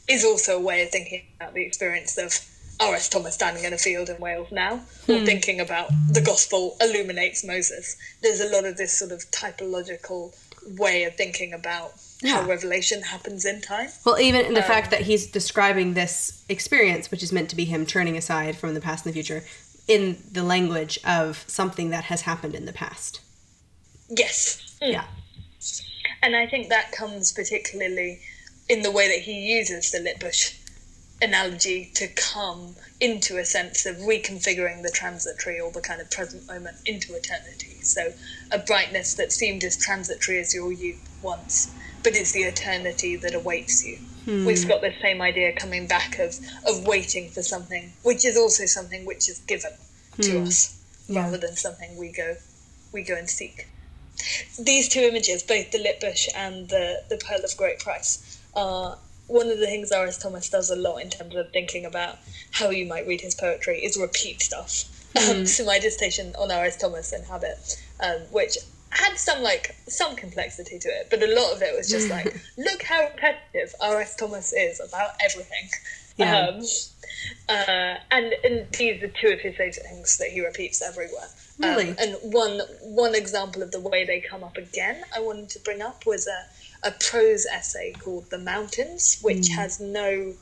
is 0.09 0.25
also 0.25 0.57
a 0.57 0.61
way 0.61 0.81
of 0.83 0.89
thinking 0.89 1.23
about 1.37 1.53
the 1.53 1.63
experience 1.63 2.17
of 2.17 2.33
R.S. 2.79 3.09
Thomas 3.09 3.35
standing 3.35 3.63
in 3.63 3.73
a 3.73 3.77
field 3.77 4.09
in 4.09 4.19
Wales 4.19 4.51
now, 4.51 4.81
or 5.07 5.19
thinking 5.19 5.59
about 5.59 5.89
the 6.11 6.21
gospel 6.21 6.75
illuminates 6.81 7.43
Moses. 7.43 7.95
There's 8.21 8.41
a 8.41 8.49
lot 8.49 8.65
of 8.65 8.77
this 8.77 8.97
sort 8.97 9.11
of 9.11 9.19
typological 9.31 10.35
way 10.77 11.03
of 11.03 11.15
thinking 11.15 11.53
about 11.53 11.93
how 12.23 12.45
revelation 12.47 13.01
happens 13.01 13.45
in 13.45 13.61
time. 13.61 13.89
Well, 14.05 14.19
even 14.19 14.45
in 14.45 14.53
the 14.53 14.61
fact 14.61 14.91
that 14.91 15.01
he's 15.01 15.27
describing 15.27 15.93
this 15.93 16.43
experience, 16.49 17.11
which 17.11 17.21
is 17.21 17.31
meant 17.31 17.49
to 17.49 17.55
be 17.55 17.65
him 17.65 17.85
turning 17.85 18.17
aside 18.17 18.57
from 18.57 18.73
the 18.73 18.81
past 18.81 19.05
and 19.05 19.13
the 19.13 19.21
future, 19.21 19.43
in 19.87 20.17
the 20.31 20.43
language 20.43 20.97
of 21.05 21.43
something 21.47 21.89
that 21.89 22.05
has 22.05 22.21
happened 22.21 22.55
in 22.55 22.65
the 22.65 22.73
past. 22.73 23.19
Yes. 24.09 24.77
Mm. 24.81 24.93
Yeah. 24.93 25.05
And 26.21 26.35
I 26.35 26.47
think 26.47 26.69
that 26.69 26.93
comes 26.93 27.33
particularly 27.33 28.21
in 28.69 28.81
the 28.81 28.91
way 28.91 29.09
that 29.09 29.23
he 29.23 29.33
uses 29.33 29.91
the 29.91 29.99
lit 29.99 30.19
bush 30.19 30.57
analogy 31.21 31.91
to 31.95 32.07
come 32.07 32.75
into 32.99 33.37
a 33.37 33.45
sense 33.45 33.85
of 33.85 33.97
reconfiguring 33.97 34.81
the 34.81 34.91
transitory 34.93 35.59
or 35.59 35.71
the 35.71 35.81
kind 35.81 36.01
of 36.01 36.09
present 36.11 36.47
moment 36.47 36.77
into 36.85 37.15
eternity. 37.15 37.77
So 37.81 38.13
a 38.51 38.59
brightness 38.59 39.13
that 39.15 39.31
seemed 39.31 39.63
as 39.63 39.77
transitory 39.77 40.39
as 40.39 40.53
your 40.53 40.71
youth 40.71 41.01
once, 41.21 41.73
but 42.03 42.15
is 42.15 42.33
the 42.33 42.43
eternity 42.43 43.15
that 43.17 43.33
awaits 43.33 43.85
you. 43.85 43.97
Hmm. 44.25 44.45
We've 44.45 44.67
got 44.67 44.81
the 44.81 44.93
same 45.01 45.21
idea 45.21 45.53
coming 45.53 45.87
back 45.87 46.19
of, 46.19 46.39
of 46.65 46.85
waiting 46.87 47.29
for 47.29 47.41
something, 47.41 47.93
which 48.03 48.25
is 48.25 48.37
also 48.37 48.65
something 48.65 49.05
which 49.05 49.29
is 49.29 49.39
given 49.39 49.73
to 50.21 50.39
hmm. 50.39 50.43
us 50.43 50.79
Yeah. 51.07 51.23
rather 51.23 51.37
than 51.37 51.55
something 51.55 51.97
we 51.97 52.11
go 52.11 52.37
we 52.93 53.03
go 53.03 53.15
and 53.15 53.29
seek. 53.29 53.67
These 54.59 54.87
two 54.87 55.01
images, 55.01 55.43
both 55.43 55.71
the 55.71 55.79
lit 55.79 55.99
bush 55.99 56.29
and 56.35 56.69
the, 56.69 57.03
the 57.09 57.17
pearl 57.17 57.43
of 57.43 57.57
great 57.57 57.79
price, 57.79 58.39
are 58.55 58.99
one 59.27 59.49
of 59.49 59.59
the 59.59 59.65
things 59.65 59.91
R.S. 59.91 60.17
Thomas 60.17 60.49
does 60.49 60.69
a 60.69 60.75
lot 60.75 60.97
in 60.97 61.09
terms 61.09 61.35
of 61.35 61.51
thinking 61.51 61.85
about 61.85 62.19
how 62.51 62.69
you 62.69 62.85
might 62.85 63.07
read 63.07 63.21
his 63.21 63.35
poetry 63.35 63.79
is 63.83 63.97
repeat 63.97 64.41
stuff. 64.41 64.85
Um, 65.29 65.45
so 65.45 65.63
my 65.63 65.77
dissertation 65.77 66.33
on 66.39 66.51
R.S. 66.51 66.75
Thomas 66.77 67.13
and 67.13 67.23
Habit, 67.27 67.79
um, 67.99 68.21
which 68.31 68.57
had 68.89 69.15
some 69.15 69.43
like 69.43 69.75
some 69.87 70.15
complexity 70.15 70.79
to 70.79 70.87
it, 70.87 71.07
but 71.11 71.21
a 71.21 71.27
lot 71.35 71.53
of 71.53 71.61
it 71.61 71.75
was 71.77 71.87
just 71.87 72.09
like, 72.09 72.35
look 72.57 72.81
how 72.81 73.01
repetitive 73.03 73.75
R.S. 73.79 74.15
Thomas 74.15 74.53
is 74.53 74.79
about 74.79 75.11
everything. 75.23 75.69
Yeah. 76.17 76.47
Um, 76.47 76.63
uh, 77.47 77.95
and 78.09 78.33
and 78.43 78.67
these 78.71 79.03
are 79.03 79.07
two 79.07 79.27
of 79.27 79.39
his 79.39 79.55
favourite 79.55 79.75
things 79.75 80.17
that 80.17 80.29
he 80.29 80.43
repeats 80.43 80.81
everywhere. 80.81 81.29
Um, 81.61 81.69
Really? 81.69 81.95
and 81.99 82.17
one 82.23 82.61
one 82.81 83.13
example 83.15 83.61
of 83.61 83.71
the 83.71 83.79
way 83.79 84.05
they 84.05 84.19
come 84.19 84.43
up 84.43 84.57
again, 84.57 85.03
I 85.15 85.19
wanted 85.19 85.49
to 85.49 85.59
bring 85.59 85.81
up 85.81 86.05
was 86.05 86.27
a 86.27 86.45
a 86.83 86.91
prose 86.91 87.45
essay 87.45 87.93
called 87.93 88.29
"The 88.29 88.37
Mountains," 88.37 89.19
which 89.21 89.49
has 89.49 89.79
no 89.79 90.33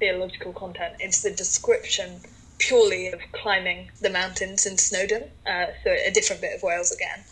theological 0.00 0.52
content. 0.52 0.94
It's 1.00 1.22
the 1.22 1.30
description 1.30 2.20
purely 2.58 3.08
of 3.08 3.20
climbing 3.32 3.90
the 4.00 4.10
mountains 4.10 4.66
in 4.66 4.78
Snowdon, 4.78 5.24
uh, 5.46 5.66
so 5.82 5.90
a 5.90 6.10
different 6.10 6.40
bit 6.40 6.54
of 6.54 6.62
Wales 6.62 6.92
again, 6.92 7.24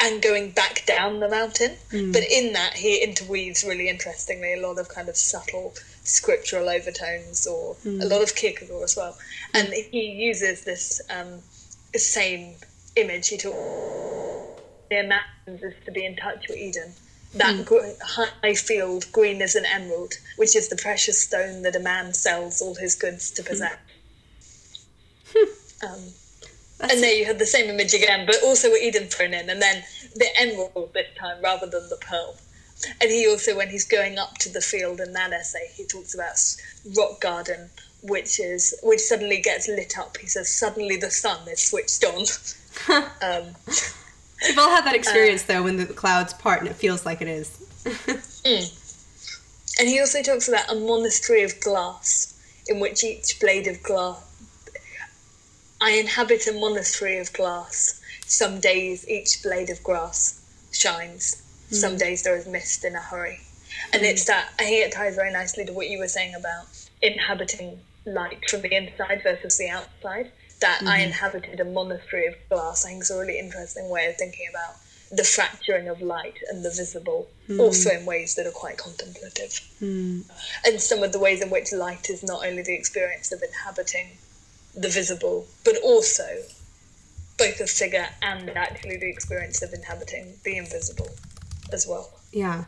and 0.00 0.20
going 0.22 0.50
back 0.50 0.84
down 0.86 1.20
the 1.20 1.28
mountain. 1.28 1.76
But 2.12 2.24
in 2.30 2.52
that, 2.52 2.74
he 2.74 3.02
interweaves 3.02 3.64
really 3.64 3.88
interestingly 3.88 4.52
a 4.54 4.60
lot 4.60 4.78
of 4.78 4.88
kind 4.88 5.08
of 5.08 5.16
subtle 5.16 5.74
scriptural 6.04 6.68
overtones, 6.68 7.46
or 7.46 7.76
a 8.02 8.06
lot 8.06 8.22
of 8.22 8.34
Kierkegaard 8.34 8.82
as 8.84 8.96
well. 8.96 9.16
And 9.54 9.68
he 9.72 10.10
uses 10.12 10.64
this 10.64 11.00
um, 11.10 11.40
same 11.94 12.56
image. 12.96 13.28
He 13.28 13.38
talks 13.38 13.56
the 14.88 15.02
mountains 15.02 15.62
is 15.62 15.74
to 15.84 15.92
be 15.92 16.04
in 16.04 16.16
touch 16.16 16.46
with 16.48 16.58
Eden. 16.58 16.92
That 17.34 17.66
gr- 17.66 17.80
high 18.02 18.54
field, 18.54 19.06
green 19.12 19.42
as 19.42 19.54
an 19.54 19.66
emerald, 19.66 20.14
which 20.36 20.56
is 20.56 20.68
the 20.68 20.76
precious 20.76 21.20
stone 21.20 21.62
that 21.62 21.76
a 21.76 21.80
man 21.80 22.14
sells 22.14 22.62
all 22.62 22.74
his 22.74 22.94
goods 22.94 23.30
to 23.32 23.42
possess. 23.42 23.76
um, 25.82 26.00
and 26.80 27.02
there 27.02 27.14
you 27.14 27.24
have 27.26 27.38
the 27.38 27.46
same 27.46 27.68
image 27.68 27.94
again, 27.94 28.26
but 28.26 28.36
also 28.42 28.70
with 28.70 28.82
Eden 28.82 29.08
thrown 29.08 29.34
in, 29.34 29.50
and 29.50 29.60
then 29.60 29.82
the 30.14 30.28
emerald 30.38 30.90
this 30.94 31.08
time 31.18 31.42
rather 31.42 31.66
than 31.66 31.88
the 31.88 31.96
pearl. 31.96 32.36
And 33.00 33.10
he 33.10 33.26
also, 33.26 33.56
when 33.56 33.70
he's 33.70 33.86
going 33.86 34.18
up 34.18 34.34
to 34.38 34.50
the 34.50 34.60
field 34.60 35.00
in 35.00 35.12
that 35.14 35.32
essay, 35.32 35.70
he 35.74 35.86
talks 35.86 36.14
about 36.14 36.36
rock 36.96 37.20
garden, 37.20 37.70
which 38.02 38.38
is 38.38 38.78
which 38.82 39.00
suddenly 39.00 39.40
gets 39.40 39.66
lit 39.68 39.98
up. 39.98 40.18
He 40.18 40.26
says 40.26 40.50
suddenly 40.50 40.96
the 40.96 41.10
sun 41.10 41.48
is 41.48 41.64
switched 41.64 42.04
on. 42.04 42.26
um, 43.22 43.54
We've 44.42 44.58
all 44.58 44.68
had 44.68 44.84
that 44.84 44.94
uh, 44.94 44.98
experience, 44.98 45.42
though, 45.44 45.62
when 45.62 45.76
the 45.76 45.86
clouds 45.86 46.34
part 46.34 46.60
and 46.60 46.68
it 46.68 46.76
feels 46.76 47.06
like 47.06 47.22
it 47.22 47.28
is. 47.28 47.62
Hmm. 48.46 48.62
And 49.80 49.88
he 49.88 49.98
also 49.98 50.22
talks 50.22 50.48
about 50.48 50.70
a 50.70 50.76
monastery 50.76 51.42
of 51.42 51.58
glass, 51.58 52.32
in 52.68 52.78
which 52.78 53.02
each 53.02 53.40
blade 53.40 53.66
of 53.66 53.82
glass. 53.82 54.22
I 55.80 55.90
inhabit 55.90 56.46
a 56.46 56.52
monastery 56.52 57.18
of 57.18 57.32
glass. 57.32 58.00
Some 58.24 58.60
days 58.60 59.08
each 59.08 59.42
blade 59.42 59.68
of 59.68 59.82
grass 59.82 60.40
shines. 60.72 61.42
Some 61.70 61.92
hmm. 61.92 61.98
days 61.98 62.22
there 62.22 62.36
is 62.36 62.46
mist 62.46 62.84
in 62.84 62.94
a 62.94 63.00
hurry. 63.00 63.40
And 63.92 64.02
hmm. 64.02 64.06
it's 64.06 64.26
that, 64.26 64.50
I 64.60 64.64
think 64.64 64.86
it 64.86 64.92
ties 64.92 65.16
very 65.16 65.32
nicely 65.32 65.64
to 65.64 65.72
what 65.72 65.90
you 65.90 65.98
were 65.98 66.08
saying 66.08 66.36
about 66.36 66.66
inhabiting 67.02 67.80
light 68.04 68.48
from 68.48 68.62
the 68.62 68.74
inside 68.74 69.22
versus 69.24 69.58
the 69.58 69.68
outside. 69.68 70.30
That 70.60 70.82
I 70.82 70.98
mm-hmm. 70.98 71.08
inhabited 71.08 71.60
a 71.60 71.64
monastery 71.64 72.26
of 72.26 72.34
glass, 72.48 72.84
I 72.84 72.90
think 72.90 73.02
is 73.02 73.10
a 73.10 73.18
really 73.18 73.38
interesting 73.38 73.90
way 73.90 74.06
of 74.06 74.16
thinking 74.16 74.46
about 74.48 74.76
the 75.12 75.24
fracturing 75.24 75.88
of 75.88 76.00
light 76.00 76.38
and 76.48 76.64
the 76.64 76.70
visible, 76.70 77.28
hmm. 77.46 77.60
also 77.60 77.90
in 77.90 78.04
ways 78.06 78.34
that 78.34 78.46
are 78.46 78.52
quite 78.52 78.78
contemplative. 78.78 79.60
Hmm. 79.78 80.20
And 80.64 80.80
some 80.80 81.02
of 81.02 81.12
the 81.12 81.18
ways 81.18 81.42
in 81.42 81.50
which 81.50 81.72
light 81.72 82.10
is 82.10 82.24
not 82.24 82.44
only 82.44 82.62
the 82.62 82.74
experience 82.74 83.30
of 83.32 83.42
inhabiting 83.42 84.18
the 84.74 84.88
visible, 84.88 85.46
but 85.64 85.76
also 85.82 86.42
both 87.38 87.60
a 87.60 87.66
figure 87.66 88.08
and 88.22 88.50
actually 88.50 88.96
the 88.96 89.08
experience 89.08 89.62
of 89.62 89.72
inhabiting 89.72 90.34
the 90.44 90.56
invisible 90.56 91.10
as 91.72 91.86
well. 91.86 92.10
Yeah. 92.32 92.64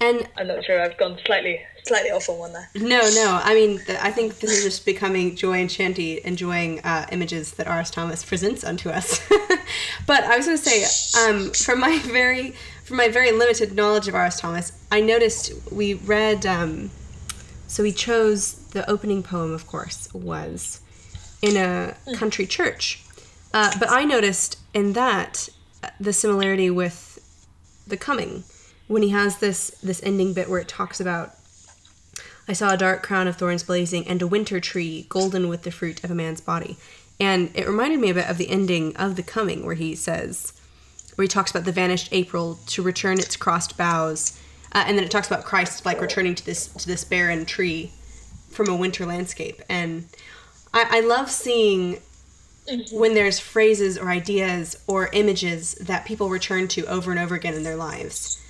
And 0.00 0.28
I'm 0.36 0.46
not 0.46 0.64
sure 0.64 0.80
I've 0.80 0.96
gone 0.96 1.18
slightly 1.26 1.60
slightly 1.84 2.10
off 2.10 2.28
on 2.28 2.38
one 2.38 2.52
there. 2.52 2.68
no, 2.74 3.00
no, 3.14 3.40
I 3.42 3.54
mean, 3.54 3.78
th- 3.78 3.98
I 4.00 4.10
think 4.10 4.38
this 4.40 4.50
is 4.58 4.62
just 4.62 4.84
becoming 4.84 5.34
Joy 5.34 5.60
and 5.60 5.70
Shanti 5.70 6.20
enjoying 6.20 6.80
uh, 6.80 7.06
images 7.10 7.52
that 7.52 7.66
R.S. 7.66 7.90
Thomas 7.90 8.24
presents 8.24 8.62
unto 8.62 8.90
us. 8.90 9.26
but 10.06 10.22
I 10.24 10.36
was 10.36 10.46
going 10.46 10.58
to 10.58 10.62
say, 10.62 11.26
um, 11.26 11.50
from 11.52 11.80
my 11.80 11.98
very 12.00 12.54
from 12.84 12.96
my 12.96 13.08
very 13.08 13.32
limited 13.32 13.74
knowledge 13.74 14.08
of 14.08 14.14
R.S. 14.14 14.40
Thomas, 14.40 14.72
I 14.90 15.00
noticed 15.00 15.52
we 15.72 15.94
read. 15.94 16.46
Um, 16.46 16.90
so 17.66 17.82
we 17.82 17.92
chose 17.92 18.54
the 18.70 18.88
opening 18.88 19.22
poem, 19.22 19.52
of 19.52 19.66
course, 19.66 20.12
was 20.14 20.80
in 21.42 21.56
a 21.56 21.94
country 22.14 22.46
church. 22.46 23.04
Uh, 23.52 23.72
but 23.78 23.90
I 23.90 24.04
noticed 24.04 24.58
in 24.72 24.94
that 24.94 25.48
uh, 25.82 25.90
the 26.00 26.12
similarity 26.12 26.70
with 26.70 27.46
the 27.86 27.96
coming 27.96 28.44
when 28.88 29.02
he 29.02 29.10
has 29.10 29.38
this 29.38 29.70
this 29.82 30.02
ending 30.02 30.32
bit 30.32 30.48
where 30.48 30.60
it 30.60 30.68
talks 30.68 30.98
about 30.98 31.34
I 32.48 32.54
saw 32.54 32.72
a 32.72 32.78
dark 32.78 33.02
crown 33.02 33.28
of 33.28 33.36
thorns 33.36 33.62
blazing 33.62 34.08
and 34.08 34.22
a 34.22 34.26
winter 34.26 34.58
tree 34.58 35.06
golden 35.10 35.48
with 35.48 35.62
the 35.62 35.70
fruit 35.70 36.02
of 36.02 36.10
a 36.10 36.14
man's 36.14 36.40
body. 36.40 36.78
And 37.20 37.50
it 37.54 37.68
reminded 37.68 38.00
me 38.00 38.08
a 38.08 38.14
bit 38.14 38.30
of 38.30 38.38
the 38.38 38.48
ending 38.48 38.96
of 38.96 39.16
The 39.16 39.22
Coming 39.22 39.66
where 39.66 39.74
he 39.74 39.94
says 39.94 40.54
where 41.14 41.24
he 41.24 41.28
talks 41.28 41.50
about 41.50 41.64
the 41.64 41.72
vanished 41.72 42.08
April 42.12 42.58
to 42.68 42.80
return 42.80 43.18
its 43.18 43.36
crossed 43.36 43.76
boughs. 43.76 44.40
Uh, 44.72 44.84
and 44.86 44.96
then 44.96 45.04
it 45.04 45.10
talks 45.10 45.26
about 45.26 45.44
Christ 45.44 45.84
like 45.84 46.00
returning 46.00 46.34
to 46.36 46.46
this 46.46 46.68
to 46.68 46.86
this 46.86 47.04
barren 47.04 47.44
tree 47.44 47.92
from 48.50 48.68
a 48.68 48.76
winter 48.76 49.04
landscape. 49.04 49.60
And 49.68 50.06
I, 50.72 50.98
I 50.98 51.00
love 51.00 51.30
seeing 51.30 52.00
when 52.92 53.14
there's 53.14 53.38
phrases 53.38 53.98
or 53.98 54.10
ideas 54.10 54.76
or 54.86 55.08
images 55.12 55.74
that 55.74 56.06
people 56.06 56.28
return 56.28 56.68
to 56.68 56.86
over 56.86 57.10
and 57.10 57.18
over 57.18 57.34
again 57.34 57.54
in 57.54 57.62
their 57.62 57.76
lives 57.76 58.42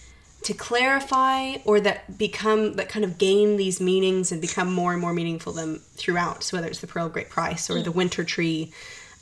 to 0.49 0.55
clarify 0.55 1.57
or 1.65 1.77
that 1.87 1.99
become 2.27 2.61
that 2.79 2.89
kind 2.89 3.05
of 3.05 3.13
gain 3.19 3.49
these 3.63 3.79
meanings 3.91 4.33
and 4.33 4.41
become 4.41 4.73
more 4.81 4.93
and 4.95 5.01
more 5.05 5.13
meaningful 5.13 5.53
them 5.53 5.73
throughout 6.01 6.43
so 6.43 6.57
whether 6.57 6.69
it's 6.69 6.81
the 6.81 6.87
pearl 6.87 7.07
of 7.07 7.13
great 7.13 7.29
price 7.29 7.69
or 7.71 7.83
the 7.83 7.93
winter 8.01 8.25
tree 8.25 8.73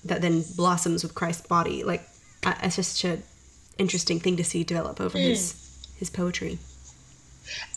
that 0.05 0.21
then 0.23 0.45
blossoms 0.57 1.03
with 1.03 1.15
christ's 1.21 1.47
body 1.57 1.83
like 1.83 2.03
I- 2.45 2.61
it's 2.63 2.77
just 2.77 2.97
such 2.97 3.05
a 3.13 3.19
interesting 3.77 4.21
thing 4.21 4.37
to 4.37 4.45
see 4.45 4.63
develop 4.65 5.01
over 5.01 5.19
his 5.19 5.43
his 6.01 6.11
poetry 6.11 6.59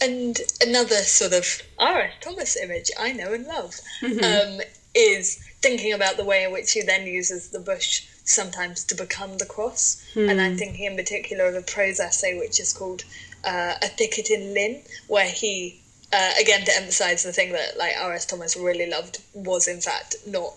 And 0.01 0.35
another 0.67 1.01
sort 1.19 1.33
of 1.33 1.45
R.S. 1.77 2.13
Thomas 2.21 2.57
image 2.65 2.89
I 2.99 3.11
know 3.19 3.33
and 3.33 3.45
love 3.45 3.73
um, 4.03 4.61
is 4.95 5.37
thinking 5.61 5.93
about 5.93 6.17
the 6.17 6.23
way 6.31 6.43
in 6.43 6.51
which 6.51 6.71
he 6.73 6.81
then 6.81 7.05
uses 7.05 7.49
the 7.49 7.59
bush 7.59 8.07
sometimes 8.23 8.83
to 8.85 8.95
become 8.95 9.37
the 9.37 9.45
cross. 9.45 10.03
Hmm. 10.13 10.29
And 10.29 10.41
I'm 10.41 10.57
thinking 10.57 10.85
in 10.85 10.95
particular 10.95 11.45
of 11.45 11.55
a 11.55 11.61
prose 11.61 11.99
essay 11.99 12.37
which 12.37 12.59
is 12.59 12.73
called 12.73 13.03
uh, 13.45 13.73
A 13.81 13.87
Thicket 13.87 14.29
in 14.29 14.53
Lleyn, 14.53 14.81
where 15.07 15.29
he, 15.29 15.81
uh, 16.13 16.31
again 16.41 16.65
to 16.65 16.75
emphasize 16.75 17.23
the 17.23 17.31
thing 17.31 17.51
that 17.53 17.77
like 17.77 17.93
R.S. 17.99 18.25
Thomas 18.25 18.55
really 18.55 18.89
loved, 18.89 19.19
was 19.33 19.67
in 19.67 19.81
fact 19.81 20.15
not 20.27 20.53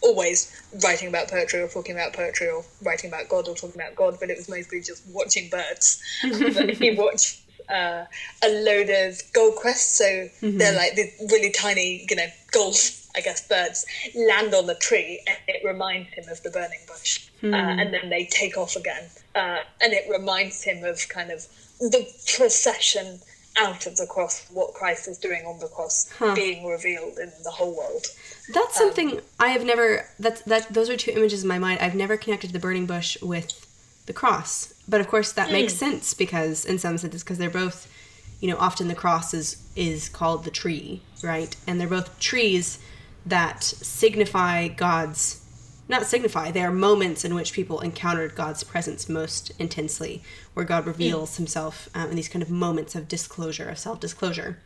always 0.00 0.52
writing 0.82 1.08
about 1.08 1.28
poetry 1.28 1.60
or 1.60 1.68
talking 1.68 1.94
about 1.94 2.12
poetry 2.12 2.48
or 2.48 2.64
writing 2.82 3.10
about 3.10 3.28
God 3.28 3.48
or 3.48 3.54
talking 3.54 3.80
about 3.80 3.96
God, 3.96 4.16
but 4.20 4.30
it 4.30 4.36
was 4.36 4.48
mostly 4.48 4.80
just 4.80 5.02
watching 5.08 5.48
birds. 5.50 6.00
he 6.22 6.94
watched 6.94 7.40
uh, 7.68 8.04
a 8.42 8.48
load 8.48 8.88
of 8.88 9.14
goldcrests, 9.32 9.96
so 9.96 10.04
mm-hmm. 10.04 10.58
they're 10.58 10.76
like 10.76 10.94
these 10.94 11.12
really 11.30 11.50
tiny, 11.50 12.06
you 12.08 12.16
know, 12.16 12.26
gold, 12.52 12.76
I 13.14 13.20
guess, 13.20 13.46
birds 13.46 13.84
land 14.14 14.54
on 14.54 14.66
the 14.66 14.74
tree, 14.74 15.22
and 15.26 15.36
it 15.48 15.66
reminds 15.66 16.10
him 16.10 16.28
of 16.28 16.42
the 16.42 16.50
burning 16.50 16.80
bush, 16.86 17.28
mm. 17.42 17.52
uh, 17.52 17.80
and 17.80 17.92
then 17.92 18.08
they 18.08 18.24
take 18.26 18.56
off 18.56 18.76
again, 18.76 19.04
uh, 19.34 19.58
and 19.80 19.92
it 19.92 20.08
reminds 20.10 20.62
him 20.62 20.84
of 20.84 21.08
kind 21.08 21.30
of 21.30 21.46
the 21.80 22.06
procession 22.36 23.20
out 23.58 23.86
of 23.86 23.96
the 23.96 24.06
cross, 24.06 24.46
what 24.50 24.72
Christ 24.74 25.08
is 25.08 25.18
doing 25.18 25.44
on 25.44 25.58
the 25.58 25.66
cross, 25.66 26.10
huh. 26.18 26.34
being 26.34 26.66
revealed 26.66 27.18
in 27.18 27.32
the 27.42 27.50
whole 27.50 27.76
world. 27.76 28.06
That's 28.52 28.80
um, 28.80 28.86
something 28.86 29.20
I 29.38 29.48
have 29.48 29.64
never. 29.64 30.06
That's 30.18 30.42
that. 30.42 30.72
Those 30.72 30.88
are 30.90 30.96
two 30.96 31.10
images 31.10 31.42
in 31.42 31.48
my 31.48 31.58
mind. 31.58 31.80
I've 31.80 31.94
never 31.94 32.16
connected 32.16 32.52
the 32.52 32.58
burning 32.58 32.86
bush 32.86 33.20
with 33.20 33.66
the 34.06 34.12
cross, 34.12 34.74
but 34.88 35.00
of 35.00 35.08
course 35.08 35.32
that 35.32 35.48
mm. 35.48 35.52
makes 35.52 35.74
sense 35.74 36.14
because, 36.14 36.64
in 36.64 36.78
some 36.78 36.98
senses, 36.98 37.22
because 37.22 37.38
they're 37.38 37.50
both, 37.50 37.92
you 38.40 38.48
know, 38.48 38.56
often 38.58 38.88
the 38.88 38.94
cross 38.94 39.34
is 39.34 39.62
is 39.76 40.08
called 40.08 40.44
the 40.44 40.50
tree, 40.50 41.02
right? 41.22 41.54
And 41.66 41.80
they're 41.80 41.88
both 41.88 42.18
trees 42.20 42.78
that 43.26 43.62
signify 43.62 44.68
God's 44.68 45.44
not 45.88 46.06
signify, 46.06 46.50
they 46.50 46.62
are 46.62 46.70
moments 46.70 47.24
in 47.24 47.34
which 47.34 47.52
people 47.52 47.80
encountered 47.80 48.34
God's 48.34 48.62
presence 48.62 49.08
most 49.08 49.52
intensely, 49.58 50.22
where 50.54 50.66
God 50.66 50.86
reveals 50.86 51.32
mm. 51.32 51.36
himself 51.38 51.88
um, 51.94 52.10
in 52.10 52.16
these 52.16 52.28
kind 52.28 52.42
of 52.42 52.50
moments 52.50 52.94
of 52.94 53.08
disclosure, 53.08 53.68
of 53.68 53.78
self 53.78 53.98
disclosure. 53.98 54.58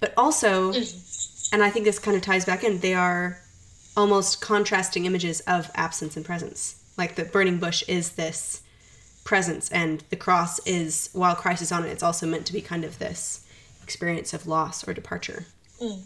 But 0.00 0.14
also, 0.16 0.72
mm. 0.72 1.48
and 1.52 1.62
I 1.62 1.70
think 1.70 1.84
this 1.84 1.98
kind 1.98 2.16
of 2.16 2.22
ties 2.22 2.44
back 2.44 2.62
in, 2.62 2.78
they 2.78 2.94
are 2.94 3.38
almost 3.96 4.40
contrasting 4.40 5.06
images 5.06 5.40
of 5.40 5.70
absence 5.74 6.16
and 6.16 6.24
presence. 6.24 6.80
Like 6.96 7.16
the 7.16 7.24
burning 7.24 7.58
bush 7.58 7.82
is 7.88 8.10
this 8.10 8.62
presence, 9.24 9.70
and 9.70 10.04
the 10.10 10.16
cross 10.16 10.64
is, 10.66 11.10
while 11.12 11.34
Christ 11.34 11.62
is 11.62 11.72
on 11.72 11.84
it, 11.84 11.90
it's 11.90 12.02
also 12.02 12.26
meant 12.26 12.46
to 12.46 12.52
be 12.52 12.60
kind 12.60 12.84
of 12.84 12.98
this 12.98 13.44
experience 13.82 14.32
of 14.32 14.46
loss 14.46 14.86
or 14.86 14.94
departure. 14.94 15.46
Mm. 15.82 16.02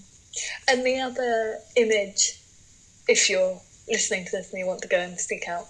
And 0.68 0.86
the 0.86 1.01
other 1.01 1.59
image, 1.76 2.40
if 3.07 3.28
you're 3.28 3.61
listening 3.91 4.24
to 4.26 4.32
this 4.32 4.51
and 4.51 4.61
you 4.61 4.66
want 4.66 4.82
to 4.82 4.89
go 4.89 4.99
and 4.99 5.18
seek 5.18 5.49
out 5.49 5.66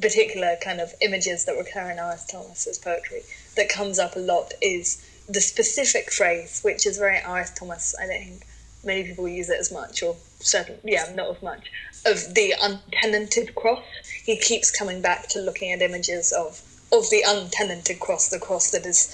particular 0.00 0.56
kind 0.62 0.80
of 0.80 0.94
images 1.00 1.44
that 1.44 1.56
recur 1.56 1.90
in 1.90 1.98
R.S. 1.98 2.26
Thomas's 2.26 2.78
poetry 2.78 3.22
that 3.56 3.68
comes 3.68 3.98
up 3.98 4.16
a 4.16 4.20
lot 4.20 4.52
is 4.62 5.04
the 5.28 5.40
specific 5.40 6.10
phrase, 6.10 6.60
which 6.62 6.86
is 6.86 6.98
very 6.98 7.20
R.S. 7.20 7.54
Thomas. 7.58 7.94
I 8.00 8.06
don't 8.06 8.24
think 8.24 8.46
many 8.84 9.04
people 9.04 9.28
use 9.28 9.50
it 9.50 9.58
as 9.58 9.72
much, 9.72 10.02
or 10.02 10.16
certain, 10.40 10.78
yeah, 10.84 11.12
not 11.14 11.36
as 11.36 11.42
much, 11.42 11.70
of 12.06 12.34
the 12.34 12.54
untenanted 12.60 13.54
cross. 13.54 13.84
He 14.24 14.38
keeps 14.38 14.70
coming 14.70 15.02
back 15.02 15.28
to 15.28 15.40
looking 15.40 15.72
at 15.72 15.82
images 15.82 16.32
of 16.32 16.62
of 16.90 17.10
the 17.10 17.22
untenanted 17.26 18.00
cross, 18.00 18.30
the 18.30 18.38
cross 18.38 18.70
that 18.70 18.86
is 18.86 19.12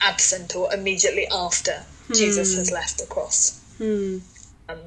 absent 0.00 0.56
or 0.56 0.72
immediately 0.72 1.26
after 1.30 1.84
hmm. 2.06 2.14
Jesus 2.14 2.56
has 2.56 2.70
left 2.70 2.98
the 2.98 3.06
cross. 3.06 3.60
Hmm. 3.76 4.18
Um, 4.68 4.78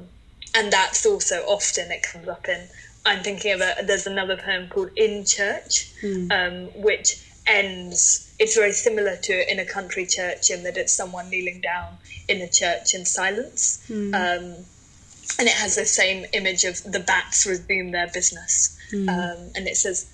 and 0.56 0.72
that's 0.72 1.06
also 1.06 1.42
often 1.46 1.92
it 1.92 2.02
comes 2.02 2.28
up 2.28 2.48
in 2.48 2.68
I'm 3.06 3.22
thinking 3.22 3.52
of 3.52 3.60
a, 3.60 3.74
there's 3.84 4.06
another 4.06 4.36
poem 4.36 4.68
called 4.68 4.90
In 4.96 5.24
Church, 5.24 5.92
mm. 6.02 6.30
um, 6.32 6.82
which 6.82 7.22
ends, 7.46 8.34
it's 8.38 8.56
very 8.56 8.72
similar 8.72 9.16
to 9.16 9.50
In 9.50 9.58
a 9.58 9.64
Country 9.64 10.06
Church 10.06 10.50
in 10.50 10.62
that 10.62 10.76
it's 10.76 10.92
someone 10.92 11.28
kneeling 11.28 11.60
down 11.60 11.98
in 12.28 12.40
a 12.40 12.48
church 12.48 12.94
in 12.94 13.04
silence. 13.04 13.84
Mm. 13.88 14.14
Um, 14.14 14.64
and 15.38 15.48
it 15.48 15.54
has 15.54 15.74
the 15.76 15.84
same 15.84 16.26
image 16.32 16.64
of 16.64 16.82
the 16.84 17.00
bats 17.00 17.46
resume 17.46 17.90
their 17.90 18.08
business. 18.08 18.78
Mm. 18.92 19.08
Um, 19.08 19.50
and 19.54 19.66
it 19.66 19.76
says, 19.76 20.06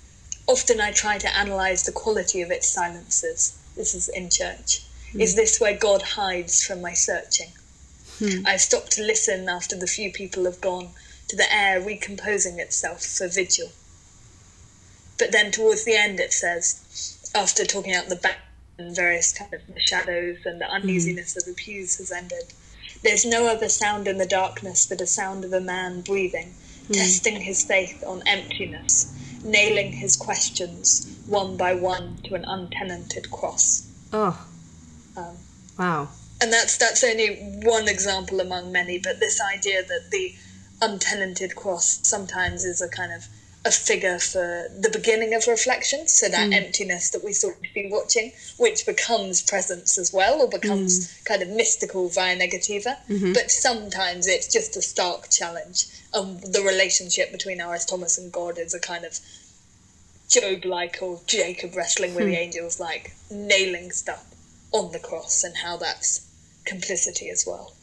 Often 0.47 0.81
I 0.81 0.91
try 0.91 1.17
to 1.17 1.37
analyze 1.37 1.83
the 1.83 1.91
quality 1.91 2.41
of 2.41 2.51
its 2.51 2.67
silences. 2.67 3.57
This 3.75 3.93
is 3.93 4.09
in 4.09 4.29
church. 4.29 4.83
Hmm. 5.11 5.21
Is 5.21 5.35
this 5.35 5.61
where 5.61 5.77
God 5.77 6.01
hides 6.01 6.63
from 6.63 6.81
my 6.81 6.93
searching? 6.93 7.51
Hmm. 8.19 8.45
I've 8.45 8.61
stopped 8.61 8.91
to 8.93 9.03
listen 9.03 9.47
after 9.47 9.77
the 9.77 9.87
few 9.87 10.11
people 10.11 10.45
have 10.45 10.59
gone 10.59 10.89
to 11.31 11.37
the 11.37 11.53
air 11.53 11.79
recomposing 11.79 12.59
itself 12.59 13.05
for 13.05 13.29
vigil. 13.29 13.69
But 15.17 15.31
then 15.31 15.49
towards 15.49 15.85
the 15.85 15.95
end 15.95 16.19
it 16.19 16.33
says, 16.33 17.31
after 17.33 17.63
talking 17.65 17.93
out 17.93 18.09
the 18.09 18.17
back 18.17 18.39
and 18.77 18.93
various 18.93 19.31
kind 19.31 19.53
of 19.53 19.61
shadows 19.77 20.39
and 20.43 20.59
the 20.59 20.69
uneasiness 20.69 21.33
mm. 21.33 21.37
of 21.37 21.45
the 21.45 21.53
pews 21.53 21.99
has 21.99 22.11
ended, 22.11 22.53
there's 23.01 23.23
no 23.23 23.47
other 23.47 23.69
sound 23.69 24.09
in 24.09 24.17
the 24.17 24.25
darkness 24.25 24.85
but 24.85 24.99
a 24.99 25.07
sound 25.07 25.45
of 25.45 25.53
a 25.53 25.61
man 25.61 26.01
breathing, 26.01 26.53
mm. 26.89 26.93
testing 26.93 27.39
his 27.39 27.63
faith 27.63 28.03
on 28.05 28.21
emptiness, 28.27 29.15
nailing 29.45 29.93
his 29.93 30.17
questions 30.17 31.17
one 31.27 31.55
by 31.55 31.73
one 31.73 32.17
to 32.25 32.35
an 32.35 32.43
untenanted 32.45 33.31
cross. 33.31 33.89
Oh. 34.11 34.45
Um, 35.15 35.37
wow. 35.79 36.09
And 36.41 36.51
that's 36.51 36.77
that's 36.77 37.05
only 37.05 37.35
one 37.63 37.87
example 37.87 38.41
among 38.41 38.73
many, 38.73 38.99
but 38.99 39.21
this 39.21 39.39
idea 39.39 39.81
that 39.83 40.09
the 40.11 40.35
untenanted 40.81 41.55
cross 41.55 41.99
sometimes 42.03 42.65
is 42.65 42.81
a 42.81 42.89
kind 42.89 43.13
of 43.13 43.27
a 43.63 43.71
figure 43.71 44.17
for 44.17 44.67
the 44.79 44.89
beginning 44.91 45.35
of 45.35 45.45
reflection, 45.45 46.07
so 46.07 46.27
that 46.27 46.49
mm. 46.49 46.53
emptiness 46.53 47.11
that 47.11 47.23
we 47.23 47.31
sort 47.31 47.55
of 47.55 47.61
be 47.75 47.89
watching, 47.91 48.31
which 48.57 48.87
becomes 48.87 49.43
presence 49.43 49.99
as 49.99 50.11
well, 50.11 50.41
or 50.41 50.49
becomes 50.49 51.07
mm. 51.07 51.25
kind 51.25 51.43
of 51.43 51.49
mystical 51.49 52.09
via 52.09 52.35
negativa. 52.35 52.97
Mm-hmm. 53.07 53.33
But 53.33 53.51
sometimes 53.51 54.27
it's 54.27 54.51
just 54.51 54.75
a 54.77 54.81
stark 54.81 55.29
challenge. 55.29 55.85
Um, 56.13 56.39
the 56.39 56.63
relationship 56.65 57.31
between 57.31 57.61
R.S. 57.61 57.85
Thomas 57.85 58.17
and 58.17 58.31
God 58.31 58.57
is 58.57 58.73
a 58.73 58.79
kind 58.79 59.05
of 59.05 59.19
Job 60.27 60.65
like 60.65 60.97
or 61.01 61.19
Jacob 61.27 61.75
wrestling 61.75 62.15
with 62.15 62.23
mm. 62.23 62.31
the 62.31 62.35
hmm. 62.35 62.43
angels, 62.43 62.79
like 62.79 63.13
nailing 63.29 63.91
stuff 63.91 64.25
on 64.71 64.91
the 64.91 64.99
cross, 64.99 65.43
and 65.43 65.55
how 65.57 65.77
that's 65.77 66.27
complicity 66.65 67.29
as 67.29 67.45
well. 67.45 67.73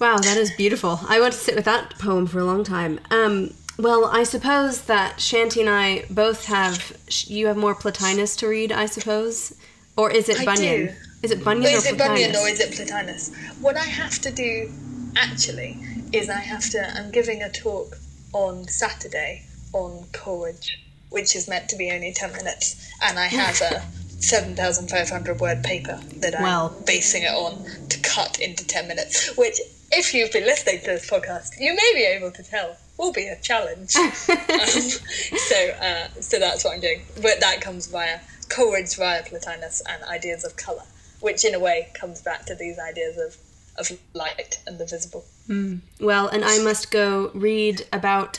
Wow, 0.00 0.18
that 0.18 0.36
is 0.36 0.50
beautiful. 0.52 1.00
I 1.08 1.20
want 1.20 1.32
to 1.32 1.38
sit 1.38 1.54
with 1.54 1.64
that 1.66 1.98
poem 1.98 2.26
for 2.26 2.38
a 2.38 2.44
long 2.44 2.64
time. 2.64 2.98
Um, 3.10 3.54
well, 3.78 4.06
I 4.06 4.24
suppose 4.24 4.82
that 4.82 5.18
Shanti 5.18 5.60
and 5.60 5.70
I 5.70 6.04
both 6.10 6.46
have. 6.46 6.96
You 7.26 7.46
have 7.46 7.56
more 7.56 7.74
Plotinus 7.74 8.36
to 8.38 8.48
read, 8.48 8.72
I 8.72 8.86
suppose, 8.86 9.56
or 9.96 10.10
is 10.10 10.28
it 10.28 10.40
I 10.40 10.44
Bunyan? 10.44 10.86
Do. 10.86 10.92
Is 11.22 11.30
it 11.30 11.44
Bunyan 11.44 11.72
or 11.72 11.76
is 11.76 11.86
it 11.86 11.98
Bunyan 11.98 12.36
or 12.36 12.48
is 12.48 12.60
it 12.60 12.72
Plotinus? 12.72 13.32
What 13.60 13.76
I 13.76 13.84
have 13.84 14.18
to 14.20 14.30
do, 14.30 14.70
actually, 15.16 15.78
is 16.12 16.28
I 16.28 16.40
have 16.40 16.68
to. 16.70 16.96
I'm 16.96 17.10
giving 17.10 17.42
a 17.42 17.50
talk 17.50 17.96
on 18.32 18.68
Saturday 18.68 19.42
on 19.72 20.04
Coleridge, 20.12 20.80
which 21.10 21.34
is 21.34 21.48
meant 21.48 21.68
to 21.70 21.76
be 21.76 21.90
only 21.90 22.12
ten 22.12 22.32
minutes, 22.32 22.90
and 23.02 23.18
I 23.18 23.26
have 23.26 23.60
a. 23.60 23.82
7,500 24.24 25.38
word 25.38 25.62
paper 25.62 26.00
that 26.16 26.34
I'm 26.34 26.42
well. 26.42 26.82
basing 26.86 27.24
it 27.24 27.34
on 27.34 27.62
to 27.90 28.00
cut 28.00 28.40
into 28.40 28.66
10 28.66 28.88
minutes, 28.88 29.36
which 29.36 29.60
if 29.90 30.14
you've 30.14 30.32
been 30.32 30.44
listening 30.44 30.80
to 30.80 30.86
this 30.86 31.10
podcast, 31.10 31.50
you 31.58 31.74
may 31.74 31.92
be 31.94 32.04
able 32.04 32.30
to 32.32 32.42
tell 32.42 32.76
will 32.98 33.12
be 33.12 33.26
a 33.26 33.36
challenge. 33.40 33.96
um, 33.96 34.66
so, 34.68 35.70
uh, 35.80 36.08
so 36.20 36.38
that's 36.38 36.64
what 36.64 36.74
I'm 36.74 36.80
doing. 36.80 37.02
But 37.16 37.40
that 37.40 37.60
comes 37.60 37.86
via 37.86 38.20
Coleridge 38.48 38.96
via 38.96 39.22
Plotinus 39.22 39.82
and 39.88 40.02
ideas 40.04 40.44
of 40.44 40.56
colour, 40.56 40.84
which 41.20 41.44
in 41.44 41.54
a 41.54 41.60
way 41.60 41.88
comes 41.94 42.22
back 42.22 42.46
to 42.46 42.54
these 42.54 42.78
ideas 42.78 43.18
of 43.18 43.36
of 43.76 43.98
light 44.12 44.60
and 44.68 44.78
the 44.78 44.86
visible. 44.86 45.24
Mm. 45.48 45.80
Well, 45.98 46.28
and 46.28 46.44
I 46.44 46.62
must 46.62 46.92
go 46.92 47.32
read 47.34 47.84
about 47.92 48.38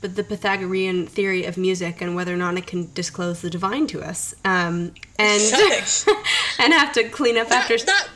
the 0.00 0.24
Pythagorean 0.24 1.06
theory 1.06 1.44
of 1.44 1.58
music 1.58 2.00
and 2.00 2.14
whether 2.14 2.32
or 2.32 2.36
not 2.36 2.56
it 2.56 2.66
can 2.66 2.90
disclose 2.94 3.42
the 3.42 3.50
divine 3.50 3.86
to 3.88 4.02
us, 4.02 4.34
um, 4.44 4.94
and 5.18 5.42
and 6.58 6.72
have 6.72 6.92
to 6.94 7.08
clean 7.10 7.36
up 7.36 7.48
that, 7.48 7.70
after 7.70 7.84
that 7.84 8.08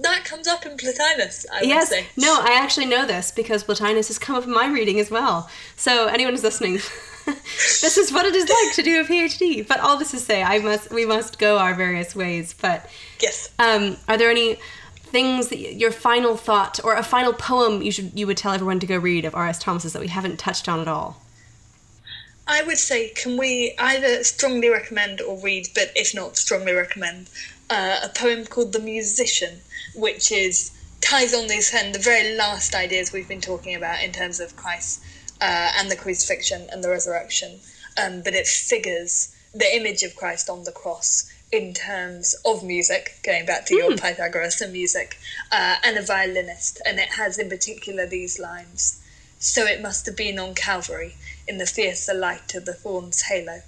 that 0.00 0.24
comes 0.24 0.48
up 0.48 0.66
in 0.66 0.76
Plotinus. 0.76 1.46
I 1.52 1.62
yes, 1.62 1.92
no, 2.16 2.40
I 2.40 2.58
actually 2.60 2.86
know 2.86 3.06
this 3.06 3.30
because 3.30 3.62
Plotinus 3.62 4.08
has 4.08 4.18
come 4.18 4.36
up 4.36 4.44
in 4.44 4.52
my 4.52 4.66
reading 4.66 4.98
as 4.98 5.10
well. 5.10 5.48
So 5.76 6.06
anyone 6.06 6.34
who's 6.34 6.42
listening, 6.42 6.74
this 7.26 7.96
is 7.96 8.12
what 8.12 8.26
it 8.26 8.34
is 8.34 8.48
like 8.48 8.74
to 8.74 8.82
do 8.82 9.00
a 9.00 9.04
PhD. 9.04 9.66
But 9.66 9.80
all 9.80 9.96
this 9.96 10.10
to 10.10 10.18
say, 10.18 10.42
I 10.42 10.58
must 10.58 10.90
we 10.90 11.06
must 11.06 11.38
go 11.38 11.58
our 11.58 11.74
various 11.74 12.16
ways. 12.16 12.54
But 12.60 12.88
yes, 13.20 13.50
um, 13.58 13.96
are 14.08 14.16
there 14.16 14.30
any 14.30 14.58
things 14.96 15.48
that 15.48 15.58
your 15.58 15.92
final 15.92 16.36
thought 16.36 16.80
or 16.82 16.96
a 16.96 17.04
final 17.04 17.32
poem 17.32 17.80
you 17.80 17.92
should 17.92 18.18
you 18.18 18.26
would 18.26 18.36
tell 18.36 18.52
everyone 18.52 18.80
to 18.80 18.86
go 18.86 18.98
read 18.98 19.24
of 19.24 19.34
R.S. 19.34 19.60
Thomas's 19.60 19.92
that 19.92 20.02
we 20.02 20.08
haven't 20.08 20.38
touched 20.38 20.68
on 20.68 20.80
at 20.80 20.88
all? 20.88 21.20
I 22.46 22.62
would 22.62 22.76
say, 22.76 23.08
can 23.08 23.38
we 23.38 23.74
either 23.78 24.22
strongly 24.22 24.68
recommend 24.68 25.22
or 25.22 25.38
read, 25.38 25.68
but 25.74 25.90
if 25.96 26.14
not, 26.14 26.36
strongly 26.36 26.72
recommend 26.72 27.30
uh, 27.74 28.08
a 28.08 28.08
poem 28.08 28.44
called 28.46 28.72
"The 28.72 28.86
Musician." 28.94 29.54
which 29.94 30.32
is 30.32 30.72
ties 31.00 31.34
on 31.34 31.46
these 31.46 31.72
and 31.74 31.94
the 31.94 31.98
very 31.98 32.34
last 32.34 32.74
ideas 32.74 33.12
we've 33.12 33.28
been 33.28 33.40
talking 33.40 33.74
about 33.74 34.02
in 34.02 34.12
terms 34.12 34.40
of 34.40 34.56
Christ 34.56 35.00
uh, 35.40 35.72
and 35.76 35.90
the 35.90 35.96
crucifixion 35.96 36.66
and 36.70 36.82
the 36.82 36.88
resurrection, 36.88 37.60
um, 38.02 38.22
but 38.22 38.34
it 38.34 38.46
figures 38.46 39.34
the 39.54 39.76
image 39.76 40.02
of 40.02 40.16
Christ 40.16 40.48
on 40.48 40.64
the 40.64 40.72
cross 40.72 41.30
in 41.52 41.74
terms 41.74 42.34
of 42.44 42.64
music, 42.64 43.18
going 43.22 43.46
back 43.46 43.66
to 43.66 43.76
your 43.76 43.92
hmm. 43.92 43.98
Pythagoras 43.98 44.60
and 44.60 44.72
music, 44.72 45.18
uh, 45.52 45.76
and 45.84 45.96
a 45.96 46.02
violinist, 46.02 46.80
and 46.84 46.98
it 46.98 47.10
has 47.10 47.38
in 47.38 47.48
particular 47.48 48.06
these 48.06 48.40
lines. 48.40 49.00
So 49.38 49.64
it 49.64 49.82
must 49.82 50.06
have 50.06 50.16
been 50.16 50.38
on 50.38 50.54
Calvary, 50.54 51.14
in 51.46 51.58
the 51.58 51.66
fiercer 51.66 52.14
light 52.14 52.54
of 52.54 52.64
the 52.64 52.72
thorn's 52.72 53.22
halo, 53.22 53.62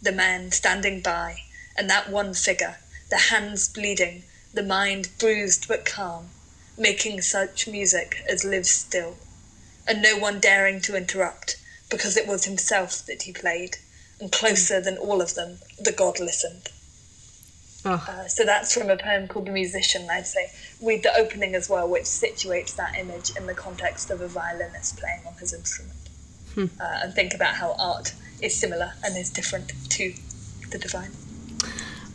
the 0.00 0.12
man 0.12 0.52
standing 0.52 1.00
by, 1.00 1.40
and 1.76 1.90
that 1.90 2.08
one 2.08 2.32
figure, 2.32 2.76
the 3.10 3.16
hands 3.30 3.68
bleeding, 3.68 4.24
the 4.52 4.62
mind 4.62 5.08
bruised 5.18 5.68
but 5.68 5.84
calm, 5.84 6.28
making 6.78 7.20
such 7.22 7.68
music 7.68 8.16
as 8.28 8.44
lives 8.44 8.70
still, 8.70 9.16
and 9.86 10.02
no 10.02 10.16
one 10.16 10.40
daring 10.40 10.80
to 10.80 10.96
interrupt, 10.96 11.56
because 11.90 12.16
it 12.16 12.26
was 12.26 12.44
himself 12.44 13.04
that 13.06 13.22
he 13.22 13.32
played, 13.32 13.76
and 14.20 14.32
closer 14.32 14.80
than 14.80 14.96
all 14.98 15.20
of 15.20 15.34
them, 15.34 15.58
the 15.78 15.92
God 15.92 16.18
listened. 16.18 16.70
Oh. 17.84 18.04
Uh, 18.08 18.26
so 18.26 18.44
that's 18.44 18.74
from 18.74 18.90
a 18.90 18.96
poem 18.96 19.28
called 19.28 19.46
The 19.46 19.52
Musician, 19.52 20.08
I'd 20.10 20.26
say. 20.26 20.50
Read 20.82 21.04
the 21.04 21.16
opening 21.16 21.54
as 21.54 21.68
well, 21.68 21.88
which 21.88 22.02
situates 22.02 22.74
that 22.74 22.98
image 22.98 23.30
in 23.36 23.46
the 23.46 23.54
context 23.54 24.10
of 24.10 24.20
a 24.20 24.26
violinist 24.26 24.98
playing 24.98 25.20
on 25.24 25.34
his 25.34 25.52
instrument. 25.52 25.96
Hmm. 26.54 26.64
Uh, 26.80 27.00
and 27.04 27.14
think 27.14 27.32
about 27.32 27.54
how 27.54 27.76
art 27.78 28.12
is 28.42 28.56
similar 28.56 28.94
and 29.04 29.16
is 29.16 29.30
different 29.30 29.72
to 29.90 30.14
the 30.70 30.78
divine. 30.78 31.12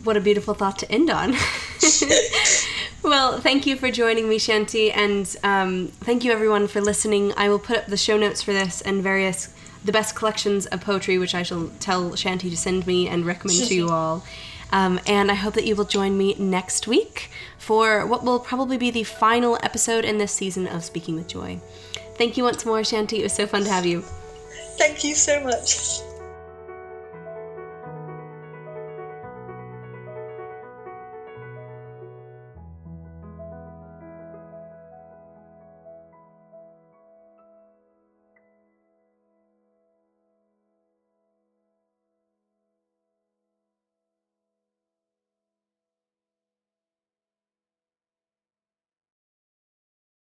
What 0.04 0.18
a 0.18 0.22
beautiful 0.22 0.54
thought 0.54 0.80
to 0.80 0.92
end 0.92 1.10
on. 1.10 1.32
well, 3.04 3.40
thank 3.40 3.68
you 3.68 3.76
for 3.76 3.92
joining 3.92 4.28
me, 4.28 4.40
Shanti, 4.40 4.92
and 4.96 5.36
um, 5.44 5.88
thank 6.00 6.24
you 6.24 6.32
everyone 6.32 6.68
for 6.68 6.82
listening. 6.82 7.34
I 7.38 7.50
will 7.50 7.60
put 7.60 7.78
up 7.78 7.86
the 7.86 7.98
show 7.98 8.18
notes 8.18 8.42
for 8.42 8.52
this 8.52 8.82
and 8.82 9.04
various 9.04 9.54
the 9.84 9.92
best 9.92 10.16
collections 10.16 10.66
of 10.68 10.82
poetry, 10.82 11.18
which 11.18 11.36
I 11.36 11.44
shall 11.44 11.70
tell 11.80 12.12
Shanti 12.12 12.50
to 12.50 12.58
send 12.58 12.86
me 12.88 13.08
and 13.08 13.26
recommend 13.26 13.64
to 13.68 13.76
you 13.76 13.90
all. 13.92 14.24
Um, 14.72 15.00
and 15.06 15.30
I 15.30 15.36
hope 15.36 15.54
that 15.56 15.66
you 15.66 15.76
will 15.76 15.86
join 15.86 16.18
me 16.18 16.36
next 16.36 16.88
week 16.88 17.30
for 17.58 18.06
what 18.06 18.24
will 18.24 18.40
probably 18.40 18.78
be 18.78 18.90
the 18.90 19.04
final 19.04 19.58
episode 19.62 20.06
in 20.06 20.18
this 20.18 20.32
season 20.32 20.68
of 20.68 20.84
Speaking 20.84 21.16
with 21.16 21.28
Joy. 21.28 21.60
Thank 22.16 22.38
you 22.38 22.44
once 22.44 22.66
more, 22.66 22.80
Shanti. 22.80 23.20
It 23.20 23.24
was 23.24 23.34
so 23.34 23.48
fun 23.48 23.64
to 23.64 23.70
have 23.70 23.86
you. 23.86 24.02
Thank 24.78 25.04
you 25.04 25.14
so 25.16 25.44
much. 25.44 26.02